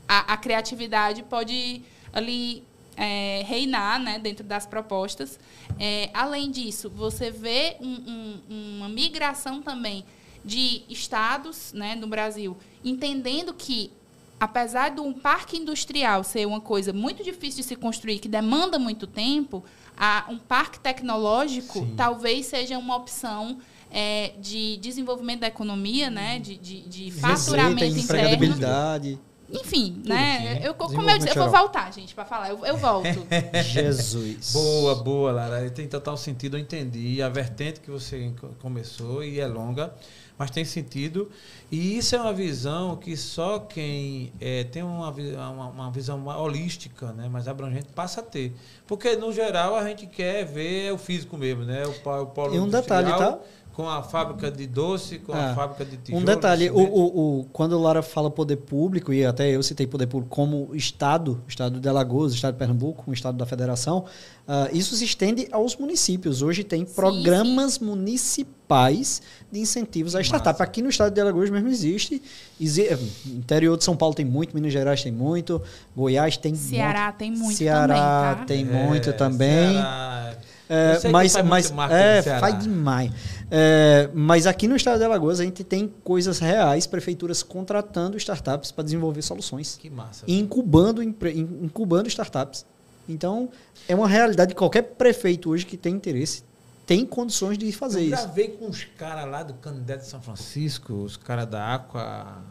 [0.07, 1.81] a, a criatividade pode
[2.13, 2.63] ali
[2.95, 5.39] é, reinar né, dentro das propostas.
[5.79, 10.05] É, além disso, você vê um, um, uma migração também
[10.45, 13.91] de estados né, no Brasil, entendendo que
[14.39, 18.79] apesar de um parque industrial ser uma coisa muito difícil de se construir, que demanda
[18.79, 19.63] muito tempo,
[19.97, 21.93] a, um parque tecnológico Sim.
[21.97, 23.59] talvez seja uma opção
[23.91, 26.39] é, de desenvolvimento da economia, né?
[26.39, 29.19] de, de, de faturamento Receita, interno.
[29.49, 30.59] enfim, Tudo né?
[30.61, 32.49] Eu, como eu disse, eu vou voltar, gente, para falar.
[32.49, 33.25] Eu, eu volto.
[33.63, 34.51] Jesus.
[34.51, 35.69] Boa, boa, Lara.
[35.69, 37.21] Tem total sentido, eu entendi.
[37.21, 39.93] A vertente que você começou e é longa,
[40.37, 41.29] mas tem sentido.
[41.71, 47.11] E isso é uma visão que só quem é, tem uma, uma, uma, visão holística,
[47.13, 48.53] né, mais abrangente, passa a ter.
[48.85, 51.83] Porque, no geral, a gente quer ver o físico mesmo, né?
[51.85, 53.39] O, o polo e um detalhe, tá?
[53.77, 55.53] Com a fábrica de doce, com a é.
[55.53, 56.23] fábrica de tijolo.
[56.23, 59.85] Um detalhe, o, o, o, quando o Lara fala poder público, e até eu citei
[59.85, 64.05] poder público como Estado, Estado de Alagoas, Estado de Pernambuco, um Estado da Federação,
[64.47, 66.41] uh, isso se estende aos municípios.
[66.41, 67.85] Hoje tem sim, programas sim.
[67.85, 69.21] municipais
[69.51, 70.59] de incentivos à startup.
[70.59, 72.19] Aqui no Estado de Alagoas mesmo existe.
[72.59, 72.87] Exi
[73.27, 75.61] interior de São Paulo tem muito, Minas Gerais tem muito,
[75.95, 77.17] Goiás tem Ceará muito.
[77.17, 78.45] tem muito Ceará também, tá?
[78.45, 79.73] tem é, muito também.
[79.73, 80.37] Ceará...
[80.69, 83.11] É, mas mas é, faz demais.
[83.49, 88.71] É, mas aqui no estado de Alagoas a gente tem coisas reais, prefeituras contratando startups
[88.71, 89.77] para desenvolver soluções.
[89.79, 90.25] Que massa.
[90.27, 92.65] E incubando, incubando startups.
[93.07, 93.49] Então,
[93.87, 94.53] é uma realidade.
[94.53, 96.43] Qualquer prefeito hoje que tem interesse
[96.85, 98.13] tem condições de fazer isso.
[98.13, 102.41] Eu gravei com os caras lá do Candidato de São Francisco, os caras da Aqua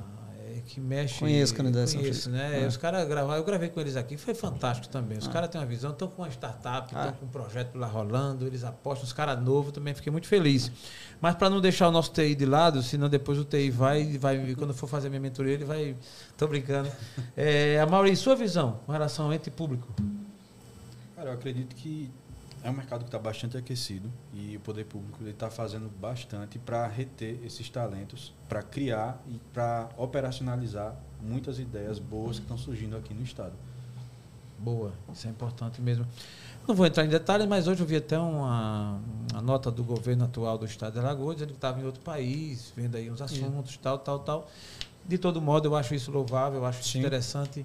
[0.67, 1.21] que mexe.
[1.21, 2.65] Conheço o Canadá conheço, né?
[2.65, 2.67] É.
[2.67, 5.17] Os caras gravaram, eu gravei com eles aqui, foi fantástico também.
[5.17, 5.31] Os ah.
[5.31, 7.13] caras têm uma visão, estão com uma startup, estão ah.
[7.13, 10.71] com um projeto lá rolando, eles apostam, os caras novos também, fiquei muito feliz.
[11.21, 14.55] Mas para não deixar o nosso TI de lado, senão depois o TI vai, vai
[14.57, 15.97] quando for fazer a minha mentoria, ele vai.
[16.37, 16.91] Tô brincando.
[17.37, 19.89] É, a Mauri, sua visão com relação ao ente público?
[21.15, 22.11] Cara, eu acredito que
[22.67, 26.85] é um mercado que está bastante aquecido e o poder público está fazendo bastante para
[26.89, 33.15] reter esses talentos, para criar e para operacionalizar muitas ideias boas que estão surgindo aqui
[33.15, 33.53] no estado.
[34.59, 36.05] Boa, isso é importante mesmo.
[36.67, 39.01] Não vou entrar em detalhes, mas hoje eu vi até uma,
[39.31, 42.73] uma nota do governo atual do estado de Alagoas dizendo que estava em outro país,
[42.75, 43.79] vendo aí uns assuntos, Sim.
[43.81, 44.51] tal, tal, tal.
[45.05, 47.65] De todo modo, eu acho isso louvável, eu acho isso interessante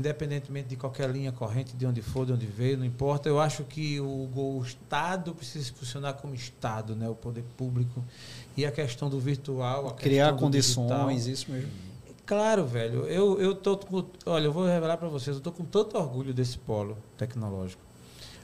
[0.00, 3.28] independentemente de qualquer linha corrente, de onde for, de onde veio, não importa.
[3.28, 7.08] Eu acho que o, Estado precisa funcionar como Estado, né?
[7.08, 8.02] o poder público.
[8.56, 9.94] E a questão do virtual.
[9.94, 11.70] Criar condições, isso mesmo.
[12.24, 13.06] Claro, velho.
[13.06, 16.32] Eu, eu tô com, olha, eu vou revelar para vocês, eu estou com tanto orgulho
[16.32, 17.82] desse polo tecnológico.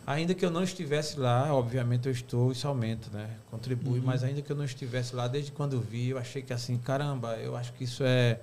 [0.06, 3.28] Ainda que eu não estivesse lá, obviamente eu estou, isso aumenta, né?
[3.50, 4.04] Contribui, uhum.
[4.04, 6.78] mas ainda que eu não estivesse lá, desde quando eu vi, eu achei que assim,
[6.78, 8.38] caramba, eu acho que isso é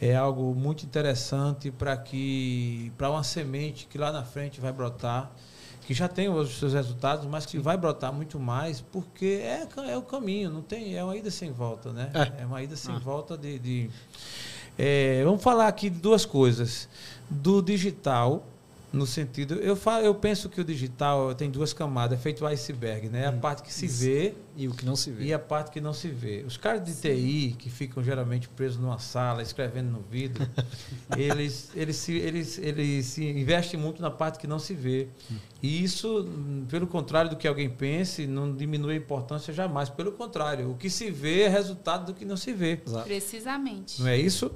[0.00, 5.30] é algo muito interessante para que para uma semente que lá na frente vai brotar,
[5.86, 9.96] que já tem os seus resultados, mas que vai brotar muito mais, porque é, é
[9.96, 12.10] o caminho, não tem, é uma ida sem volta, né?
[12.14, 12.98] É, é uma ida sem ah.
[12.98, 13.90] volta de, de
[14.78, 16.88] é, vamos falar aqui de duas coisas,
[17.28, 18.46] do digital
[18.92, 23.08] no sentido, eu falo, eu penso que o digital tem duas camadas, é feito iceberg,
[23.08, 23.26] né?
[23.26, 25.26] A hum, parte que se vê e o que não se vê.
[25.26, 26.42] E a parte que não se vê.
[26.44, 27.14] Os caras de Sim.
[27.14, 30.44] TI que ficam geralmente presos numa sala, escrevendo no vidro,
[31.16, 35.06] eles, eles, se, eles, eles se investem muito na parte que não se vê.
[35.30, 35.36] Hum.
[35.62, 36.26] E isso,
[36.68, 39.88] pelo contrário do que alguém pense, não diminui a importância jamais.
[39.88, 42.80] Pelo contrário, o que se vê é resultado do que não se vê.
[42.84, 43.04] Exato.
[43.04, 44.00] Precisamente.
[44.00, 44.50] Não é isso?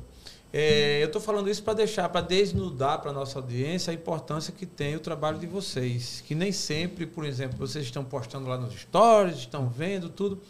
[0.57, 4.55] É, eu estou falando isso para deixar, para desnudar para a nossa audiência a importância
[4.57, 6.22] que tem o trabalho de vocês.
[6.24, 10.40] Que nem sempre, por exemplo, vocês estão postando lá nos stories, estão vendo tudo.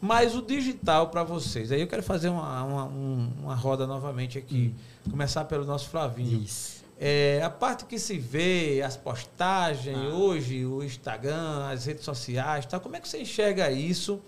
[0.00, 1.70] Mas o digital para vocês.
[1.70, 4.74] Aí eu quero fazer uma, uma, uma roda novamente aqui.
[5.06, 5.10] Hum.
[5.12, 6.42] Começar pelo nosso Flavinho.
[6.42, 6.82] Isso.
[6.98, 10.08] É, a parte que se vê, as postagens, ah.
[10.08, 14.20] hoje, o Instagram, as redes sociais, tá, como é que você enxerga isso?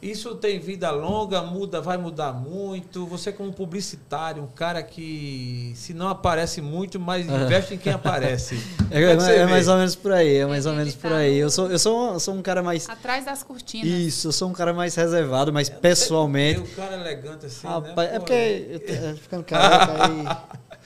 [0.00, 3.06] Isso tem vida longa, muda, vai mudar muito.
[3.06, 8.56] Você como publicitário, um cara que se não aparece muito, mas investe em quem aparece.
[8.88, 11.36] É, é, é, é mais ou menos por aí, é mais ou menos por aí.
[11.36, 13.88] Eu sou, eu sou, sou um cara mais atrás das cortinas.
[13.88, 16.60] Isso, eu sou um cara mais reservado, mas é, pessoalmente.
[16.60, 18.16] O cara elegante assim, Rapaz, né?
[18.16, 20.56] É porque eu tô ficando careca aí.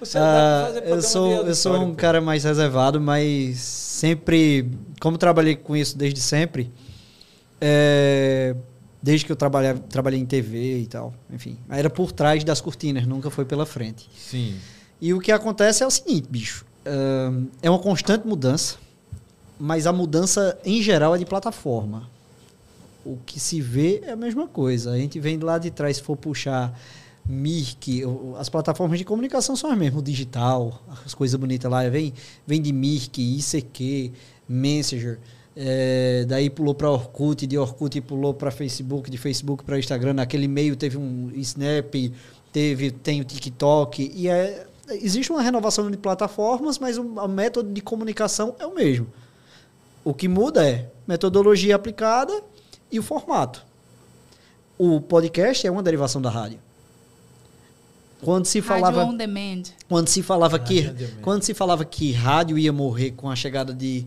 [0.00, 4.68] Você ah, eu sou eu sou um cara mais reservado, mas sempre,
[5.00, 6.72] como trabalhei com isso desde sempre,
[7.66, 8.54] é,
[9.02, 11.14] desde que eu trabalhava, trabalhei em TV e tal.
[11.32, 14.06] Enfim, era por trás das cortinas, nunca foi pela frente.
[14.14, 14.56] Sim.
[15.00, 16.66] E o que acontece é o seguinte, bicho.
[17.62, 18.76] é uma constante mudança,
[19.58, 22.10] mas a mudança em geral é de plataforma.
[23.02, 24.92] O que se vê é a mesma coisa.
[24.92, 26.78] A gente vem lá de trás, se for puxar
[27.26, 28.02] Mirk,
[28.38, 32.12] as plataformas de comunicação são as mesmas, o digital, as coisas bonitas lá, vem,
[32.46, 34.12] vem de Mirk, ICQ,
[34.46, 35.18] Messenger.
[35.56, 40.14] É, daí pulou para Orkut, de Orkut pulou para Facebook, de Facebook para Instagram.
[40.14, 41.94] Naquele meio teve um Snap,
[42.52, 44.12] teve, tem o TikTok.
[44.14, 48.74] E é, existe uma renovação de plataformas, mas o, o método de comunicação é o
[48.74, 49.06] mesmo.
[50.04, 52.42] O que muda é metodologia aplicada
[52.90, 53.64] e o formato.
[54.76, 56.58] O podcast é uma derivação da rádio.
[58.22, 59.62] quando se falava rádio on demand.
[59.88, 64.04] quando se falava que quando se falava que rádio ia morrer com a chegada de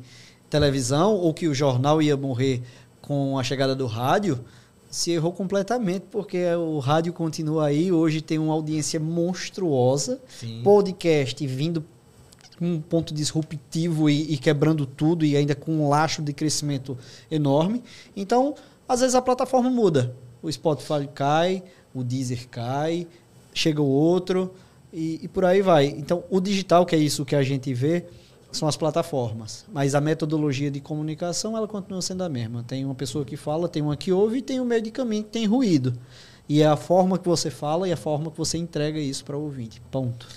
[0.50, 2.62] televisão ou que o jornal ia morrer
[3.02, 4.44] com a chegada do rádio,
[4.90, 10.62] se errou completamente, porque o rádio continua aí, hoje tem uma audiência monstruosa, Sim.
[10.64, 11.84] podcast vindo
[12.60, 16.98] um ponto disruptivo e, e, quebrando tudo e ainda com um laço de crescimento
[17.30, 17.84] enorme.
[18.16, 18.56] Então,
[18.88, 20.16] às vezes a plataforma muda.
[20.42, 21.64] O Spotify cai,
[21.94, 23.08] o Deezer cai,
[23.54, 24.54] chega o outro
[24.92, 25.86] e, e por aí vai.
[25.86, 28.06] Então, o digital, que é isso que a gente vê,
[28.52, 29.66] são as plataformas.
[29.72, 32.64] Mas a metodologia de comunicação ela continua sendo a mesma.
[32.64, 35.24] Tem uma pessoa que fala, tem uma que ouve e tem um meio de caminho
[35.24, 35.94] que tem ruído.
[36.50, 39.38] E é a forma que você fala e a forma que você entrega isso para
[39.38, 39.82] o ouvinte.
[39.92, 40.28] Ponto.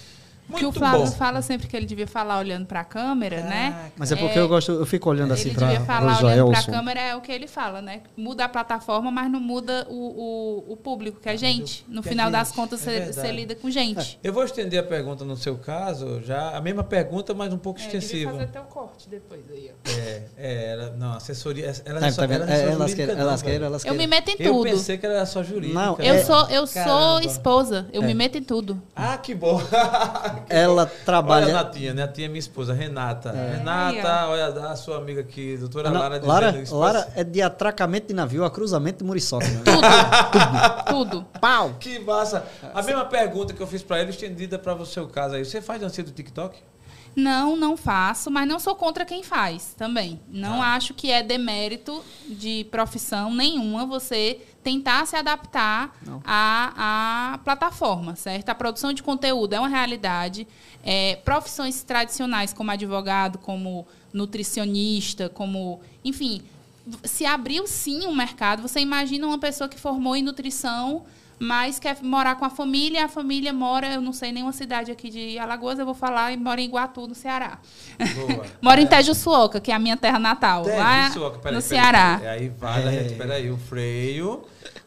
[0.51, 1.13] Muito que o Flávio bom.
[1.13, 3.91] fala sempre que ele devia falar olhando para a câmera, né?
[3.97, 6.51] Mas é porque é, eu gosto, eu fico olhando assim para Ele devia falar olhando
[6.51, 8.03] para a câmera é o que ele fala, né?
[8.17, 11.85] Muda a plataforma, mas não muda o, o, o público, que é a gente.
[11.89, 14.19] No final gente, das contas, é você, lida com gente.
[14.23, 17.59] É, eu vou estender a pergunta no seu caso, já a mesma pergunta, mas um
[17.59, 18.33] pouco é, extensiva.
[18.33, 19.91] fazer até o corte depois aí, ó.
[19.91, 23.17] É, é ela, não, assessoria, ela não, é só, tá ela é, é elas querem,
[23.17, 23.97] elas querem, elas querem.
[23.97, 24.67] Eu me meto em tudo.
[24.67, 25.79] Eu pensei que era só jurídica.
[25.79, 28.81] Não, eu sou eu sou esposa, eu me meto em tudo.
[28.95, 29.61] Ah, que bom.
[30.49, 31.47] ela trabalha trabalha.
[31.47, 32.03] Olha a Natinha, né?
[32.03, 33.31] A tia é minha esposa, Renata.
[33.31, 33.57] É.
[33.57, 36.21] Renata, olha a sua amiga aqui, doutora Lara.
[36.25, 39.47] Lara, dizendo, Lara é de atracamento de navio a cruzamento de Muriçoca.
[39.47, 39.63] Né?
[39.65, 41.11] Tudo.
[41.11, 41.27] Tudo.
[41.41, 41.75] Pau.
[41.79, 42.45] Que massa.
[42.75, 45.45] A mesma pergunta que eu fiz para ele, estendida para o seu caso aí.
[45.45, 46.59] Você faz dancinha do TikTok?
[47.15, 50.21] Não, não faço, mas não sou contra quem faz também.
[50.29, 50.75] Não ah.
[50.75, 58.49] acho que é demérito de profissão nenhuma você tentar se adaptar à, à plataforma, certo?
[58.51, 60.47] A produção de conteúdo é uma realidade.
[60.85, 65.81] É, profissões tradicionais como advogado, como nutricionista, como.
[66.05, 66.43] Enfim,
[67.05, 68.63] se abriu sim um mercado.
[68.63, 71.05] Você imagina uma pessoa que formou em nutrição
[71.41, 75.09] mas quer morar com a família, a família mora, eu não sei nenhuma cidade aqui
[75.09, 77.59] de Alagoas, eu vou falar, e mora em Iguatu, no Ceará.
[78.61, 78.85] mora é.
[78.85, 82.19] em Tejuçuoca, que é a minha terra natal, lá no peraí, Ceará.
[82.21, 82.91] Peraí, aí vai, é.
[82.93, 84.43] gente, peraí, o freio.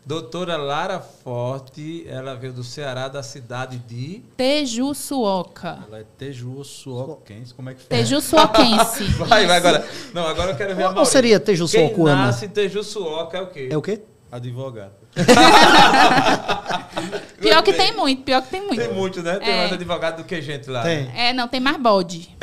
[0.05, 4.21] Doutora Lara Forte, ela veio do Ceará, da cidade de...
[4.37, 5.79] Tejuçuoca.
[5.87, 7.89] Ela é tejuçuoquense, como é que fala?
[7.89, 9.05] Tejuçuoquense.
[9.17, 9.87] vai, vai agora.
[10.13, 12.17] Não, agora eu quero ver a Qual seria Tejuçuocuana?
[12.17, 13.69] Quem nasce Tejuçuoca é o quê?
[13.71, 14.01] É o quê?
[14.29, 15.02] Advogado.
[17.39, 18.77] pior que tem muito, pior que tem muito.
[18.77, 19.37] Tem muito, né?
[19.39, 19.57] Tem é.
[19.57, 20.83] mais advogado do que gente lá.
[20.83, 21.03] Tem.
[21.03, 21.29] Né?
[21.29, 22.29] É, não, tem mais bode.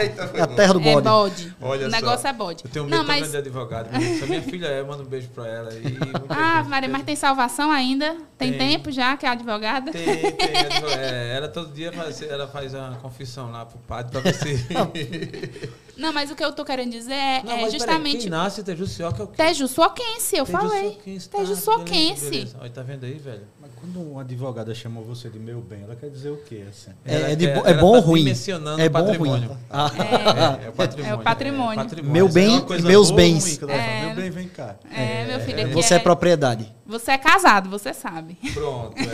[0.00, 0.98] Eita, é a terra do bode.
[0.98, 1.56] É bode.
[1.60, 1.96] Olha o só.
[1.96, 2.64] negócio é bode.
[2.64, 3.30] Eu tenho medo não, mas...
[3.30, 3.90] de advogado.
[4.26, 5.72] Minha filha é, manda um beijo pra ela.
[5.72, 5.96] E
[6.28, 8.16] ah, Maria, mas tem salvação ainda?
[8.36, 9.92] Tem, tem, tempo já que é advogada?
[9.92, 10.34] Tem, tem.
[10.98, 14.66] É, ela todo dia faz, ela faz uma confissão lá pro padre pra ver se...
[16.00, 18.12] Não, mas o que eu tô querendo dizer é, não, é justamente.
[18.12, 19.34] Peraí, quem nasce Tejuçuoca é o quê?
[19.36, 20.98] Tejuçuoquense, eu falei.
[22.08, 22.56] Tejuçuoquense.
[22.60, 23.42] Olha, tá vendo aí, velho?
[23.60, 26.64] Mas quando uma advogada chamou você de meu bem, ela quer dizer o quê?
[26.68, 26.90] Assim?
[27.04, 28.26] É, é, de, é bom ou tá ruim?
[28.78, 29.50] É bom ou ruim?
[29.68, 29.90] Ah.
[30.60, 31.12] É, é, o patrimônio.
[31.12, 31.76] É o patrimônio.
[31.76, 32.12] patrimônio.
[32.12, 33.60] Meu bem e meus bens.
[33.62, 34.76] É, meu bem, vem cá.
[34.90, 35.72] É, meu filho.
[35.72, 36.74] Você é, propriedade.
[36.86, 38.38] Você é casado, você sabe.
[38.54, 38.94] Pronto.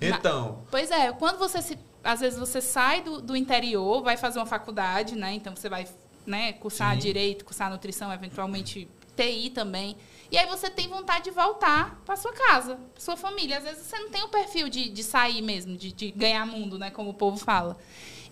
[0.00, 0.58] então.
[0.70, 4.46] Pois é, quando você se às vezes você sai do, do interior, vai fazer uma
[4.46, 5.32] faculdade, né?
[5.32, 5.88] Então você vai
[6.24, 7.00] né, cursar Sim.
[7.00, 9.96] direito, cursar nutrição, eventualmente TI também.
[10.30, 13.58] E aí você tem vontade de voltar para sua casa, para sua família.
[13.58, 16.78] Às vezes você não tem o perfil de, de sair mesmo, de, de ganhar mundo,
[16.78, 16.90] né?
[16.90, 17.76] Como o povo fala.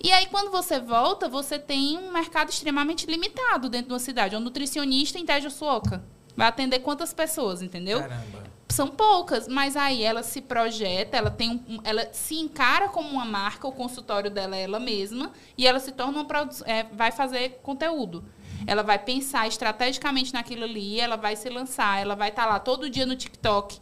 [0.03, 4.37] E aí, quando você volta, você tem um mercado extremamente limitado dentro de uma cidade.
[4.37, 6.05] Um nutricionista em Tejuçuoca
[6.37, 8.01] vai atender quantas pessoas, entendeu?
[8.01, 13.09] Caramba são poucas, mas aí ela se projeta, ela tem um, ela se encara como
[13.09, 16.27] uma marca, o consultório dela é ela mesma, e ela se torna uma
[16.67, 18.25] é, vai fazer conteúdo.
[18.67, 22.59] Ela vai pensar estrategicamente naquilo ali, ela vai se lançar, ela vai estar tá lá
[22.59, 23.79] todo dia no TikTok.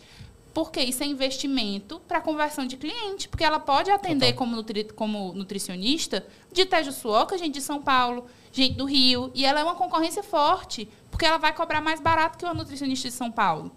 [0.55, 3.29] Porque isso é investimento para conversão de cliente.
[3.29, 8.75] Porque ela pode atender como, nutri, como nutricionista de Tejuçuoca, gente de São Paulo, gente
[8.75, 9.31] do Rio.
[9.35, 13.09] E ela é uma concorrência forte, porque ela vai cobrar mais barato que uma nutricionista
[13.09, 13.73] de São Paulo.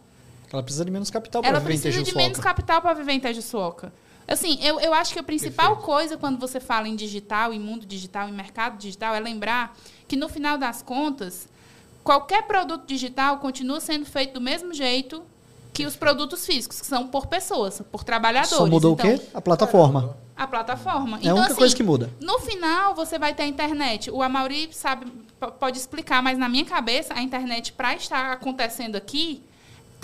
[0.51, 1.97] Ela precisa de menos capital para viver em Tejuçuoca.
[1.97, 3.93] Ela precisa de menos capital para viver em Tejuçuoca.
[4.27, 5.85] Assim, eu, eu acho que a principal Perfeito.
[5.85, 9.77] coisa quando você fala em digital, em mundo digital, em mercado digital, é lembrar
[10.07, 11.47] que, no final das contas,
[12.03, 15.23] qualquer produto digital continua sendo feito do mesmo jeito
[15.71, 18.55] que os produtos físicos, que são por pessoas, por trabalhadores.
[18.55, 19.25] Só mudou então, o quê?
[19.33, 20.15] A plataforma.
[20.35, 21.17] A plataforma.
[21.17, 22.09] É então, a única assim, coisa que muda.
[22.19, 24.09] No final, você vai ter a internet.
[24.09, 25.05] O Amaury sabe,
[25.59, 29.43] pode explicar, mas na minha cabeça, a internet, para estar acontecendo aqui,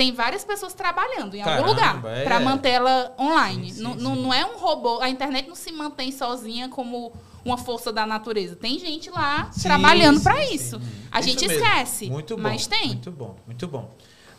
[0.01, 2.23] tem várias pessoas trabalhando em Caramba, algum lugar é.
[2.23, 3.69] para mantê-la online.
[3.69, 3.99] Sim, sim, não, sim.
[4.23, 4.99] não é um robô.
[4.99, 7.13] A internet não se mantém sozinha como
[7.45, 8.55] uma força da natureza.
[8.55, 10.81] Tem gente lá trabalhando para isso.
[11.11, 12.09] A gente esquece.
[12.09, 12.87] Muito bom, mas tem.
[12.87, 13.91] Muito bom, muito bom.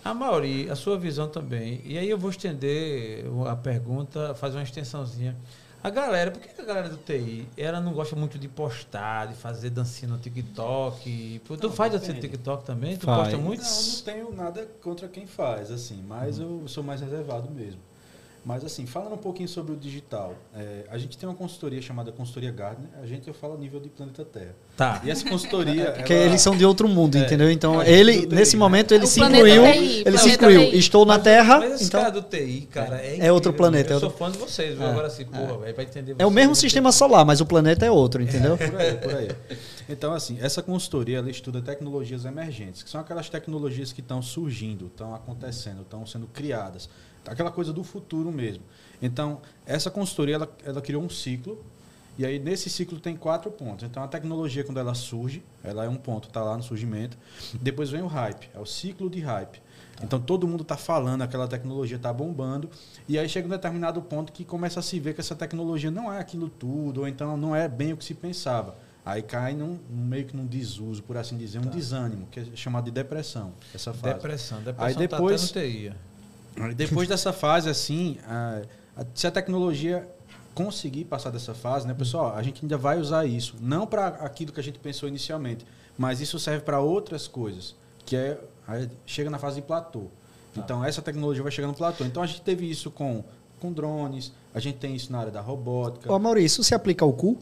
[0.05, 1.81] A Mauri, a sua visão também.
[1.85, 5.37] E aí eu vou estender a pergunta, fazer uma extensãozinha.
[5.85, 9.35] A galera, por que a galera do TI, ela não gosta muito de postar, de
[9.35, 11.41] fazer dancinha no TikTok?
[11.45, 12.97] Tu não, faz dancinha no TikTok também?
[12.97, 13.19] Tu faz.
[13.19, 13.63] posta muito?
[13.63, 16.61] Não, eu não tenho nada contra quem faz, assim, mas hum.
[16.63, 17.81] eu sou mais reservado mesmo.
[18.45, 22.11] Mas assim, falando um pouquinho sobre o digital, é, a gente tem uma consultoria chamada
[22.11, 24.55] Consultoria Gardner, a gente eu falo a nível de planeta Terra.
[24.77, 25.01] Tá.
[25.05, 25.93] E essa consultoria.
[25.97, 27.49] Porque ela, eles são de outro mundo, é, entendeu?
[27.53, 29.63] Então, ele, nesse momento, ele o se incluiu.
[29.63, 30.71] TI, ele se incluiu.
[30.71, 30.77] TI.
[30.77, 31.61] Estou na Terra.
[31.61, 33.93] Mas esse então, cara do TI, cara, é, é outro planeta.
[33.93, 35.73] Eu é sou fã de vocês, é, agora assim, porra, é.
[35.73, 38.59] vai entender É o mesmo sistema solar, mas o planeta é outro, entendeu?
[38.59, 39.29] por aí, por aí.
[39.89, 44.87] Então, assim, essa consultoria ela estuda tecnologias emergentes, que são aquelas tecnologias que estão surgindo,
[44.87, 46.89] estão acontecendo, estão sendo criadas.
[47.27, 48.63] Aquela coisa do futuro mesmo.
[49.01, 51.63] Então, essa consultoria, ela, ela criou um ciclo,
[52.19, 53.85] e aí nesse ciclo tem quatro pontos.
[53.85, 57.17] Então, a tecnologia, quando ela surge, ela é um ponto, está lá no surgimento.
[57.55, 59.61] Depois vem o hype, é o ciclo de hype.
[60.03, 62.69] Então, todo mundo está falando, aquela tecnologia está bombando,
[63.09, 66.13] e aí chega um determinado ponto que começa a se ver que essa tecnologia não
[66.13, 68.75] é aquilo tudo, ou então não é bem o que se pensava.
[69.05, 71.71] Aí cai num, meio que num desuso, por assim dizer, um tá.
[71.71, 74.15] desânimo, que é chamado de depressão, essa fase.
[74.15, 75.93] Depressão, depressão aí depois, tá Aí
[76.75, 78.63] depois dessa fase, assim, a,
[79.15, 80.09] se a tecnologia
[80.55, 84.53] conseguir passar dessa fase, né, pessoal, a gente ainda vai usar isso, não para aquilo
[84.53, 85.65] que a gente pensou inicialmente,
[85.97, 87.75] mas isso serve para outras coisas,
[88.05, 88.39] que é
[89.07, 90.07] chega na fase de platô.
[90.55, 90.61] Tá.
[90.61, 92.05] Então essa tecnologia vai chegar no platô.
[92.05, 93.25] Então a gente teve isso com
[93.63, 96.13] com drones, a gente tem isso na área da robótica.
[96.13, 97.39] Ô, Maurício, isso se aplica ao cu?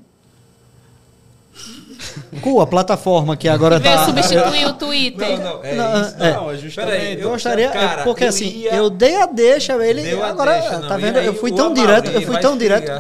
[2.40, 4.06] Cu, a plataforma que agora está.
[4.06, 5.38] substituir o Twitter.
[5.38, 6.16] Não, não, é não, isso.
[6.18, 6.32] É.
[6.32, 6.92] Não, é justamente.
[6.92, 7.66] Peraí, eu gostaria.
[7.66, 10.20] É cara, porque eu assim, ia, eu dei a deixa, ele.
[10.22, 11.18] Agora, deixa, tá vendo?
[11.18, 12.90] Eu fui tão direto, eu fui tão direto.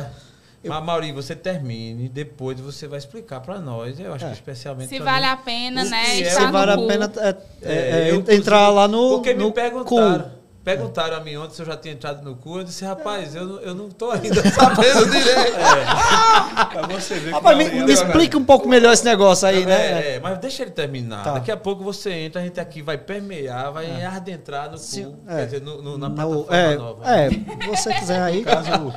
[0.62, 0.70] Eu...
[0.70, 3.98] Mas, Mauri, você termine, depois você vai explicar para nós.
[3.98, 4.28] Eu acho é.
[4.28, 4.88] que especialmente.
[4.90, 6.20] Se vale a pena, né?
[6.20, 9.14] É, se vale a pena é, é, é entrar lá no.
[9.14, 10.24] Porque no me perguntaram.
[10.24, 10.39] Cu.
[10.62, 12.58] Perguntaram a mim ontem se eu já tinha entrado no cu.
[12.58, 15.56] Eu disse, rapaz, eu, não, eu não tô ainda sabendo direito.
[15.56, 16.64] É.
[16.66, 20.14] Pra você ver rapaz, me, me explica um pouco melhor esse negócio aí, é, né?
[20.16, 21.24] É, mas deixa ele terminar.
[21.24, 21.32] Tá.
[21.32, 24.04] Daqui a pouco você entra, a gente aqui vai permear, vai é.
[24.04, 25.18] adentrar no cu.
[25.26, 25.36] É.
[25.36, 27.10] Quer dizer, no, no, na plataforma é, nova.
[27.10, 27.30] É,
[27.66, 28.44] você quiser aí.
[28.44, 28.92] Caso,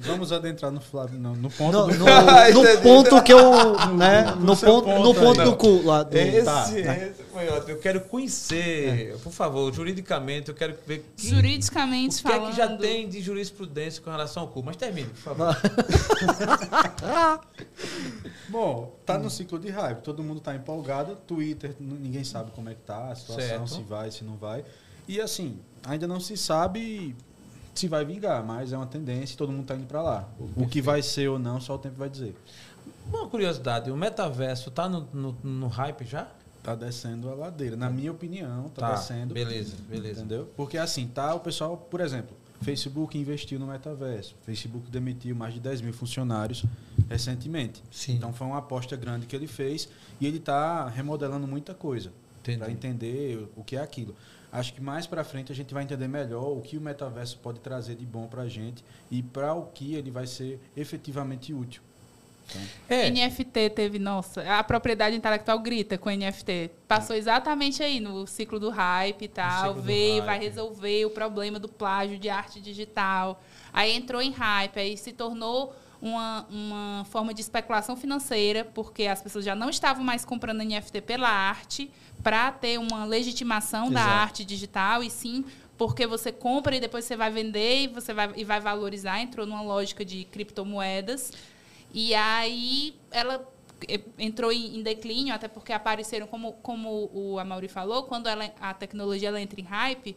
[0.00, 1.94] Vamos adentrar no Flávio, não, no ponto no, do...
[1.98, 6.16] no, no ponto que eu, né, no ponto, ponto, no ponto do cu lá do,
[6.16, 7.70] esse, tá, esse foi ótimo.
[7.70, 9.16] Eu quero conhecer, é.
[9.16, 12.46] por favor, juridicamente, eu quero ver que, juridicamente o que falando.
[12.46, 15.56] é que já tem de jurisprudência com relação ao cu, mas termine, por favor.
[18.48, 22.74] Bom, tá no ciclo de hype, todo mundo tá empolgado, Twitter, ninguém sabe como é
[22.74, 23.68] que tá a situação, certo.
[23.68, 24.64] se vai, se não vai.
[25.08, 27.16] E assim, ainda não se sabe
[27.78, 30.28] se vai vingar, mas é uma tendência e todo mundo está indo para lá.
[30.56, 32.34] O que vai ser ou não, só o tempo vai dizer.
[33.06, 36.28] Uma curiosidade, o metaverso está no, no, no, hype já?
[36.62, 37.76] Tá descendo a ladeira.
[37.76, 39.32] Na minha opinião, tá, tá descendo.
[39.32, 40.20] Beleza, beleza.
[40.20, 40.50] Entendeu?
[40.56, 44.34] Porque assim, tá o pessoal, por exemplo, Facebook investiu no metaverso.
[44.44, 46.64] Facebook demitiu mais de 10 mil funcionários
[47.08, 47.82] recentemente.
[47.90, 48.16] Sim.
[48.16, 49.88] Então foi uma aposta grande que ele fez
[50.20, 52.10] e ele está remodelando muita coisa
[52.42, 54.14] para entender o que é aquilo.
[54.50, 57.60] Acho que mais para frente a gente vai entender melhor o que o metaverso pode
[57.60, 61.82] trazer de bom para a gente e para o que ele vai ser efetivamente útil.
[62.48, 63.10] Então, é.
[63.10, 66.70] NFT teve, nossa, a propriedade intelectual grita com NFT.
[66.86, 67.18] Passou é.
[67.18, 72.18] exatamente aí no ciclo do hype e tal, veio, vai resolver o problema do plágio
[72.18, 73.42] de arte digital.
[73.72, 79.20] Aí entrou em hype, aí se tornou uma, uma forma de especulação financeira, porque as
[79.20, 81.90] pessoas já não estavam mais comprando NFT pela arte,
[82.22, 83.94] para ter uma legitimação Exato.
[83.94, 85.44] da arte digital, e sim
[85.78, 89.20] porque você compra e depois você vai vender e você vai, e vai valorizar.
[89.20, 91.32] Entrou numa lógica de criptomoedas.
[91.94, 93.48] E aí ela
[94.18, 99.28] entrou em, declínio, até porque apareceram, como, como o Amaury falou, quando ela, a tecnologia
[99.28, 100.16] ela entra em hype,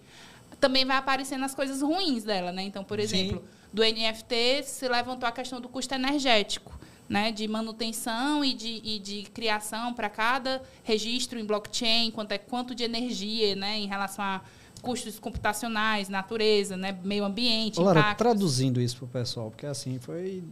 [0.59, 2.51] também vai aparecendo as coisas ruins dela.
[2.51, 2.63] Né?
[2.63, 3.47] Então, por exemplo, Sim.
[3.71, 8.99] do NFT se levantou a questão do custo energético né, de manutenção e de, e
[8.99, 14.23] de criação para cada registro em blockchain, quanto é quanto de energia, né, em relação
[14.23, 14.41] a
[14.81, 20.43] custos computacionais, natureza, né, meio ambiente, Lara, traduzindo isso para o pessoal, porque assim foi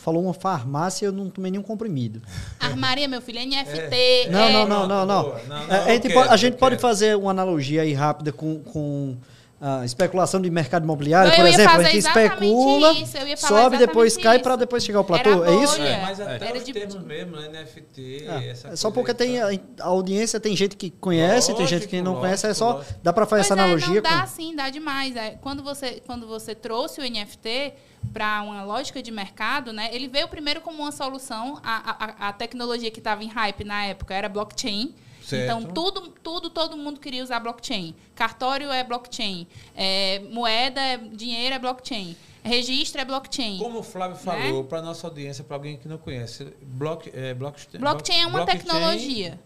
[0.00, 2.22] falou uma farmácia, eu não tomei nenhum comprimido.
[2.58, 3.94] Armaria, meu filho, NFT.
[3.94, 4.28] É.
[4.30, 4.52] Não, é...
[4.52, 5.38] não, não, não, não, não.
[5.46, 9.16] não, não a gente, pode, a gente pode fazer uma analogia aí rápida com,
[9.60, 12.94] com a especulação de mercado imobiliário, por exemplo, a gente especula,
[13.36, 15.44] sobe, depois cai para depois chegar ao platô.
[15.44, 15.80] É isso?
[15.80, 16.72] É, mas até Era os de...
[16.72, 17.48] termos mesmo, né?
[17.48, 18.76] NFT, é.
[18.76, 19.48] Só porque tem a,
[19.80, 22.72] a, audiência, tem gente que conhece, lógico, tem gente que não lógico, conhece, é só
[22.72, 22.94] lógico.
[23.02, 23.98] dá para fazer pois essa analogia.
[23.98, 24.26] É, não dá com...
[24.28, 25.14] sim, dá demais.
[25.14, 27.74] É, quando você quando você trouxe o NFT
[28.14, 29.90] para uma lógica de mercado, né?
[29.92, 33.84] Ele veio primeiro como uma solução, a, a, a tecnologia que estava em hype na
[33.84, 34.94] época era blockchain
[35.30, 35.44] Certo.
[35.44, 37.94] Então, tudo, tudo, todo mundo queria usar blockchain.
[38.14, 39.46] Cartório é blockchain.
[39.76, 42.16] É, moeda, é, dinheiro é blockchain.
[42.42, 43.58] Registro é blockchain.
[43.58, 44.22] Como o Flávio né?
[44.22, 48.44] falou, para nossa audiência, para alguém que não conhece, block, é, blockchain, blockchain é uma
[48.44, 49.40] blockchain tecnologia.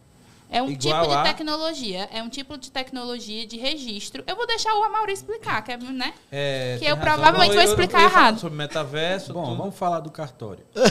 [0.51, 1.23] É um tipo de a...
[1.23, 4.23] tecnologia, é um tipo de tecnologia de registro.
[4.27, 6.15] Eu vou deixar o Amaury explicar, que é, né?
[6.31, 7.03] É, que eu razão.
[7.03, 8.39] provavelmente Bom, vou explicar eu, eu errado.
[8.39, 9.33] Sobre metaverso.
[9.33, 9.57] Bom, tudo.
[9.57, 10.65] vamos falar do cartório.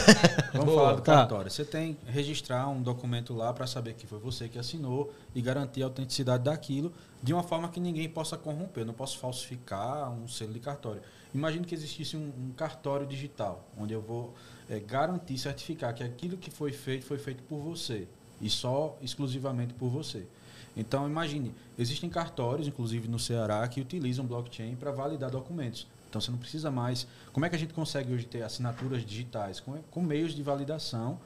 [0.54, 0.58] É.
[0.58, 1.16] Vamos Boa, falar do tá.
[1.16, 1.50] cartório.
[1.50, 5.42] Você tem que registrar um documento lá para saber que foi você que assinou e
[5.42, 6.94] garantir a autenticidade daquilo
[7.24, 8.84] de uma forma que ninguém possa corromper.
[8.84, 11.02] Eu não posso falsificar um selo de cartório.
[11.34, 14.36] Imagine que existisse um, um cartório digital, onde eu vou
[14.70, 18.08] é, garantir, certificar que aquilo que foi feito foi feito por você
[18.44, 20.28] e só exclusivamente por você.
[20.76, 25.88] Então, imagine, existem cartórios, inclusive no Ceará, que utilizam blockchain para validar documentos.
[26.10, 27.08] Então, você não precisa mais.
[27.32, 29.60] Como é que a gente consegue hoje ter assinaturas digitais?
[29.60, 31.20] Com, com meios de validação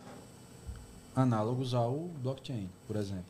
[1.15, 3.25] análogos ao blockchain, por exemplo.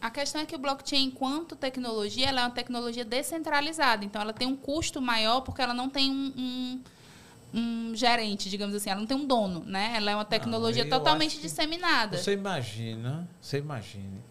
[0.00, 4.04] A questão é que o blockchain, enquanto tecnologia, ela é uma tecnologia descentralizada.
[4.04, 6.80] Então, ela tem um custo maior porque ela não tem um, um
[7.52, 9.92] um gerente, digamos assim, ela não tem um dono, né?
[9.96, 12.16] Ela é uma tecnologia não, totalmente disseminada.
[12.16, 14.22] Você imagina, você imagine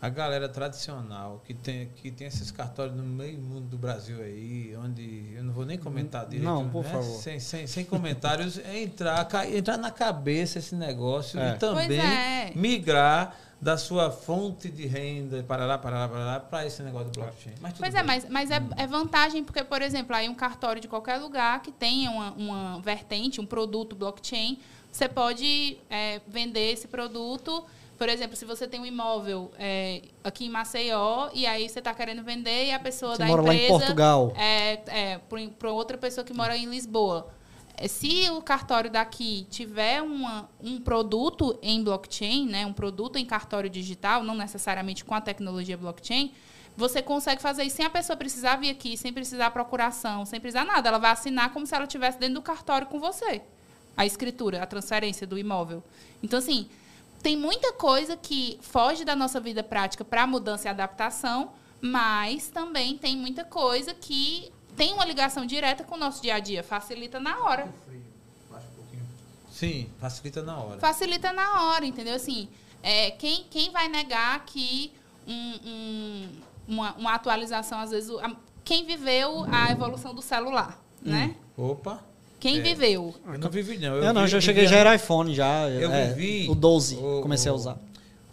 [0.00, 4.76] a galera tradicional que tem, que tem esses cartórios no meio mundo do Brasil aí,
[4.76, 6.44] onde eu não vou nem comentar direito.
[6.44, 6.90] Não, por né?
[6.90, 7.20] favor.
[7.20, 11.50] Sem, sem, sem comentários, entrar, entrar na cabeça esse negócio é.
[11.50, 12.52] e também é.
[12.54, 17.54] migrar da sua fonte de renda, parará, parará, parará, para esse negócio do blockchain.
[17.60, 18.02] Mas pois é, bem.
[18.02, 21.60] é, mas, mas é, é, vantagem porque, por exemplo, aí um cartório de qualquer lugar
[21.60, 24.58] que tenha uma, uma vertente, um produto blockchain,
[24.92, 27.64] você pode é, vender esse produto.
[27.98, 31.92] Por exemplo, se você tem um imóvel é, aqui em Maceió e aí você está
[31.92, 33.58] querendo vender e a pessoa você da mora empresa...
[33.60, 34.32] Lá em Portugal.
[34.36, 35.20] É, é
[35.58, 37.26] para outra pessoa que mora em Lisboa
[37.86, 43.70] se o cartório daqui tiver uma, um produto em blockchain, né, um produto em cartório
[43.70, 46.32] digital, não necessariamente com a tecnologia blockchain,
[46.76, 50.64] você consegue fazer isso sem a pessoa precisar vir aqui, sem precisar procuração, sem precisar
[50.64, 50.88] nada.
[50.88, 53.42] Ela vai assinar como se ela estivesse dentro do cartório com você.
[53.96, 55.82] A escritura, a transferência do imóvel.
[56.22, 56.68] Então, assim,
[57.20, 62.96] tem muita coisa que foge da nossa vida prática para mudança e adaptação, mas também
[62.96, 67.18] tem muita coisa que tem uma ligação direta com o nosso dia a dia, facilita
[67.18, 67.68] na hora.
[69.50, 70.78] Sim, facilita na hora.
[70.78, 72.14] Facilita na hora, entendeu?
[72.14, 72.48] Assim,
[72.80, 74.92] é, quem, quem vai negar que
[75.26, 76.28] um, um,
[76.68, 78.08] uma, uma, atualização, às vezes,
[78.64, 81.10] quem viveu a evolução do celular, hum.
[81.10, 81.34] né?
[81.56, 82.00] Opa!
[82.38, 82.62] Quem é.
[82.62, 83.12] viveu?
[83.26, 83.96] Eu não vivi, não.
[83.96, 85.68] Eu, eu não, vi, já cheguei, já era iPhone, já.
[85.68, 86.48] Eu é, vivi.
[86.48, 87.76] O 12, o, comecei a usar.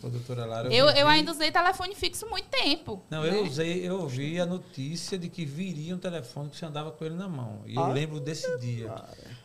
[0.06, 3.02] Ô, doutora Lara, eu, eu, eu, ainda usei telefone fixo muito tempo.
[3.10, 3.30] Não, né?
[3.30, 7.04] eu usei, eu ouvi a notícia de que viria um telefone que você andava com
[7.04, 7.62] ele na mão.
[7.66, 8.94] E ah, eu lembro desse dia.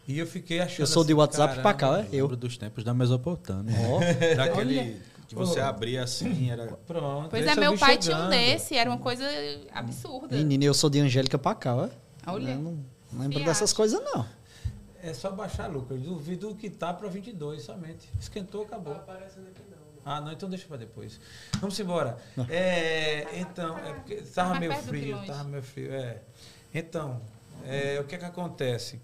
[0.07, 0.81] E eu fiquei achando.
[0.81, 2.09] Eu sou assim, de WhatsApp para cá, é?
[2.13, 3.75] Eu lembro dos tempos da Mesopotâmia.
[3.89, 4.01] Oh.
[4.37, 6.67] Daquele que você abria assim, era.
[6.87, 7.31] Pronto.
[7.31, 8.03] Pois é, meu pai chegando.
[8.03, 9.25] tinha um desse, era uma coisa
[9.73, 10.37] absurda.
[10.37, 11.89] Menina, eu sou de Angélica para cá, ó.
[12.27, 12.51] Olha.
[12.51, 12.85] Eu não
[13.15, 14.27] lembro dessas coisas, não.
[15.03, 15.99] É só baixar, Lucas.
[16.03, 18.11] Duvido que tá para 22 somente.
[18.21, 18.95] Esquentou, acabou.
[18.95, 19.70] Tá aparecendo aqui não.
[20.05, 21.21] Ah, não, então deixa para depois.
[21.61, 22.19] Vamos embora.
[22.49, 25.93] É, então, é porque tava meio frio, tava meio frio.
[25.93, 26.23] É.
[26.75, 27.21] Então,
[27.65, 29.01] é, o que é que acontece?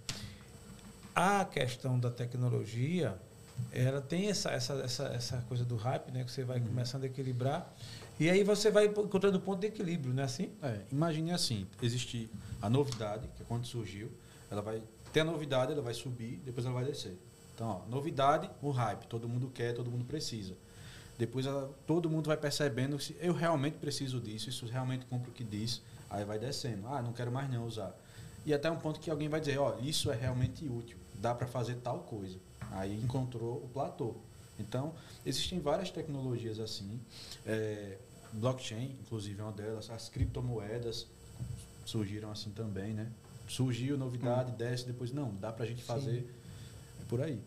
[1.14, 3.16] A questão da tecnologia,
[3.72, 6.24] ela tem essa, essa, essa, essa coisa do hype, né?
[6.24, 6.66] Que você vai uhum.
[6.66, 7.72] começando a equilibrar.
[8.18, 10.50] E aí você vai encontrando o ponto de equilíbrio, não é assim?
[10.62, 12.30] É, imagine assim, existe
[12.62, 14.10] a novidade, que é quando surgiu,
[14.50, 14.82] ela vai
[15.12, 17.18] ter a novidade, ela vai subir, depois ela vai descer.
[17.54, 20.54] Então, ó, novidade, o hype, todo mundo quer, todo mundo precisa.
[21.18, 25.34] Depois ela, todo mundo vai percebendo se eu realmente preciso disso, isso realmente compro o
[25.34, 25.80] que diz,
[26.10, 26.86] aí vai descendo.
[26.88, 27.96] Ah, não quero mais não usar.
[28.44, 31.34] E até um ponto que alguém vai dizer, ó, oh, isso é realmente útil, dá
[31.34, 32.38] para fazer tal coisa.
[32.70, 34.14] Aí encontrou o platô.
[34.58, 34.94] Então,
[35.24, 37.00] existem várias tecnologias assim.
[37.44, 37.98] É,
[38.32, 39.90] blockchain, inclusive, é uma delas.
[39.90, 41.06] As criptomoedas
[41.84, 43.10] surgiram assim também, né?
[43.48, 44.56] Surgiu novidade, hum.
[44.56, 46.22] desce, depois, não, dá para a gente fazer.
[46.22, 46.28] Sim.
[47.00, 47.40] É por aí.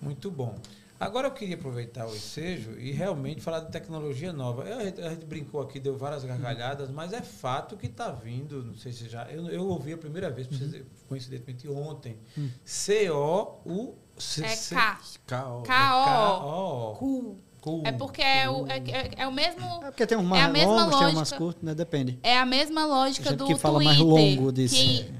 [0.00, 0.58] Muito bom.
[1.00, 4.64] Agora eu queria aproveitar o ensejo e realmente falar de tecnologia nova.
[4.64, 8.74] Eu, a gente brincou aqui, deu várias gargalhadas, mas é fato que está vindo, não
[8.74, 9.24] sei se já.
[9.30, 10.82] Eu, eu ouvi a primeira vez, uhum.
[11.08, 12.18] coincidentemente ontem.
[12.36, 12.50] Uhum.
[12.64, 13.94] C-O-U.
[14.42, 15.00] É K.
[15.26, 15.62] K-O.
[15.62, 17.38] K-O.
[17.84, 19.64] É porque é o, é, é, é, o mesmo.
[19.82, 21.74] É porque tem um mais é lógica, tem umas curtas, né?
[21.74, 22.18] Depende.
[22.22, 24.74] É a mesma lógica do que fala Twitter, mais longo disso.
[24.74, 25.12] Que,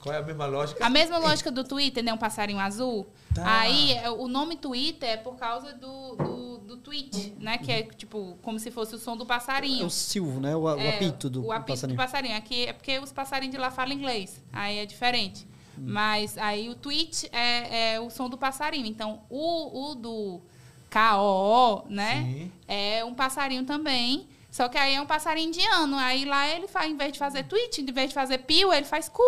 [0.00, 0.84] qual é a mesma lógica?
[0.84, 2.12] A mesma lógica do Twitter, né?
[2.12, 3.06] Um passarinho azul.
[3.34, 3.60] Tá.
[3.60, 7.58] Aí, é, o nome Twitter é por causa do, do, do, tweet, né?
[7.58, 9.82] Que é, tipo, como se fosse o som do passarinho.
[9.82, 10.56] É o silvo, né?
[10.56, 11.96] O, o é, apito do O apito passarinho.
[11.96, 12.36] do passarinho.
[12.36, 14.42] Aqui é porque os passarinhos de lá falam inglês.
[14.50, 15.46] Aí é diferente.
[15.78, 15.84] Hum.
[15.86, 18.86] Mas aí o tweet é, é, o som do passarinho.
[18.86, 20.40] Então, o, o do
[20.88, 22.22] K-O-O, né?
[22.24, 22.52] Sim.
[22.66, 24.26] É um passarinho também.
[24.50, 25.96] Só que aí é um passarinho indiano.
[25.96, 28.86] Aí lá ele faz, em vez de fazer tweet, em vez de fazer pio, ele
[28.86, 29.22] faz cu.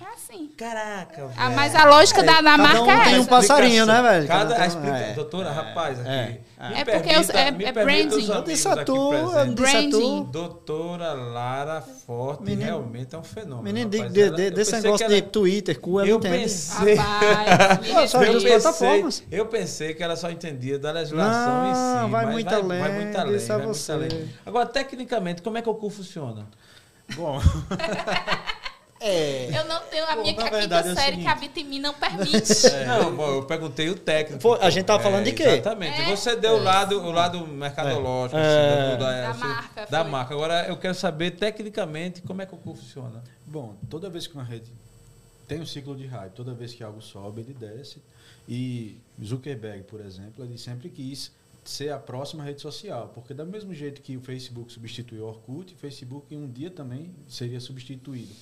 [0.00, 0.50] É assim.
[0.56, 4.02] Caraca, ah, Mas a lógica é, da, da marca um é tem um passarinho, né,
[4.02, 4.26] velho?
[4.26, 5.12] Cada, cada um, é.
[5.14, 6.08] Doutora, rapaz, aqui.
[6.08, 6.40] É.
[6.60, 8.30] É porque permita, é, é branding.
[8.30, 10.24] Eu disse a tu, eu disse tu.
[10.24, 13.62] Doutora Lara Forte menino, realmente é um fenômeno.
[13.62, 16.38] Menino, de, de, de, desse negócio de Twitter, cu, ela eu entende.
[16.38, 19.22] Pensei, Rapaz, só eu, plataformas.
[19.30, 22.10] eu pensei que ela só entendia da legislação não, em si.
[22.10, 22.80] Vai muito além.
[22.80, 24.30] Vai muito além.
[24.44, 26.46] Agora, tecnicamente, como é que o cu funciona?
[27.14, 27.40] Bom...
[29.02, 29.48] É.
[29.58, 31.94] Eu não tenho a Pô, minha quinta verdade, é série que habita em mim não
[31.94, 32.50] permite.
[32.70, 32.84] É.
[32.84, 34.42] Não, bom, eu perguntei o técnico.
[34.42, 35.42] Pô, a gente tava falando de quê?
[35.44, 36.02] Exatamente.
[36.02, 36.14] É.
[36.14, 39.86] Você deu o lado, o lado mercadológico, assim, da, da, marca.
[39.86, 40.34] Da marca.
[40.34, 43.24] Agora eu quero saber tecnicamente como é que o cu funciona.
[43.46, 44.70] Bom, toda vez que uma rede
[45.48, 48.02] tem um ciclo de hype, toda vez que algo sobe, ele desce.
[48.46, 51.32] E Zuckerberg, por exemplo, ele sempre quis
[51.64, 55.74] ser a próxima rede social, porque do mesmo jeito que o Facebook substituiu o Orkut,
[55.74, 58.32] o Facebook um dia também seria substituído.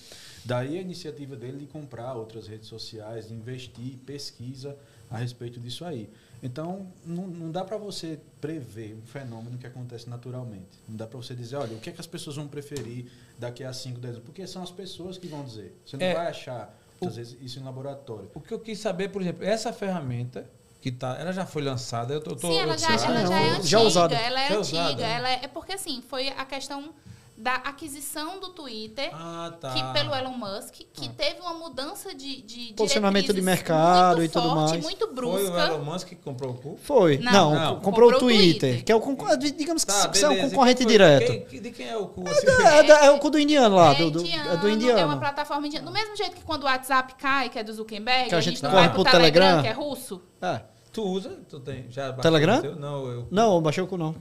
[0.45, 4.77] Daí a iniciativa dele de comprar outras redes sociais, de investir, pesquisa
[5.11, 6.09] a respeito disso aí.
[6.43, 10.79] Então, não, não dá para você prever um fenômeno que acontece naturalmente.
[10.89, 13.65] Não dá para você dizer, olha, o que, é que as pessoas vão preferir daqui
[13.65, 14.25] a 5, 10 anos?
[14.25, 15.77] Porque são as pessoas que vão dizer.
[15.85, 18.31] Você não é, vai achar, o, vezes, isso em laboratório.
[18.35, 20.49] O que eu quis saber, por exemplo, essa ferramenta
[20.91, 23.41] que tá, ela já foi lançada, eu tô, tô Sim, ela, eu já, ela já
[23.41, 24.15] é antiga, já usada.
[24.15, 26.95] ela é já antiga, usada, ela é, é porque assim, foi a questão
[27.39, 29.71] da aquisição do Twitter ah, tá.
[29.71, 31.13] que, pelo Elon Musk, que ah.
[31.17, 34.83] teve uma mudança de, de posicionamento de mercado e tudo mais.
[34.83, 35.39] Muito brusca.
[35.39, 36.79] Foi o Elon Musk que comprou o cu?
[36.83, 37.19] Foi.
[37.19, 40.29] Não, não, não comprou, comprou, o Twitter, Twitter, que é o digamos tá, que é
[40.29, 41.47] um concorrente direto.
[41.49, 42.25] Quem, de quem é o cu?
[42.27, 42.47] É, assim?
[42.49, 44.99] é, é, é, o cu do indiano lá, é do, do, indiano, é do indiano.
[44.99, 45.87] É uma plataforma indiana.
[45.87, 48.67] Do mesmo jeito que quando o WhatsApp cai, que é do Zuckerberg, que a gente,
[48.67, 50.21] a gente corre pro Telegram, Telegram, que é russo.
[50.43, 50.61] É.
[50.99, 51.31] Tu usa?
[51.49, 51.87] Tu tem?
[51.91, 52.61] Já Telegram?
[52.75, 53.29] Não, eu.
[53.31, 54.17] Não, baixei o cu não.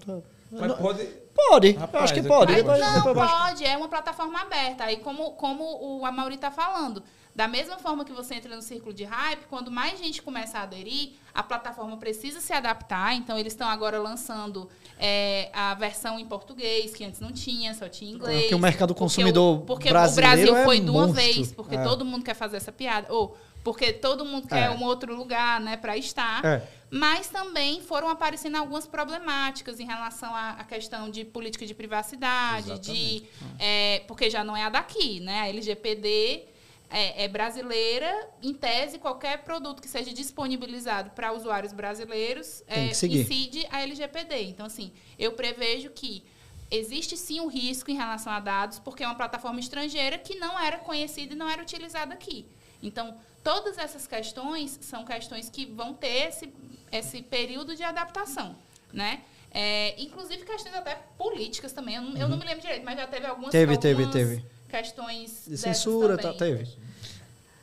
[0.51, 1.07] Mas pode.
[1.33, 2.53] Pode, Rapaz, acho que pode.
[2.53, 4.83] Depois, não, depois pode, é uma plataforma aberta.
[4.83, 7.03] Aí, como, como o Amaury está falando,
[7.35, 10.63] da mesma forma que você entra no círculo de hype, quando mais gente começa a
[10.63, 13.15] aderir, a plataforma precisa se adaptar.
[13.15, 14.67] Então, eles estão agora lançando
[14.99, 18.41] é, a versão em português, que antes não tinha, só tinha em inglês.
[18.41, 21.23] Porque o mercado consumidor porque o, porque brasileiro o Brasil foi é de uma monstro.
[21.23, 21.83] vez, porque é.
[21.83, 23.13] todo mundo quer fazer essa piada.
[23.13, 24.71] Ou porque todo mundo quer é.
[24.71, 26.43] um outro lugar né, para estar.
[26.45, 26.67] É.
[26.89, 33.19] Mas também foram aparecendo algumas problemáticas em relação à, questão de política de privacidade, Exatamente.
[33.19, 33.23] de
[33.59, 35.41] é, porque já não é a daqui, né?
[35.41, 36.45] A LGPD
[36.89, 43.67] é, é, brasileira, em tese, qualquer produto que seja disponibilizado para usuários brasileiros é, incide
[43.69, 44.43] a LGPD.
[44.43, 46.23] Então, assim, eu prevejo que
[46.71, 50.59] existe sim um risco em relação a dados, porque é uma plataforma estrangeira que não
[50.59, 52.45] era conhecida e não era utilizada aqui.
[52.81, 53.17] Então,
[53.47, 56.53] todas essas questões são questões que vão ter esse,
[56.91, 58.53] esse período de adaptação,
[58.91, 59.21] né?
[59.51, 61.95] É, inclusive questões até políticas também.
[61.95, 62.17] Eu não, uhum.
[62.17, 62.43] eu não, uhum.
[62.43, 64.45] me lembro direito, mas já teve algumas, teve, algumas teve, teve.
[64.67, 66.67] questões de censura, tá, teve.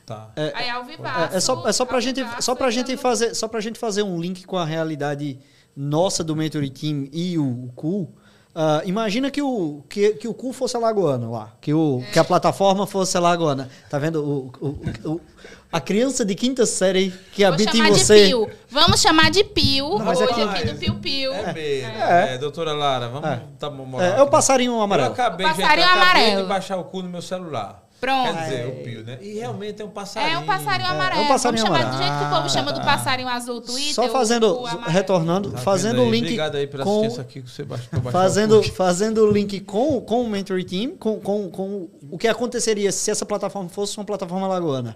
[0.07, 0.31] Tá.
[0.35, 3.35] É, Aí ao vivaço, é, é só, é só pra gente, só pra gente fazer,
[3.35, 5.39] só pra gente fazer um link com a realidade
[5.77, 8.11] nossa do Mentoring Team e o, o Cool.
[8.55, 12.11] Uh, imagina que o, que, que o cu fosse alagoano lá, que, o, é.
[12.11, 13.69] que a plataforma fosse alagoana.
[13.89, 14.23] Tá vendo?
[14.23, 15.21] O, o, o,
[15.75, 18.27] a criança de quinta série que Vou habita em você.
[18.27, 18.49] Pio.
[18.69, 20.41] Vamos chamar de Pio Não, hoje é que...
[20.41, 21.33] aqui do Pio Pio.
[21.33, 22.01] É mesmo.
[22.01, 22.35] É.
[22.35, 22.37] é.
[22.37, 23.41] doutora Lara, vamos é.
[23.59, 23.69] Tá
[23.99, 25.09] é, é o passarinho amarelo.
[25.09, 26.41] Eu acabei, o passarinho gente, eu acabei amarelo.
[26.43, 27.83] de baixar o cu no meu celular.
[27.99, 28.33] Pronto.
[28.33, 29.17] Quer dizer, o pio, né?
[29.21, 30.33] E realmente é um passarinho.
[30.33, 31.21] É um passarinho amarelo.
[31.21, 31.93] É, um passarinho Vamos amarelo.
[31.93, 33.93] chamar do jeito que o povo chama do passarinho azul Twitter.
[33.93, 36.23] Só fazendo, retornando, tá fazendo o link.
[36.23, 38.01] Obrigado aí pela com, assistência aqui que você baixou.
[38.11, 42.93] Fazendo, fazendo o link com, com o Mentoring Team, com, com, com o que aconteceria
[42.93, 44.95] se essa plataforma fosse uma plataforma lagoana.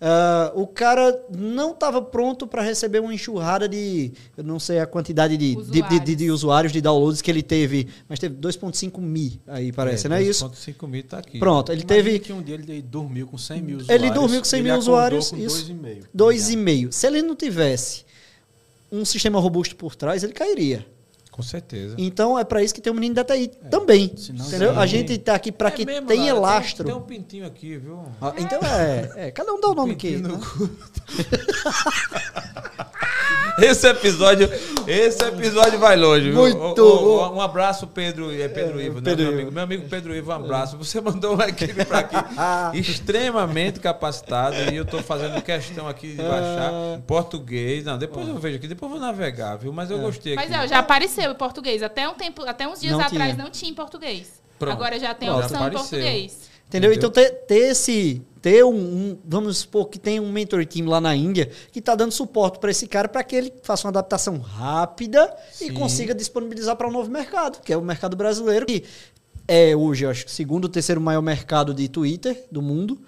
[0.00, 4.86] Uh, o cara não estava pronto para receber uma enxurrada de, eu não sei a
[4.86, 5.88] quantidade de usuários.
[5.88, 10.06] De, de, de, usuários, de downloads que ele teve, mas teve 2,5 mil aí, parece,
[10.06, 10.48] é, não é isso?
[10.48, 11.38] 2,5 mil tá aqui.
[11.38, 12.18] Pronto, ele Imagina teve.
[12.18, 14.04] que um dia ele dormiu com 100 mil usuários.
[14.04, 15.30] Ele dormiu com 100 mil usuários.
[15.30, 15.72] Com isso.
[15.72, 16.04] 2,5.
[16.14, 16.92] 2,5.
[16.92, 18.04] Se ele não tivesse
[18.90, 20.86] um sistema robusto por trás, ele cairia.
[21.34, 21.96] Com certeza.
[21.98, 23.68] Então é para isso que tem o um menino da TI é.
[23.68, 24.16] também.
[24.16, 24.72] Senão, entendeu?
[24.72, 24.78] Sim.
[24.78, 26.84] A gente está aqui para é que mesmo, tenha lastro.
[26.84, 28.04] Tem, tem, um pintinho aqui, viu?
[28.20, 30.16] Ah, então é, é, Cada um dá o um nome que.
[30.16, 30.28] Né?
[33.62, 34.50] esse episódio,
[34.86, 36.30] esse episódio vai longe.
[36.30, 36.40] Viu?
[36.40, 36.82] Muito.
[36.82, 39.02] O, o, um abraço, Pedro, é Pedro é, Ivo, né?
[39.04, 40.76] Pedro meu, amigo, meu amigo Pedro Ivo, um abraço.
[40.76, 42.16] Você mandou uma equipe para aqui
[42.78, 47.84] extremamente capacitada e eu estou fazendo questão aqui de baixar em português.
[47.84, 49.72] Não, depois eu vejo aqui, depois eu vou navegar, viu?
[49.72, 50.34] Mas eu gostei.
[50.34, 51.82] Mas é, já apareceu em português.
[51.82, 53.44] Até um tempo, até uns dias não atrás tinha.
[53.44, 54.42] não tinha em português.
[54.58, 54.72] Pronto.
[54.72, 56.50] Agora já tem a opção em português.
[56.68, 56.92] Entendeu?
[56.92, 58.22] Então, ter, ter esse.
[58.44, 61.94] Ter um, um, Vamos supor que tem um mentor team lá na Índia que está
[61.94, 65.68] dando suporte para esse cara para que ele faça uma adaptação rápida Sim.
[65.68, 68.84] e consiga disponibilizar para um novo mercado, que é o mercado brasileiro, que
[69.48, 73.00] é hoje, acho que, segundo ou terceiro maior mercado de Twitter do mundo,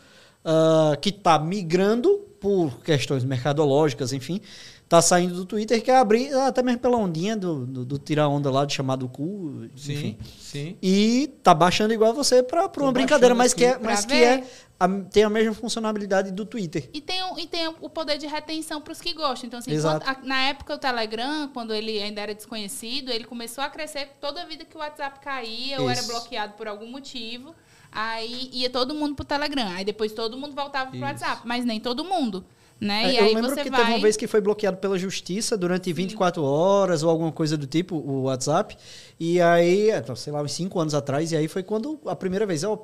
[0.43, 4.41] uh, que está migrando por questões mercadológicas, enfim,
[4.89, 8.51] tá saindo do Twitter, quer abrir até mesmo pela ondinha do, do, do tirar onda
[8.51, 10.19] lá de chamado cu, sim, enfim.
[10.39, 10.77] Sim.
[10.81, 14.45] E tá baixando igual você para uma brincadeira, mas que é, mas que é
[14.79, 16.89] a, tem a mesma funcionalidade do Twitter.
[16.93, 19.49] E tem, e tem o poder de retenção para os que gostam.
[19.49, 23.65] Então, assim, quando, a, na época o Telegram, quando ele ainda era desconhecido, ele começou
[23.65, 25.83] a crescer toda a vida que o WhatsApp caía Isso.
[25.83, 27.55] ou era bloqueado por algum motivo.
[27.91, 29.69] Aí ia todo mundo pro Telegram.
[29.71, 31.07] Aí depois todo mundo voltava pro Isso.
[31.07, 31.43] WhatsApp.
[31.45, 32.45] Mas nem todo mundo.
[32.81, 33.05] Né?
[33.05, 33.81] É, e eu lembro que vai...
[33.81, 36.47] teve uma vez que foi bloqueado pela justiça durante 24 Sim.
[36.47, 38.77] horas ou alguma coisa do tipo, o WhatsApp.
[39.19, 42.44] E aí, é, sei lá, uns 5 anos atrás, e aí foi quando a primeira
[42.44, 42.77] vez, um,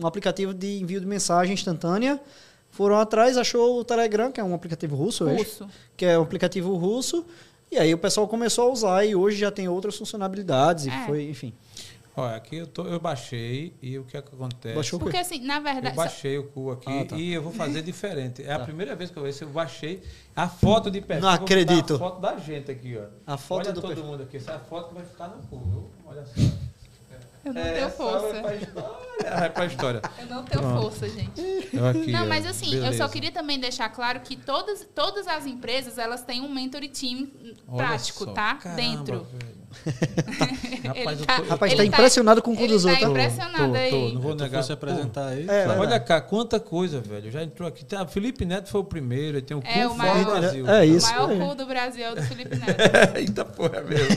[0.00, 2.18] um aplicativo de envio de mensagem instantânea,
[2.70, 5.68] foram atrás, achou o Telegram, que é um aplicativo russo, russo.
[5.96, 7.24] que é um aplicativo russo,
[7.70, 11.06] e aí o pessoal começou a usar e hoje já tem outras funcionalidades, e é.
[11.06, 11.52] foi, enfim.
[12.16, 14.74] Olha, aqui eu, tô, eu baixei e o que é que acontece?
[14.74, 15.88] Baixou Porque assim, na verdade...
[15.88, 17.16] Eu baixei o cu aqui ah, tá.
[17.16, 18.40] e eu vou fazer diferente.
[18.42, 18.56] É tá.
[18.56, 20.00] a primeira vez que eu vejo, eu baixei
[20.36, 21.22] a foto de perfil.
[21.26, 21.96] Não acredito.
[21.96, 23.06] A foto da gente aqui, ó.
[23.26, 24.06] A foto Olha do todo perfil.
[24.06, 24.36] mundo aqui.
[24.36, 25.90] Essa é a foto que vai ficar no cu, viu?
[26.06, 26.32] Olha só.
[27.44, 28.32] Eu não é, tenho força.
[28.32, 29.38] Vai pra história.
[29.38, 30.02] Vai pra história.
[30.18, 30.82] Eu não tenho Pronto.
[30.82, 31.40] força, gente.
[31.90, 32.86] Aqui, não, mas assim, beleza.
[32.86, 36.88] eu só queria também deixar claro que todas, todas as empresas, elas têm um mentoring
[36.88, 37.28] team
[37.76, 38.54] prático, tá?
[38.54, 39.24] Caramba, Dentro.
[39.24, 39.53] Velho.
[40.84, 43.02] rapaz, tá, rapaz, tá, tá impressionado com o cu dos outros.
[43.02, 43.90] Tá impressionado tô, aí.
[43.90, 44.62] Tô, não vou negar.
[44.62, 45.46] se apresentar aí.
[45.48, 47.30] É, olha cá, quanta coisa, velho.
[47.30, 47.84] Já entrou aqui.
[47.84, 50.68] Tá, Felipe Neto foi o primeiro, ele tem o cu é, o maior, do Brasil.
[50.68, 51.06] É, isso.
[51.06, 51.48] O maior é.
[51.48, 53.16] cu do Brasil é o do Felipe Neto.
[53.16, 54.16] Eita porra, mesmo.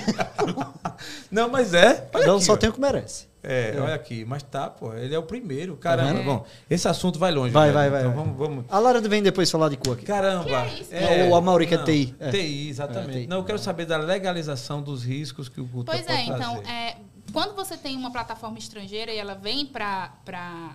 [1.32, 2.10] não, mas é.
[2.26, 3.28] Não, aqui, só tem o que merece.
[3.50, 5.78] É, é, olha aqui, mas tá, pô, ele é o primeiro.
[5.78, 6.24] Caramba, é.
[6.24, 7.54] bom, esse assunto vai longe.
[7.54, 8.02] Vai, vai, vai.
[8.02, 8.66] Então vamos, vamos.
[8.68, 10.06] A Lara vem depois falar de cu aqui.
[10.06, 10.68] Caramba.
[10.92, 12.14] É, é, Ou a Maurica é TI.
[12.20, 12.30] É.
[12.30, 13.18] TI, exatamente.
[13.18, 13.28] É, TI.
[13.28, 16.98] Não, eu quero saber da legalização dos riscos que o cu Pois é, então, é,
[17.32, 20.12] quando você tem uma plataforma estrangeira e ela vem para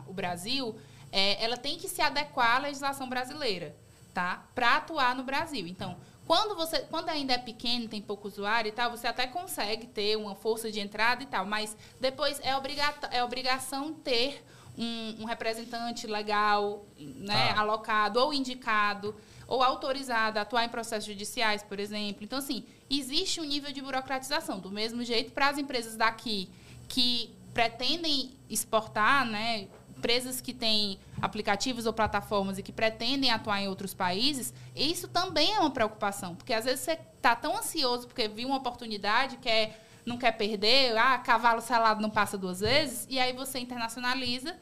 [0.07, 0.75] o Brasil,
[1.13, 3.77] é, ela tem que se adequar à legislação brasileira,
[4.15, 4.45] tá?
[4.55, 5.67] Para atuar no Brasil.
[5.67, 5.95] Então,
[6.27, 10.17] quando você, quando ainda é pequeno, tem pouco usuário e tal, você até consegue ter
[10.17, 14.45] uma força de entrada e tal, mas depois é, obriga é obrigação ter
[14.79, 17.61] um, um representante legal, né, ah.
[17.61, 19.15] alocado ou indicado
[19.47, 22.25] ou autorizado a atuar em processos judiciais, por exemplo.
[22.25, 24.59] Então, assim, existe um nível de burocratização.
[24.59, 26.49] Do mesmo jeito, para as empresas daqui
[26.89, 29.69] que pretendem exportar, né,
[30.03, 35.55] empresas que têm aplicativos ou plataformas e que pretendem atuar em outros países, isso também
[35.55, 36.35] é uma preocupação.
[36.35, 40.99] Porque às vezes você está tão ansioso porque viu uma oportunidade, quer, não quer perder,
[40.99, 44.57] ah, cavalo selado não passa duas vezes, e aí você internacionaliza.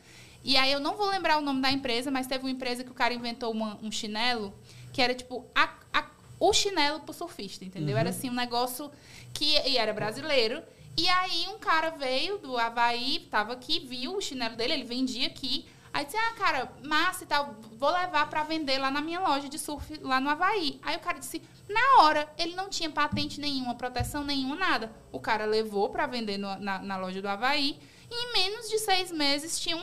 [0.44, 2.90] E aí eu não vou lembrar o nome da empresa, mas teve uma empresa que
[2.90, 4.52] o cara inventou uma, um chinelo
[4.92, 6.04] que era tipo a, a,
[6.38, 7.94] o chinelo pro surfista, entendeu?
[7.94, 8.00] Uhum.
[8.00, 8.90] Era assim um negócio
[9.32, 10.62] que e era brasileiro.
[11.00, 15.28] E aí um cara veio do Havaí, tava aqui, viu o chinelo dele, ele vendia
[15.28, 15.64] aqui.
[15.90, 19.48] Aí disse, ah, cara, massa e tal, vou levar para vender lá na minha loja
[19.48, 20.78] de surf, lá no Havaí.
[20.82, 24.92] Aí o cara disse, na hora, ele não tinha patente nenhuma, proteção nenhuma, nada.
[25.10, 27.78] O cara levou para vender no, na, na, loja do Havaí.
[28.10, 29.82] E em menos de seis meses tinham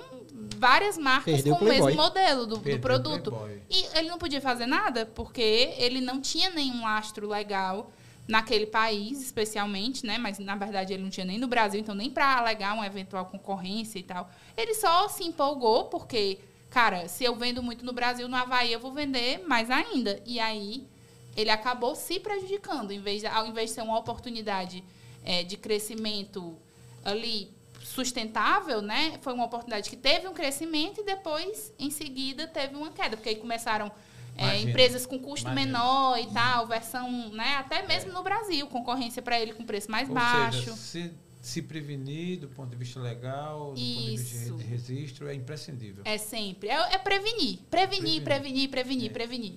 [0.56, 3.36] várias marcas Perdeu com o mesmo modelo do, do produto.
[3.68, 7.92] E ele não podia fazer nada, porque ele não tinha nenhum astro legal
[8.28, 10.18] naquele país, especialmente, né?
[10.18, 13.26] Mas na verdade ele não tinha nem no Brasil, então nem para alegar uma eventual
[13.28, 14.30] concorrência e tal.
[14.56, 16.40] Ele só se empolgou porque,
[16.70, 20.22] cara, se eu vendo muito no Brasil, no Havaí eu vou vender mais ainda.
[20.26, 20.86] E aí
[21.38, 24.84] ele acabou se prejudicando, em vez de, ao invés de ser uma oportunidade
[25.24, 26.58] é, de crescimento
[27.06, 29.18] ali sustentável, né?
[29.22, 33.30] Foi uma oportunidade que teve um crescimento e depois, em seguida, teve uma queda, porque
[33.30, 33.92] aí começaram
[34.38, 35.66] é, empresas com custo Imagina.
[35.66, 37.56] menor e tal, versão, né?
[37.56, 38.14] Até mesmo é.
[38.14, 40.60] no Brasil, concorrência para ele com preço mais Ou baixo.
[40.60, 43.96] Seja, se, se prevenir do ponto de vista legal, do Isso.
[43.96, 46.04] ponto de vista de registro, é imprescindível.
[46.06, 46.70] É sempre.
[46.70, 47.60] É, é prevenir.
[47.70, 49.54] Prevenir, prevenir, prevenir, prevenir.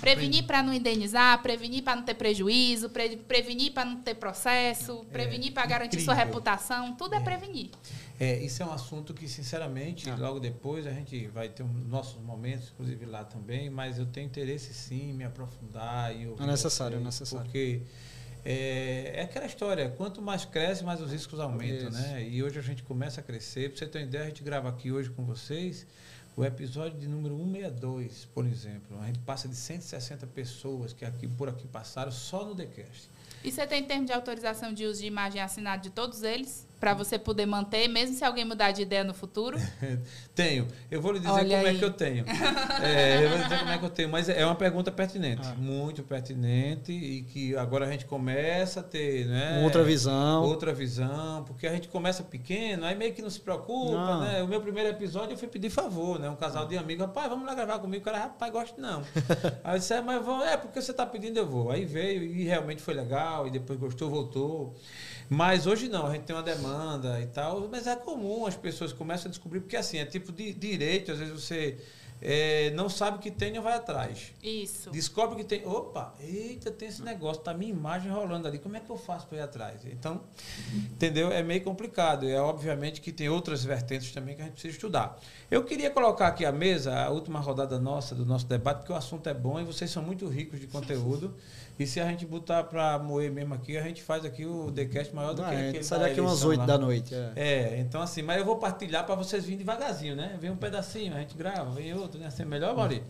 [0.00, 5.04] Prevenir para não indenizar, prevenir para não ter prejuízo, pre, prevenir para não ter processo,
[5.08, 6.94] é prevenir para garantir sua reputação.
[6.94, 7.70] Tudo é, é prevenir.
[8.18, 10.16] É, isso é um assunto que, sinceramente, ah.
[10.16, 14.26] logo depois a gente vai ter um, nossos momentos, inclusive lá também, mas eu tenho
[14.26, 16.14] interesse sim em me aprofundar.
[16.14, 17.44] E é necessário, é necessário.
[17.44, 17.82] Porque
[18.44, 21.98] é, é, aquela história, quanto mais cresce, mais os riscos aumentam, isso.
[21.98, 22.22] né?
[22.22, 23.70] E hoje a gente começa a crescer.
[23.70, 25.86] Para você ter uma ideia, a gente grava aqui hoje com vocês
[26.36, 29.00] o episódio de número 162, por exemplo.
[29.00, 33.08] A gente passa de 160 pessoas que aqui por aqui passaram só no TheCast.
[33.42, 36.66] E você tem termo de autorização de uso de imagem assinado de todos eles?
[36.84, 39.56] Para você poder manter, mesmo se alguém mudar de ideia no futuro?
[40.34, 40.68] tenho.
[40.90, 41.76] Eu vou lhe dizer Olha como aí.
[41.76, 42.24] é que eu tenho.
[42.84, 45.46] É, eu vou lhe dizer como é que eu tenho, mas é uma pergunta pertinente,
[45.46, 45.54] ah.
[45.56, 49.62] muito pertinente e que agora a gente começa a ter, né?
[49.64, 50.42] Outra visão.
[50.42, 54.20] Outra visão, porque a gente começa pequeno, aí meio que não se preocupa, não.
[54.20, 54.42] né?
[54.42, 56.28] O meu primeiro episódio eu fui pedir favor, né?
[56.28, 58.02] Um casal de amigos, rapaz, vamos lá gravar comigo.
[58.02, 59.02] O cara, rapaz, gosto não.
[59.64, 61.70] aí eu disse, é, mas vamos, é porque você está pedindo, eu vou.
[61.70, 64.74] Aí veio e realmente foi legal, e depois gostou, voltou.
[65.28, 68.92] Mas hoje não, a gente tem uma demanda e tal, mas é comum as pessoas
[68.92, 71.78] começam a descobrir, porque assim, é tipo de direito, às vezes você
[72.26, 74.32] é, não sabe que tem e vai atrás.
[74.42, 74.90] Isso.
[74.90, 75.66] Descobre que tem.
[75.66, 78.58] Opa, eita, tem esse negócio, tá minha imagem rolando ali.
[78.58, 79.82] Como é que eu faço para ir atrás?
[79.84, 80.22] Então,
[80.74, 81.30] entendeu?
[81.30, 82.26] É meio complicado.
[82.26, 85.20] É obviamente que tem outras vertentes também que a gente precisa estudar.
[85.50, 88.96] Eu queria colocar aqui à mesa a última rodada nossa, do nosso debate, porque o
[88.96, 91.34] assunto é bom e vocês são muito ricos de conteúdo.
[91.78, 95.14] E se a gente botar para moer mesmo aqui, a gente faz aqui o TheCast
[95.14, 95.82] maior do ah, que aquele.
[95.82, 97.14] Sai daqui umas 8 da noite.
[97.14, 97.32] É.
[97.34, 97.80] é.
[97.80, 100.36] então assim, mas eu vou partilhar para vocês virem devagarzinho, né?
[100.40, 102.26] Vem um pedacinho, a gente grava, vem outro, né?
[102.26, 103.02] Assim, melhor, Mauri?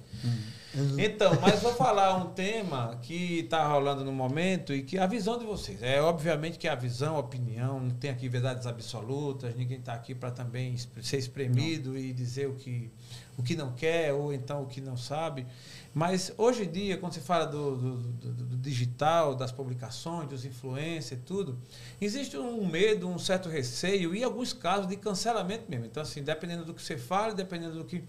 [0.74, 0.98] Uhum.
[0.98, 5.38] Então, mas vou falar um tema que está rolando no momento e que a visão
[5.38, 5.82] de vocês.
[5.82, 10.14] É obviamente que a visão, a opinião, não tem aqui verdades absolutas, ninguém está aqui
[10.14, 11.98] para também ser espremido não.
[11.98, 12.90] e dizer o que,
[13.36, 15.46] o que não quer ou então o que não sabe.
[15.92, 20.44] Mas hoje em dia, quando se fala do, do, do, do digital, das publicações, dos
[20.44, 21.56] influencers tudo,
[22.00, 25.86] existe um medo, um certo receio e alguns casos de cancelamento mesmo.
[25.86, 28.02] Então, assim, dependendo do que você fala, dependendo do que.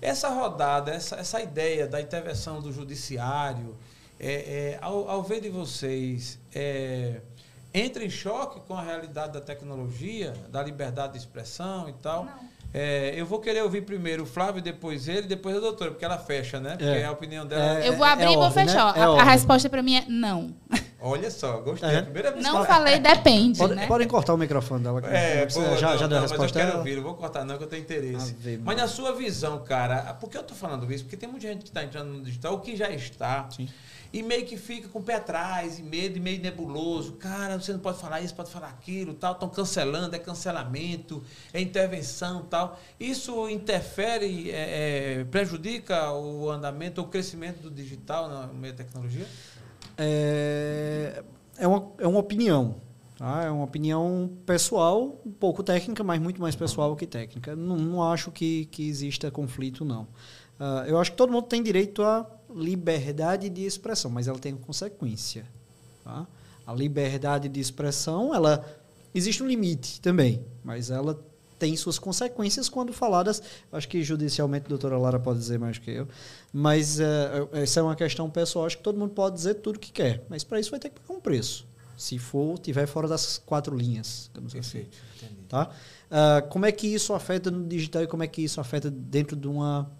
[0.00, 3.76] Essa rodada, essa, essa ideia da intervenção do judiciário,
[4.18, 7.20] é, é, ao, ao, ver de vocês, é,
[7.74, 12.24] entra em choque com a realidade da tecnologia, da liberdade de expressão e tal.
[12.24, 12.57] Não.
[12.72, 16.18] É, eu vou querer ouvir primeiro o Flávio, depois ele, depois a doutora, porque ela
[16.18, 16.70] fecha, né?
[16.70, 17.04] Porque é.
[17.04, 18.94] a opinião dela é, Eu vou abrir é e vou fechar.
[18.94, 19.02] Né?
[19.02, 20.54] A, a, resposta para mim é não.
[21.00, 21.88] Olha só, gostei.
[21.88, 22.02] É.
[22.02, 23.58] Primeira vez não falei, depende.
[23.58, 23.86] Pode, né?
[23.86, 25.00] Podem cortar o microfone dela.
[25.06, 26.42] É, boa, já, não, já deu a resposta.
[26.42, 28.36] Mas eu quero ouvir, não vou cortar, não, que eu tenho interesse.
[28.62, 31.04] mas na sua visão, cara, por que eu estou falando isso?
[31.04, 33.48] Porque tem muita gente que está entrando no digital, ou que já está.
[33.50, 33.68] Sim
[34.12, 37.12] e meio que fica com o pé atrás, e medo, e meio nebuloso.
[37.14, 39.32] Cara, você não pode falar isso, pode falar aquilo, tal.
[39.32, 41.22] Estão cancelando, é cancelamento,
[41.52, 42.78] é intervenção, tal.
[42.98, 49.26] Isso interfere, é, é, prejudica o andamento, o crescimento do digital na meio da tecnologia?
[49.98, 51.22] É,
[51.58, 52.76] é, uma, é uma opinião.
[53.18, 53.44] Tá?
[53.44, 57.54] É uma opinião pessoal, um pouco técnica, mas muito mais pessoal que técnica.
[57.54, 60.04] Não, não acho que, que exista conflito, não.
[60.58, 64.54] Uh, eu acho que todo mundo tem direito a liberdade de expressão, mas ela tem
[64.56, 65.46] consequência.
[66.04, 66.26] Tá?
[66.66, 68.64] A liberdade de expressão, ela
[69.14, 71.18] existe um limite também, mas ela
[71.58, 73.42] tem suas consequências quando faladas.
[73.72, 76.08] Acho que judicialmente a doutora Lara pode dizer mais que eu,
[76.52, 78.66] mas uh, essa é uma questão pessoal.
[78.66, 81.00] Acho que todo mundo pode dizer tudo que quer, mas para isso vai ter que
[81.00, 81.66] pagar um preço.
[81.96, 84.30] Se for, tiver fora das quatro linhas.
[84.36, 84.50] Assim.
[84.50, 84.98] Perfeito.
[85.16, 85.34] Assim.
[85.48, 85.70] Tá?
[86.08, 89.34] Uh, como é que isso afeta no digital e como é que isso afeta dentro
[89.34, 89.90] de uma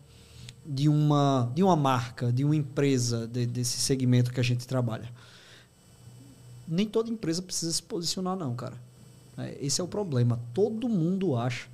[0.68, 5.10] de uma, de uma marca, de uma empresa de, desse segmento que a gente trabalha.
[6.66, 8.74] Nem toda empresa precisa se posicionar, não, cara.
[9.38, 10.38] É, esse é o problema.
[10.52, 11.68] Todo mundo acha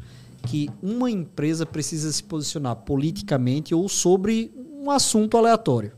[0.47, 5.93] que uma empresa precisa se posicionar politicamente ou sobre um assunto aleatório.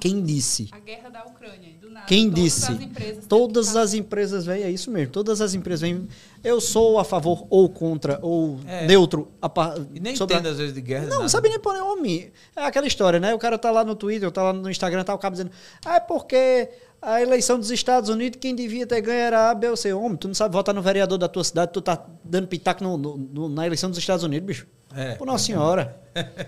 [0.00, 0.68] Quem disse?
[0.72, 1.72] A guerra da Ucrânia.
[1.80, 2.72] Do nada, Quem todas disse?
[2.72, 5.12] As empresas todas as empresas vêm, é isso mesmo.
[5.12, 6.08] Todas as empresas vêm.
[6.42, 8.86] Eu sou a favor ou contra ou é.
[8.86, 9.28] neutro.
[9.40, 9.50] A,
[9.94, 10.50] e nem sobre entendo a...
[10.52, 11.06] às vezes de guerra.
[11.06, 12.30] Não, não sabe nem pôr homem.
[12.54, 13.34] É aquela história, né?
[13.34, 15.50] O cara tá lá no Twitter, tá lá no Instagram, tá o cabo dizendo:
[15.84, 16.68] "Ah, é porque
[17.00, 19.92] a eleição dos Estados Unidos, quem devia ter ganho era A, B ou C.
[19.92, 22.96] Homem, tu não sabe votar no vereador da tua cidade, tu tá dando pitaco no,
[22.96, 24.66] no, no, na eleição dos Estados Unidos, bicho.
[24.96, 26.00] É, Por Nossa Senhora.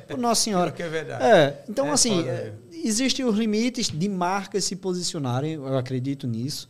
[0.09, 0.71] Por Nossa Senhora.
[0.73, 1.23] que é verdade.
[1.23, 2.25] É, então, é assim,
[2.73, 6.67] existem os limites de marcas se posicionarem, eu acredito nisso.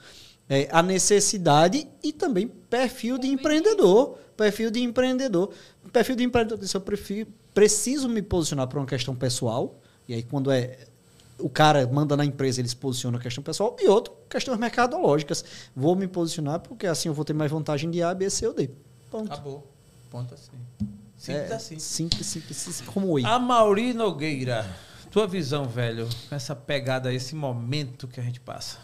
[0.49, 4.19] É, a necessidade e também perfil de empreendedor.
[4.37, 5.53] Perfil de empreendedor.
[5.93, 10.23] Perfil de empreendedor, se eu prefiro, preciso me posicionar para uma questão pessoal, e aí
[10.23, 10.79] quando é
[11.39, 15.45] o cara manda na empresa, ele se posiciona na questão pessoal, e outro, questões mercadológicas.
[15.75, 18.55] Vou me posicionar porque assim eu vou ter mais vantagem de A, B, C ou
[18.55, 18.71] D.
[19.11, 19.33] Ponto.
[19.33, 19.67] Acabou.
[20.11, 20.51] Ponto assim.
[21.19, 21.79] Simples é, assim.
[21.81, 23.25] Simples, simples, simples como oi.
[23.25, 24.65] A Mauri Nogueira.
[25.11, 28.79] Tua visão, velho, com essa pegada, esse momento que a gente passa.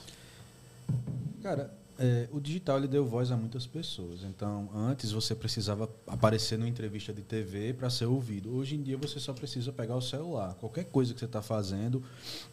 [1.43, 4.24] Cara, é, o digital ele deu voz a muitas pessoas.
[4.24, 8.52] Então, antes você precisava aparecer numa entrevista de TV para ser ouvido.
[8.56, 10.55] Hoje em dia você só precisa pegar o celular.
[10.55, 12.02] Qualquer coisa que você está fazendo,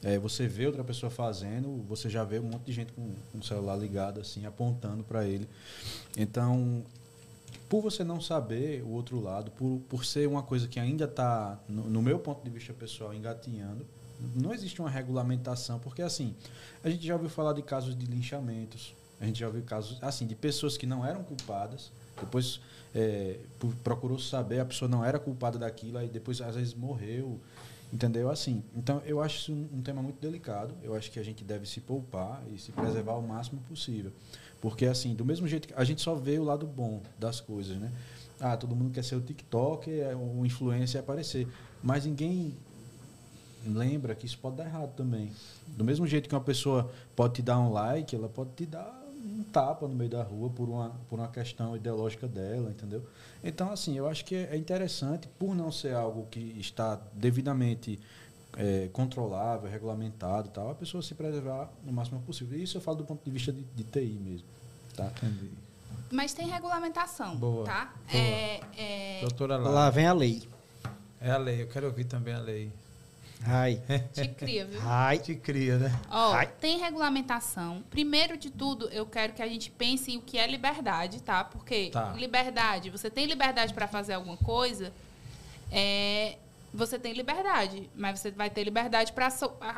[0.03, 3.39] é, você vê outra pessoa fazendo, você já vê um monte de gente com, com
[3.39, 5.47] o celular ligado assim, apontando para ele.
[6.15, 6.83] Então,
[7.71, 11.57] por você não saber o outro lado, por, por ser uma coisa que ainda está,
[11.69, 13.87] no, no, meu ponto de vista pessoal, engatinhando,
[14.35, 16.35] não existe uma regulamentação, porque assim,
[16.83, 20.27] a gente já ouviu falar de casos de linchamentos, A gente já ouviu casos assim
[20.27, 22.59] de pessoas que não eram culpadas, depois
[22.93, 23.39] é,
[23.85, 27.39] procurou saber, a pessoa não era culpada daquilo, aí depois às vezes morreu,
[27.93, 28.29] entendeu?
[28.29, 30.73] Assim, então eu acho isso um, um tema muito delicado.
[30.83, 34.11] Eu acho que a gente deve se poupar e se preservar o máximo possível,
[34.61, 37.75] porque assim, do mesmo jeito que a gente só vê o lado bom das coisas,
[37.77, 37.91] né?
[38.39, 41.47] Ah, todo mundo quer ser o TikTok, é o influencer aparecer,
[41.83, 42.55] mas ninguém
[43.65, 45.31] lembra que isso pode dar errado também.
[45.67, 49.01] Do mesmo jeito que uma pessoa pode te dar um like, ela pode te dar
[49.23, 53.05] um tapa no meio da rua por uma, por uma questão ideológica dela, entendeu?
[53.43, 57.99] Então, assim, eu acho que é interessante, por não ser algo que está devidamente
[58.57, 62.59] é, controlável, regulamentado e tal, a pessoa se preservar no máximo possível.
[62.59, 64.47] Isso eu falo do ponto de vista de, de TI mesmo.
[64.95, 65.07] Tá?
[65.17, 65.49] Entendi.
[66.11, 67.65] Mas tem regulamentação, Boa.
[67.65, 67.93] tá?
[68.11, 68.23] Boa.
[68.23, 69.19] É, é...
[69.21, 69.69] Doutora Lara.
[69.69, 70.47] Lá vem a lei.
[71.21, 72.71] É a lei, eu quero ouvir também a lei.
[73.43, 73.81] Ai.
[74.13, 74.79] Te cria, viu?
[74.83, 75.17] Ai.
[75.19, 75.99] Te cria, né?
[76.09, 76.47] Ó, Ai.
[76.59, 77.83] tem regulamentação.
[77.89, 81.43] Primeiro de tudo, eu quero que a gente pense em o que é liberdade, tá?
[81.43, 82.13] Porque Tá.
[82.13, 84.93] liberdade, você tem liberdade para fazer alguma coisa,
[85.71, 86.37] é,
[86.73, 89.27] você tem liberdade, mas você vai ter liberdade para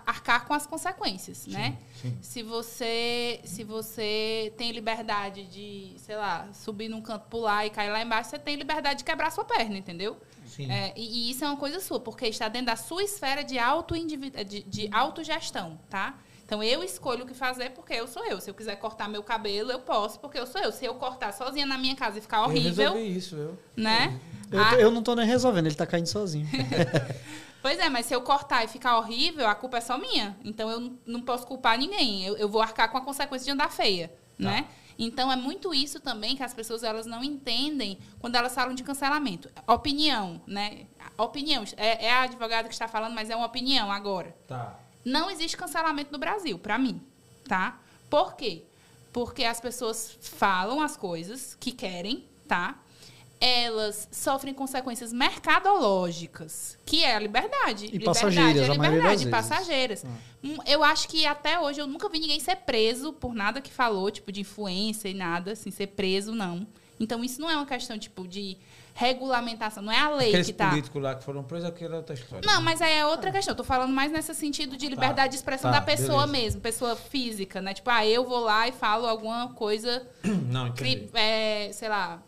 [0.06, 1.78] arcar com as consequências, né?
[2.02, 2.18] sim.
[2.22, 7.90] Se você se você tem liberdade de, sei lá, subir num canto, pular e cair
[7.90, 10.18] lá embaixo, você tem liberdade de quebrar sua perna, entendeu?
[10.46, 10.72] Sim.
[10.72, 13.58] É, e, e isso é uma coisa sua, porque está dentro da sua esfera de,
[13.58, 16.16] auto de, de autogestão, tá?
[16.46, 18.40] Então eu escolho o que fazer porque eu sou eu.
[18.40, 20.72] Se eu quiser cortar meu cabelo, eu posso porque eu sou eu.
[20.72, 23.58] Se eu cortar sozinha na minha casa e ficar Eu horrível, resolvi isso, viu?
[23.76, 24.20] né?
[24.22, 26.48] Eu, Ah, eu não tô nem resolvendo, ele tá caindo sozinho.
[27.62, 30.36] Pois é, mas se eu cortar e ficar horrível, a culpa é só minha.
[30.44, 32.26] Então eu não- posso culpar ninguém.
[32.26, 34.68] Eu, eu vou arcar com a consequência de andar feia, né?
[35.00, 38.84] Então é muito isso também que as pessoas elas não entendem quando elas falam de
[38.84, 39.50] cancelamento.
[39.66, 40.88] Opinião, né?
[41.18, 41.64] Opinião.
[41.78, 44.36] É, é a advogada que está falando, mas é uma opinião agora.
[44.46, 44.78] Tá.
[45.06, 47.02] Não existe cancelamento no Brasil, pra mim,
[47.48, 47.80] tá?
[48.10, 48.66] Por quê?
[49.14, 52.76] Porque as pessoas falam as coisas que querem, tá?
[53.46, 57.88] Elas sofrem consequências mercadológicas, que é a liberdade.
[57.88, 59.30] E liberdade passageiras, é a maioria liberdade, vezes.
[59.32, 60.06] passageiras.
[60.42, 63.70] Hum, Eu acho que até hoje eu nunca vi ninguém ser preso por nada que
[63.72, 66.66] falou, tipo, de influência e nada, assim, ser preso, não.
[67.00, 68.58] Então, isso não é uma questão, tipo, de
[68.94, 70.70] regulamentação, não é a lei Aqueles que tá...
[70.70, 72.50] políticos lá que foram presos, aquilo é outra história.
[72.50, 73.52] Não, mas aí é outra questão.
[73.54, 76.32] Eu tô falando mais nesse sentido de liberdade de expressão tá, da pessoa beleza.
[76.32, 77.74] mesmo, pessoa física, né?
[77.74, 81.10] Tipo, ah, eu vou lá e falo alguma coisa, Não, cri- entendi.
[81.16, 82.22] é, sei lá,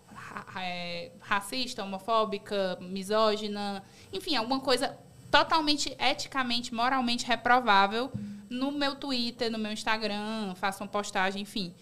[1.19, 4.97] racista, homofóbica, misógina, enfim, alguma coisa
[5.31, 8.11] totalmente eticamente, moralmente reprovável
[8.49, 11.73] no meu Twitter, no meu Instagram, faço uma postagem, enfim.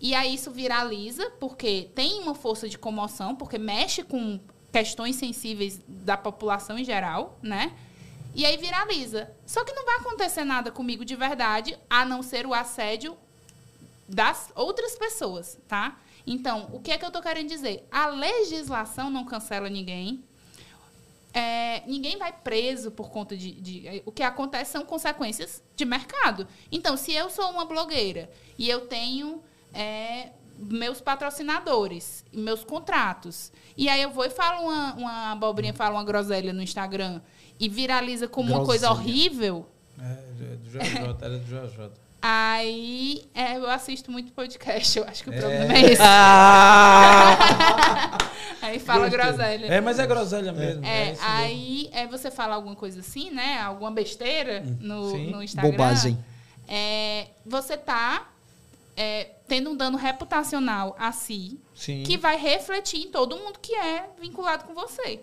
[0.00, 4.40] E aí isso viraliza, porque tem uma força de comoção, porque mexe com
[4.72, 7.72] questões sensíveis da população em geral, né?
[8.34, 9.30] E aí viraliza.
[9.44, 13.16] Só que não vai acontecer nada comigo de verdade, a não ser o assédio
[14.08, 15.98] das outras pessoas, tá?
[16.30, 17.86] Então, o que é que eu tô querendo dizer?
[17.90, 20.22] A legislação não cancela ninguém.
[21.32, 26.46] É, ninguém vai preso por conta de, de- O que acontece são consequências de mercado.
[26.72, 29.42] Então, se eu sou uma blogueira e eu tenho
[29.72, 35.94] é, meus patrocinadores, meus contratos, e aí eu vou e falo uma, uma abobrinha, falo
[35.96, 37.20] uma groselha no Instagram
[37.60, 39.66] e viraliza como uma coisa horrível,
[40.00, 41.90] É, do JJ, era do JJ.
[42.30, 44.98] Aí é, eu assisto muito podcast.
[44.98, 45.38] Eu acho que o É.
[45.38, 46.02] problema é esse.
[48.60, 49.66] aí fala groselha.
[49.66, 50.84] É, mas é groselha mesmo.
[50.84, 51.24] É, mesmo.
[51.26, 53.58] aí é, você fala alguma coisa assim, né?
[53.62, 55.30] Alguma besteira no, Sim.
[55.30, 55.70] no Instagram.
[55.70, 56.22] Bobagem.
[56.68, 58.28] É, você tá
[58.94, 62.02] é, tendo um dano reputacional a si, Sim.
[62.02, 65.18] que vai refletir em todo mundo que é vinculado com você.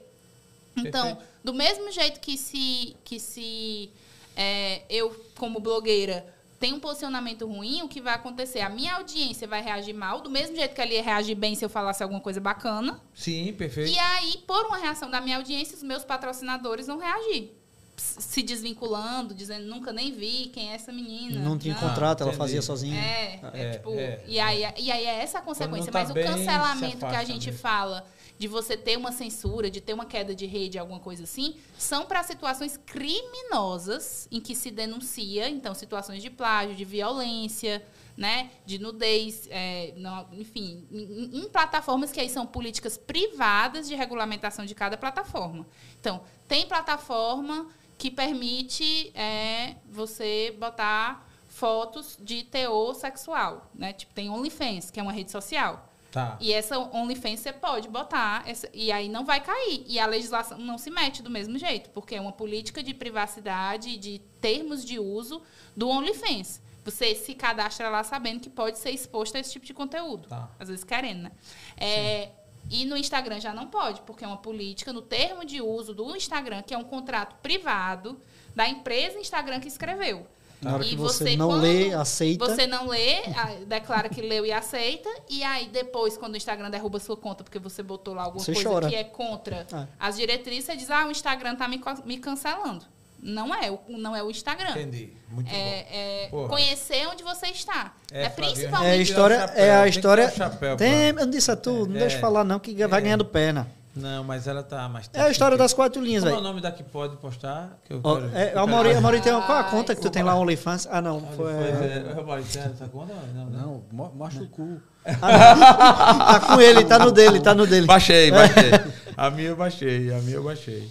[0.76, 1.30] Então, Perfeito.
[1.44, 3.92] do mesmo jeito que se, que se
[4.36, 6.34] é, eu, como blogueira,
[6.66, 8.60] tenho um posicionamento ruim, o que vai acontecer?
[8.62, 11.64] A minha audiência vai reagir mal, do mesmo jeito que ela ia reagir bem se
[11.64, 13.00] eu falasse alguma coisa bacana.
[13.14, 13.92] Sim, perfeito.
[13.92, 17.52] E aí, por uma reação da minha audiência, os meus patrocinadores vão reagir.
[17.98, 21.40] Se desvinculando, dizendo, nunca nem vi quem é essa menina.
[21.40, 21.82] Não tinha Não.
[21.82, 23.00] contrato, ela fazia sozinha.
[23.00, 23.92] É, é, É, tipo.
[23.92, 24.24] é.
[24.28, 25.92] E, aí, e aí é essa a consequência.
[25.92, 27.62] tá Mas o cancelamento que a gente mesmo.
[27.62, 28.06] fala
[28.38, 32.06] de você ter uma censura, de ter uma queda de rede, alguma coisa assim, são
[32.06, 37.86] para situações criminosas em que se denuncia, então, situações de plágio, de violência,
[38.18, 38.52] né?
[38.66, 39.94] De nudez, é,
[40.34, 45.66] enfim, em, em plataformas que aí são políticas privadas de regulamentação de cada plataforma.
[46.00, 47.68] Então, tem plataforma
[47.98, 53.94] que permite é, você botar fotos de teor sexual, né?
[53.94, 55.90] Tipo, tem OnlyFans, que é uma rede social.
[56.16, 56.38] Tá.
[56.40, 59.84] E essa OnlyFans você pode botar, essa- e aí não vai cair.
[59.86, 63.90] E a legislação não se mete do mesmo jeito, porque é uma política de privacidade
[63.90, 65.42] e de termos de uso
[65.76, 66.62] do OnlyFans.
[66.86, 70.28] você se cadastra lá sabendo que pode ser exposto a esse tipo de conteúdo.
[70.30, 70.52] Tá.
[70.60, 71.32] Às vezes querendo, né?
[71.76, 72.30] É,
[72.70, 76.16] e no Instagram já não pode, porque é uma política no termo de uso do
[76.16, 78.22] Instagram, que é um contrato privado
[78.56, 80.28] da empresa Instagram que escreveu.
[80.62, 82.46] Na hora e que você, você não lê, aceita.
[82.46, 83.22] Você não lê,
[83.68, 85.10] declara que leu e aceita.
[85.30, 88.54] E aí, depois, quando o Instagram derruba sua conta porque você botou lá alguma você
[88.54, 88.90] coisa chora.
[88.90, 89.88] que é contra ah.
[90.00, 92.86] as diretrizes, você diz, ah, o Instagram está me, me cancelando.
[93.22, 94.72] Não é, não é o Instagram.
[94.72, 95.12] Entendi.
[95.30, 96.46] Muito é, bom.
[96.46, 97.94] É conhecer onde você está.
[98.12, 98.88] É, é principalmente.
[98.88, 99.36] É a história.
[99.56, 100.30] É a história.
[100.78, 103.04] Tem, tem eu disse a tu, não deixa eu falar, não, que vai é.
[103.04, 103.68] ganhando perna.
[103.96, 106.36] Não, mas ela tá mais É a história das quatro linhas, velho.
[106.36, 107.80] Qual é o nome da que pode postar?
[107.86, 110.10] Que eu oh, quero, é, a Mauri, a Mauri tem qual a conta que tu
[110.10, 110.88] tem lá, OnlyFans?
[110.92, 111.22] Ah, não.
[111.36, 113.14] Foi, é, é, Mauri, tem essa conta?
[113.34, 113.84] Não, não.
[113.92, 114.82] não mostra o cu.
[115.06, 117.88] Ah, tá com ele, tá no dele, tá no dele.
[117.88, 118.72] Baixei, baixei.
[119.16, 120.90] A minha eu baixei, a minha eu baixei.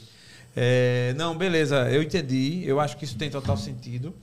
[0.57, 2.63] É, não, beleza, eu entendi.
[2.65, 4.15] Eu acho que isso tem total sentido.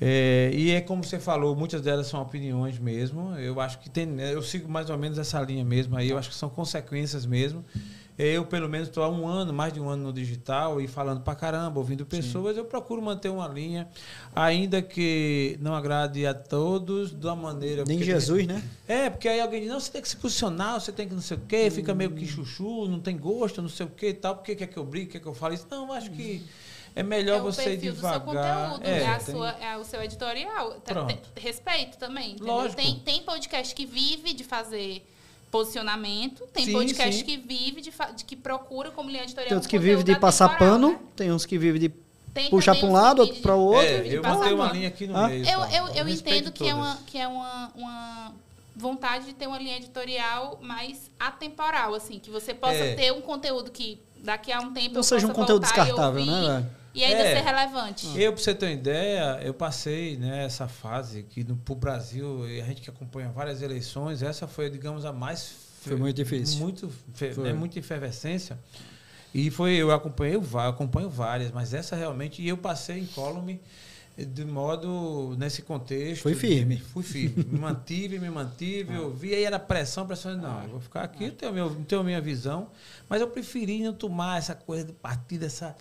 [0.00, 3.36] É, e é como você falou, muitas delas são opiniões mesmo.
[3.36, 4.20] Eu acho que tem.
[4.20, 6.10] Eu sigo mais ou menos essa linha mesmo aí.
[6.10, 7.64] Eu acho que são consequências mesmo.
[8.18, 11.22] Eu, pelo menos, estou há um ano, mais de um ano no digital e falando
[11.22, 12.54] pra caramba, ouvindo pessoas.
[12.54, 12.60] Sim.
[12.60, 13.88] Eu procuro manter uma linha,
[14.34, 17.84] ainda que não agrade a todos, da maneira.
[17.86, 18.46] Nem Jesus, tem...
[18.46, 18.62] né?
[18.86, 21.22] É, porque aí alguém diz: não, você tem que se posicionar, você tem que não
[21.22, 24.14] sei o quê, fica meio que chuchu, não tem gosto, não sei o quê e
[24.14, 24.36] tal.
[24.36, 25.66] Por que quer que eu brigue, quer que eu fale isso?
[25.70, 26.44] Não, acho que.
[26.94, 28.20] É melhor é você ir devagar.
[28.20, 29.34] Do seu conteúdo, é, é, a tem...
[29.34, 30.78] sua, é o seu editorial.
[30.84, 31.30] Pronto.
[31.36, 32.36] Respeito também.
[32.38, 32.82] Lógico.
[32.82, 35.02] Tem, tem podcast que vive de fazer
[35.52, 36.44] posicionamento.
[36.52, 37.24] Tem sim, podcast sim.
[37.24, 39.48] que vive de, de, que procura como linha editorial.
[39.50, 40.98] Tem outros que vivem de passar pano, né?
[41.14, 41.92] tem uns que vivem de
[42.32, 43.86] tem puxar para um lado, outro para o outro.
[43.86, 45.28] É, eu vou ter uma linha aqui no ah?
[45.28, 45.46] meio.
[45.46, 48.34] Eu, eu, eu, eu entendo que é, uma, que é uma, uma
[48.74, 52.94] vontade de ter uma linha editorial mais atemporal, assim, que você possa é.
[52.94, 56.66] ter um conteúdo que daqui a um tempo não seja um conteúdo descartável, né?
[56.94, 58.06] E ainda é, ser relevante.
[58.20, 62.44] Eu, para você ter uma ideia, eu passei nessa né, fase que no pro Brasil,
[62.44, 66.60] a gente que acompanha várias eleições, essa foi, digamos, a mais foi muito difícil.
[66.60, 67.34] Muito, foi.
[67.38, 68.56] Né, muita efervescência.
[69.34, 73.58] E foi, eu acompanhei, eu acompanho várias, mas essa realmente, e eu passei em column
[74.16, 76.22] de modo nesse contexto.
[76.22, 76.76] Foi firme.
[76.76, 77.44] Fui firme.
[77.50, 81.30] me mantive, me mantive, eu vi, aí era pressão, pressão, não, eu vou ficar aqui,
[81.30, 82.68] tenho, meu, tenho a minha visão,
[83.08, 85.74] mas eu preferi não tomar essa coisa de partida, essa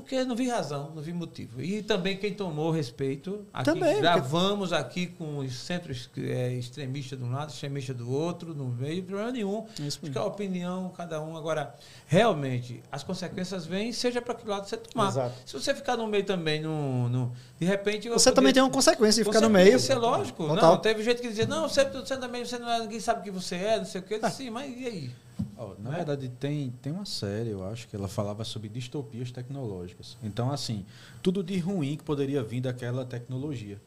[0.00, 1.60] porque não vi razão, não vi motivo.
[1.60, 3.46] E também quem tomou respeito.
[3.52, 4.82] Aqui, também, gravamos porque...
[4.82, 9.30] aqui com os centros é, extremistas de um lado, extremista do outro, não veio problema
[9.30, 9.66] nenhum.
[9.78, 11.36] Isso Acho que é a opinião, cada um.
[11.36, 11.74] Agora,
[12.06, 15.08] realmente, as consequências vêm, seja para que lado você tomar.
[15.08, 15.34] Exato.
[15.46, 18.08] Se você ficar no meio também, no, no de repente.
[18.08, 19.76] Você também tem uma consequência de ficar no meio.
[19.76, 20.46] Isso é lógico.
[20.46, 20.72] Total.
[20.72, 23.22] Não, teve gente que dizia, não, você, você também, você não é, ninguém sabe o
[23.22, 24.18] que você é, não sei o quê.
[24.22, 24.30] Ah.
[24.30, 25.10] Sim, mas e aí?
[25.56, 25.96] Oh, na né?
[25.96, 30.16] verdade, tem, tem uma série, eu acho, que ela falava sobre distopias tecnológicas.
[30.22, 30.84] Então, assim,
[31.22, 33.78] tudo de ruim que poderia vir daquela tecnologia.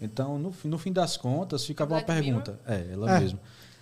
[0.00, 2.58] Então, no, no fim das contas, ficava Black uma pergunta.
[2.66, 2.80] Mirror?
[2.88, 3.20] É, ela é.
[3.20, 3.40] mesma.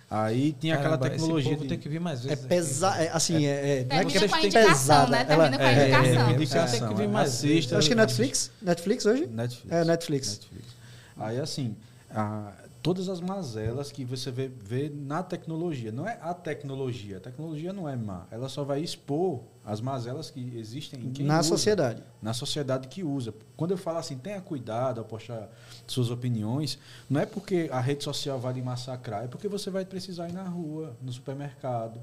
[0.09, 1.53] Aí tinha Caramba, aquela tecnologia.
[1.53, 1.67] Esse de...
[1.67, 2.43] tem que vir mais vezes.
[2.43, 5.11] É pesado, é, assim, é, é, não é que é pesada.
[5.11, 5.25] Né?
[5.27, 6.29] Ela, com a é, indicação.
[6.29, 6.79] É, indicação.
[6.79, 7.73] Tem que vir mais vezes.
[7.73, 8.51] Acho que Netflix?
[8.61, 9.27] Netflix hoje?
[9.27, 9.71] Netflix.
[9.75, 10.27] É, Netflix.
[10.29, 10.67] Netflix.
[11.17, 11.75] Aí, assim,
[12.11, 12.51] a,
[12.85, 15.91] todas as mazelas que você vê, vê, na tecnologia.
[15.91, 17.17] Não é a tecnologia.
[17.17, 18.27] A tecnologia não é má.
[18.29, 22.03] Ela só vai expor as mazelas que existem em quem Na usa, sociedade.
[22.21, 23.33] Na sociedade que usa.
[23.57, 25.49] Quando eu falo assim, tenha cuidado ao postar
[25.87, 26.77] suas opiniões,
[27.09, 30.33] não é porque a rede social vai lhe massacrar, é porque você vai precisar ir
[30.33, 31.99] na rua, no supermercado.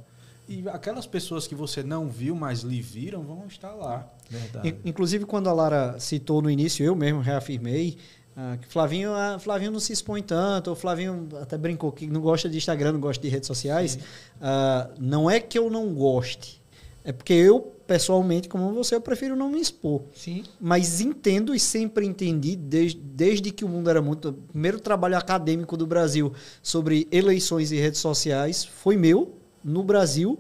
[0.49, 4.13] E aquelas pessoas que você não viu, mas lhe viram, vão estar lá.
[4.29, 4.77] Verdade.
[4.85, 7.99] Inclusive, quando a Lara citou no início, eu mesmo reafirmei,
[8.37, 12.49] ah, Flavinho, ah, Flavinho não se expõe tanto, o Flavinho até brincou que não gosta
[12.49, 13.99] de Instagram, não gosta de redes sociais.
[14.41, 16.63] Ah, não é que eu não goste,
[17.05, 20.03] é porque eu, pessoalmente, como você, eu prefiro não me expor.
[20.15, 20.45] Sim.
[20.61, 24.31] Mas entendo e sempre entendi, desde, desde que o mundo era muito.
[24.31, 26.33] O primeiro trabalho acadêmico do Brasil
[26.63, 30.39] sobre eleições e redes sociais foi meu, no Brasil.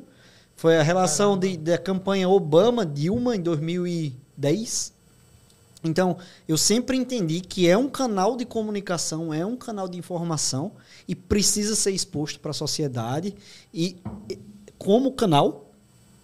[0.57, 5.02] Foi a relação de, da campanha Obama-Dilma em 2010
[5.85, 10.73] então, eu sempre entendi que é um canal de comunicação, é um canal de informação
[11.09, 13.35] e precisa ser exposto para a sociedade
[13.75, 13.97] e,
[14.79, 15.73] como canal,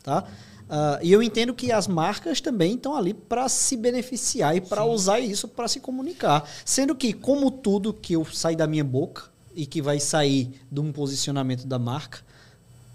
[0.02, 0.24] tá?
[0.68, 4.84] Uh, e eu entendo que as marcas também estão ali para se beneficiar e para
[4.84, 6.48] usar isso para se comunicar.
[6.64, 9.24] Sendo que, como tudo que eu sai da minha boca
[9.54, 12.18] e que vai sair de um posicionamento da marca,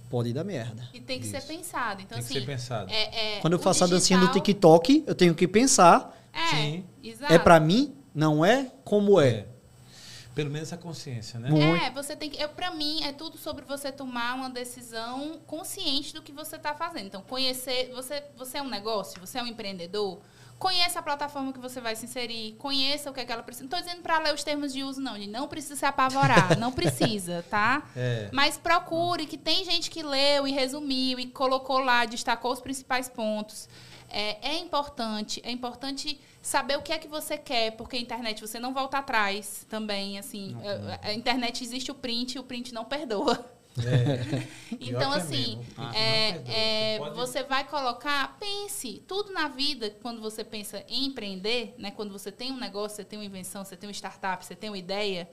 [0.07, 0.87] pode dar merda.
[0.93, 1.35] E tem que isso.
[1.35, 2.03] ser pensado.
[2.03, 2.91] Então, tem assim, que ser pensado.
[2.91, 3.87] É, é, Quando eu faço digital...
[3.87, 6.85] a dancinha no TikTok, eu tenho que pensar é, Sim.
[7.03, 7.31] Exato.
[7.31, 9.29] É para mim, não é como é.
[9.29, 9.47] é.
[10.33, 11.49] Pelo menos a consciência, né?
[11.49, 11.83] Muito.
[11.83, 12.41] É, você tem que.
[12.41, 16.73] É, para mim, é tudo sobre você tomar uma decisão consciente do que você está
[16.73, 17.05] fazendo.
[17.05, 17.91] Então, conhecer.
[17.93, 20.19] Você, você é um negócio, você é um empreendedor
[20.63, 23.65] Conheça a plataforma que você vai se inserir, conheça o que, é que ela precisa.
[23.65, 25.17] Não estou dizendo para ler os termos de uso, não.
[25.17, 27.83] Não precisa se apavorar, não precisa, tá?
[27.93, 28.29] É.
[28.31, 33.09] Mas procure, que tem gente que leu e resumiu e colocou lá, destacou os principais
[33.09, 33.67] pontos.
[34.13, 38.39] É, é importante, é importante saber o que é que você quer, porque a internet
[38.39, 40.55] você não volta atrás também, assim.
[41.01, 43.43] A, a internet existe o print e o print não perdoa.
[43.79, 44.47] É.
[44.79, 45.59] então, é assim,
[45.95, 51.73] é, é, você, você vai colocar, pense, tudo na vida, quando você pensa em empreender,
[51.77, 54.55] né, quando você tem um negócio, você tem uma invenção, você tem uma startup, você
[54.55, 55.27] tem uma ideia,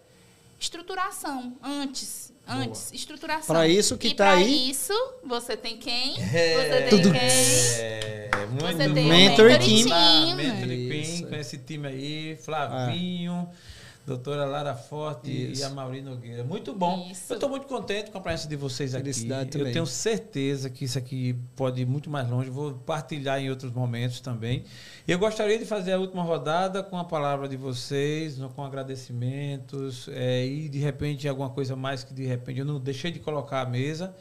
[0.60, 2.32] estruturação antes.
[2.46, 2.58] Boa.
[2.62, 3.54] Antes, estruturação.
[3.54, 4.44] Para isso que está aí.
[4.44, 4.92] Para isso,
[5.24, 6.16] você tem quem?
[6.20, 7.12] É, você tem tudo.
[7.12, 7.20] quem?
[7.20, 9.86] É, você tem mentor, mentor team.
[9.86, 9.92] team.
[9.92, 13.48] Ah, mentor team, com esse time aí, Flavinho.
[13.50, 13.79] Ah
[14.10, 15.62] doutora Lara Forte Isso.
[15.62, 16.42] e a Mauri Nogueira.
[16.42, 17.08] Muito bom.
[17.10, 17.32] Isso.
[17.32, 19.04] Eu estou muito contente com a presença de vocês aqui.
[19.04, 19.68] Felicidade também.
[19.68, 22.50] Eu tenho certeza que isso aqui pode ir muito mais longe.
[22.50, 24.64] Vou partilhar em outros momentos também.
[25.06, 30.08] E eu gostaria de fazer a última rodada com a palavra de vocês, com agradecimentos
[30.12, 33.62] é, e de repente alguma coisa mais que de repente eu não deixei de colocar
[33.62, 34.14] à mesa.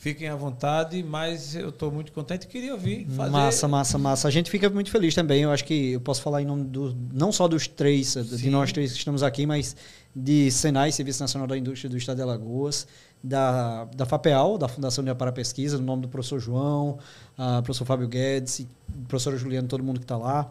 [0.00, 3.06] Fiquem à vontade, mas eu estou muito contente e queria ouvir.
[3.10, 3.30] Fazer...
[3.30, 4.28] Massa, massa, massa.
[4.28, 5.42] A gente fica muito feliz também.
[5.42, 8.22] Eu acho que eu posso falar em nome do, não só dos três, Sim.
[8.22, 9.76] de nós três que estamos aqui, mas
[10.16, 12.86] de Senai, Serviço Nacional da Indústria do Estado de Alagoas,
[13.22, 16.98] da, da FAPEAL, da Fundação União para a Pesquisa, no nome do professor João,
[17.38, 18.66] uh, professor Fábio Guedes,
[19.06, 20.50] professora Juliana, todo mundo que está lá.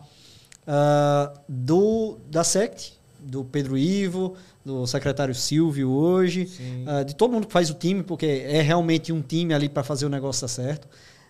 [0.67, 6.49] Uh, do, da SECT, do Pedro Ivo, do secretário Silvio hoje,
[6.85, 9.83] uh, de todo mundo que faz o time, porque é realmente um time ali para
[9.83, 10.87] fazer o negócio dar certo.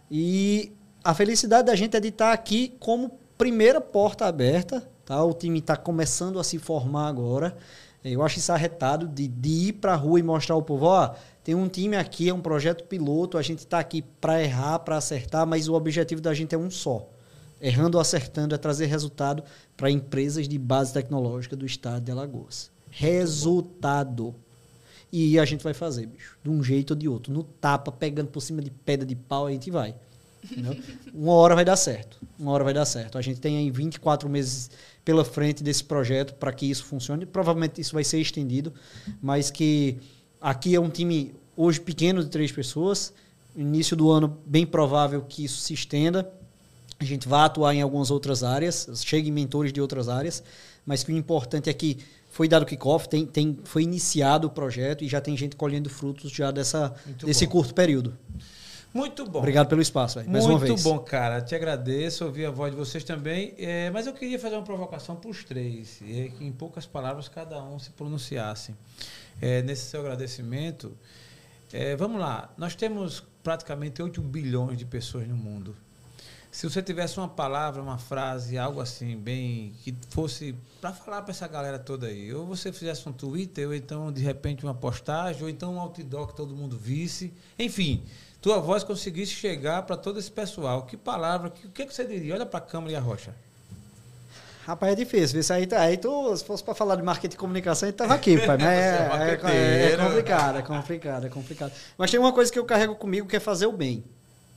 [0.09, 0.71] E
[1.03, 4.87] a felicidade da gente é de estar aqui como primeira porta aberta.
[5.05, 5.23] Tá?
[5.23, 7.55] O time está começando a se formar agora.
[8.03, 11.13] Eu acho isso arretado de, de ir para a rua e mostrar ao povo, ó,
[11.43, 14.95] tem um time aqui, é um projeto piloto, a gente está aqui para errar, para
[14.95, 17.09] acertar, mas o objetivo da gente é um só.
[17.61, 19.43] Errando ou acertando é trazer resultado
[19.75, 24.35] para empresas de base tecnológica do estado de Alagoas resultado.
[25.11, 27.33] E a gente vai fazer, bicho, de um jeito ou de outro.
[27.33, 29.95] No tapa, pegando por cima de pedra de pau, a gente vai.
[30.43, 30.77] Entendeu?
[31.13, 32.19] Uma hora vai dar certo.
[32.37, 33.17] Uma hora vai dar certo.
[33.17, 34.69] A gente tem aí 24 meses
[35.03, 37.25] pela frente desse projeto para que isso funcione.
[37.25, 38.73] Provavelmente isso vai ser estendido,
[39.21, 39.97] mas que
[40.39, 43.11] aqui é um time hoje pequeno de três pessoas.
[43.55, 46.31] Início do ano, bem provável que isso se estenda.
[46.99, 50.43] A gente vai atuar em algumas outras áreas, chegue mentores de outras áreas,
[50.85, 51.97] mas que o importante é que
[52.39, 56.31] foi dado kickoff, tem, tem, foi iniciado o projeto e já tem gente colhendo frutos
[56.31, 57.51] já dessa, desse bom.
[57.51, 58.17] curto período.
[58.93, 59.39] Muito bom.
[59.39, 60.71] Obrigado pelo espaço, véio, mais uma vez.
[60.71, 61.41] Muito bom, cara.
[61.41, 63.53] Te agradeço, ouvir a voz de vocês também.
[63.57, 67.27] É, mas eu queria fazer uma provocação para os três, é, que em poucas palavras
[67.27, 68.73] cada um se pronunciasse.
[69.41, 70.97] É, nesse seu agradecimento,
[71.73, 72.53] é, vamos lá.
[72.57, 75.75] Nós temos praticamente 8 bilhões de pessoas no mundo.
[76.59, 79.73] Se você tivesse uma palavra, uma frase, algo assim, bem.
[79.81, 83.73] que fosse para falar para essa galera toda aí, ou você fizesse um Twitter, ou
[83.73, 87.33] então, de repente, uma postagem, ou então um outdoor que todo mundo visse.
[87.57, 88.03] Enfim,
[88.41, 90.81] tua voz conseguisse chegar para todo esse pessoal.
[90.81, 92.33] Que palavra, que, o que, que você diria?
[92.33, 93.33] Olha para a câmera e a rocha.
[94.65, 95.39] Rapaz, é difícil.
[95.39, 97.99] Isso aí, tá, aí tu, se fosse para falar de marketing e comunicação, a gente
[97.99, 98.57] tava aqui, pai.
[98.57, 101.71] Mas é, é, é, é, complicado, é complicado, é complicado.
[101.97, 104.03] Mas tem uma coisa que eu carrego comigo que é fazer o bem.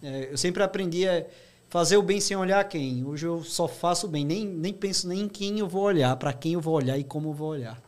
[0.03, 1.07] É, eu sempre aprendi.
[1.07, 1.31] É,
[1.73, 3.03] fazer o bem sem olhar quem.
[3.03, 6.15] Hoje eu só faço o bem, nem, nem penso nem em quem eu vou olhar,
[6.17, 7.83] para quem eu vou olhar e como eu vou olhar.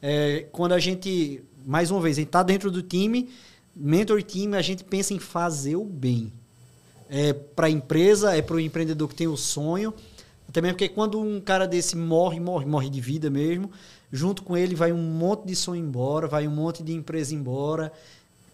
[0.00, 3.28] É, quando a gente, mais uma vez, a gente está dentro do time,
[3.76, 6.32] mentor time, a gente pensa em fazer o bem.
[7.10, 9.92] É para a empresa, é para o empreendedor que tem o sonho.
[10.50, 13.70] Também porque quando um cara desse morre, morre, morre de vida mesmo,
[14.10, 17.92] junto com ele vai um monte de sonho embora, vai um monte de empresa embora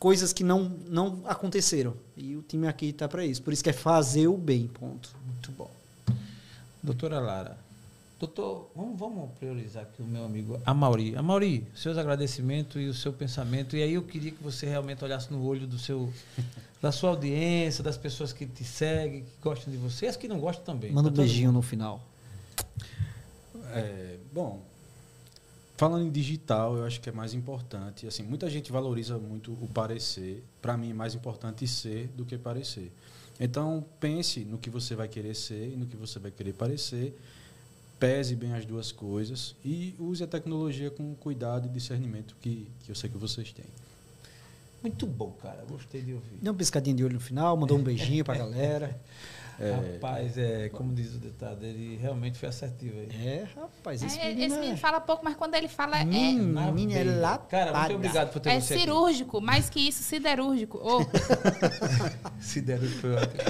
[0.02, 1.94] coisas que não, não aconteceram.
[2.16, 3.40] E o time aqui está para isso.
[3.40, 5.14] Por isso que é fazer o bem, ponto.
[5.24, 5.70] Muito bom.
[6.82, 7.56] Doutora Lara,
[8.18, 11.14] doutor, vamos, vamos priorizar aqui o meu amigo Amauri.
[11.14, 13.76] Amauri, seus agradecimentos e o seu pensamento.
[13.76, 16.12] E aí eu queria que você realmente olhasse no olho do seu,
[16.82, 20.40] da sua audiência, das pessoas que te seguem, que gostam de você, as que não
[20.40, 20.90] gostam também.
[20.90, 22.04] Manda um beijinho no final.
[23.72, 24.60] É, bom,
[25.82, 28.06] Falando em digital, eu acho que é mais importante.
[28.06, 30.44] Assim, muita gente valoriza muito o parecer.
[30.60, 32.92] Para mim, é mais importante ser do que parecer.
[33.40, 37.18] Então, pense no que você vai querer ser e no que você vai querer parecer.
[37.98, 42.92] Pese bem as duas coisas e use a tecnologia com cuidado e discernimento que, que
[42.92, 43.66] eu sei que vocês têm.
[44.84, 45.64] Muito bom, cara.
[45.68, 46.38] Gostei de ouvir.
[46.40, 49.00] Deu um piscadinho de olho no final, mandou um beijinho para a galera.
[49.62, 53.08] É, rapaz, é, como diz o ditado, ele realmente foi assertivo aí.
[53.24, 54.76] É, rapaz, esse, é, menino, esse menino é...
[54.76, 56.04] fala pouco, mas quando ele fala é.
[56.04, 56.58] Menino
[56.92, 57.38] é lá.
[57.38, 59.46] Cara, muito obrigado por ter é você cirúrgico, aqui.
[59.46, 60.80] mais que isso, siderúrgico.
[60.82, 61.00] Oh.
[62.42, 63.40] siderúrgico foi ótimo.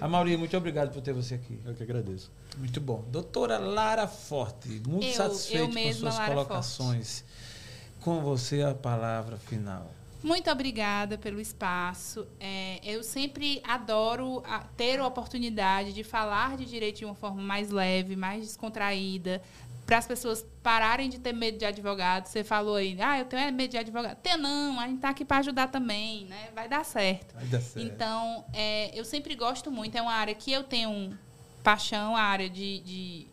[0.00, 1.60] A Mauri, muito obrigado por ter você aqui.
[1.64, 2.28] Eu que agradeço.
[2.58, 3.04] Muito bom.
[3.08, 7.20] Doutora Lara Forte, muito eu, satisfeito eu com suas Lara colocações.
[7.20, 8.00] Forte.
[8.00, 9.88] Com você a palavra final.
[10.22, 12.26] Muito obrigada pelo espaço.
[12.38, 17.42] É, eu sempre adoro a, ter a oportunidade de falar de direito de uma forma
[17.42, 19.42] mais leve, mais descontraída,
[19.84, 22.26] para as pessoas pararem de ter medo de advogado.
[22.26, 24.16] Você falou aí, ah, eu tenho medo de advogado.
[24.18, 26.48] Tem não, a gente está aqui para ajudar também, né?
[26.54, 27.34] Vai dar certo.
[27.34, 27.84] Vai dar certo.
[27.84, 29.96] Então, é, eu sempre gosto muito.
[29.96, 31.18] É uma área que eu tenho
[31.64, 33.26] paixão, a área de, de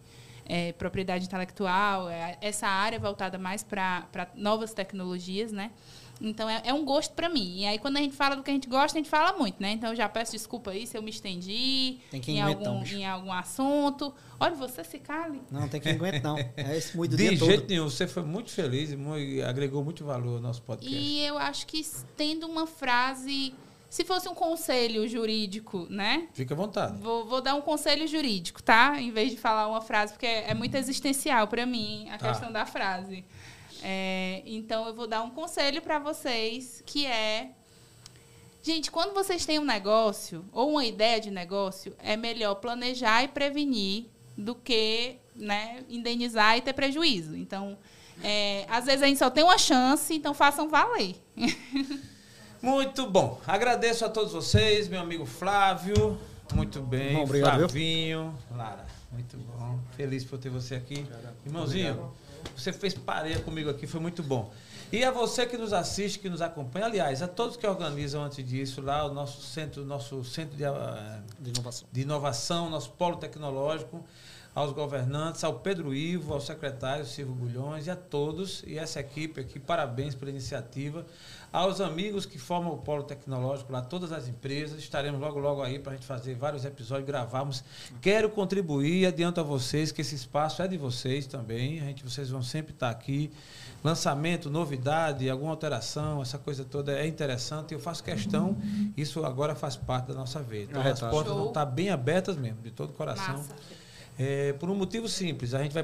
[0.45, 5.71] é, propriedade intelectual, é, essa área voltada mais para novas tecnologias, né?
[6.21, 7.59] Então é, é um gosto para mim.
[7.59, 9.61] E aí quando a gente fala do que a gente gosta, a gente fala muito,
[9.61, 9.71] né?
[9.71, 14.13] Então eu já peço desculpa aí se eu me estendi em algum, em algum assunto.
[14.39, 15.41] Olha, você se cale.
[15.51, 16.37] Não, tem que aguentar não.
[16.55, 17.69] É esse muito De jeito todo.
[17.69, 20.95] nenhum, você foi muito feliz e muito, agregou muito valor ao nosso podcast.
[20.95, 21.85] E eu acho que
[22.15, 23.53] tendo uma frase
[23.89, 26.27] se fosse um conselho jurídico, né?
[26.33, 27.01] Fica à vontade.
[27.01, 29.01] Vou, vou, dar um conselho jurídico, tá?
[29.01, 32.29] Em vez de falar uma frase, porque é, é muito existencial para mim a tá.
[32.29, 33.25] questão da frase.
[33.83, 37.51] É, então, eu vou dar um conselho para vocês, que é...
[38.61, 43.27] Gente, quando vocês têm um negócio ou uma ideia de negócio, é melhor planejar e
[43.29, 44.05] prevenir
[44.37, 47.35] do que né, indenizar e ter prejuízo.
[47.35, 47.77] Então,
[48.21, 51.15] é, às vezes a gente só tem uma chance, então façam valer.
[52.61, 53.39] Muito bom.
[53.47, 56.17] Agradeço a todos vocês, meu amigo Flávio.
[56.53, 57.15] Muito bem.
[57.15, 58.37] Bom, obrigado, Flavinho.
[58.51, 59.79] Lara, muito bom.
[59.95, 61.05] Feliz por ter você aqui.
[61.45, 61.91] Irmãozinho.
[61.91, 62.28] Obrigado.
[62.55, 64.51] Você fez pareia comigo aqui, foi muito bom.
[64.91, 68.43] E a você que nos assiste, que nos acompanha, aliás, a todos que organizam antes
[68.43, 71.87] disso lá o nosso centro, nosso centro de, uh, de, inovação.
[71.91, 74.03] de inovação, nosso polo tecnológico,
[74.53, 79.39] aos governantes, ao Pedro Ivo, ao secretário Silvio Bulhões e a todos e essa equipe
[79.39, 81.05] aqui, parabéns pela iniciativa.
[81.51, 85.79] Aos amigos que formam o Polo Tecnológico lá, todas as empresas, estaremos logo, logo aí
[85.79, 87.63] para a gente fazer vários episódios, gravarmos.
[88.01, 91.79] Quero contribuir, adianto a vocês que esse espaço é de vocês também.
[91.79, 93.31] A gente, vocês vão sempre estar aqui.
[93.83, 97.73] Lançamento, novidade, alguma alteração, essa coisa toda é interessante.
[97.73, 98.55] Eu faço questão,
[98.95, 100.69] isso agora faz parte da nossa vida.
[100.69, 103.37] Então, as portas vão estar bem abertas mesmo, de todo o coração.
[103.37, 103.55] Massa.
[104.21, 105.81] É, por um motivo simples, a gente vai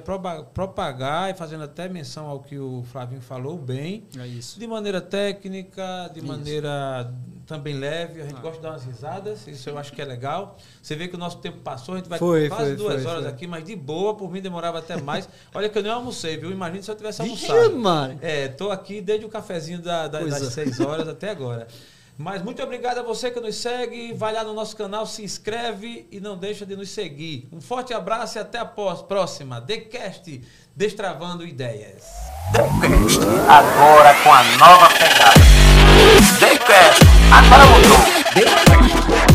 [0.53, 4.59] propagar e fazendo até menção ao que o Flavinho falou bem, é isso.
[4.59, 6.27] de maneira técnica, de isso.
[6.27, 7.13] maneira
[7.47, 8.41] também leve, a gente ah.
[8.41, 10.57] gosta de dar umas risadas, isso eu acho que é legal.
[10.81, 13.09] Você vê que o nosso tempo passou, a gente vai foi, quase foi, duas foi,
[13.09, 15.29] horas aqui, mas de boa, por mim demorava até mais.
[15.53, 16.51] Olha que eu nem almocei, viu?
[16.51, 17.77] Imagina se eu tivesse almoçado.
[17.77, 18.19] Mano.
[18.21, 21.67] É, tô aqui desde o cafezinho da, da, das seis horas até agora.
[22.17, 24.13] Mas muito obrigado a você que nos segue.
[24.13, 27.47] Vai lá no nosso canal, se inscreve e não deixa de nos seguir.
[27.51, 29.59] Um forte abraço e até a próxima.
[29.59, 30.41] TheCast,
[30.75, 32.03] Destravando Ideias.
[32.53, 33.19] TheCast,
[33.49, 35.41] agora com a nova pegada.
[36.39, 37.01] TheCast,
[37.31, 39.34] agora mudou.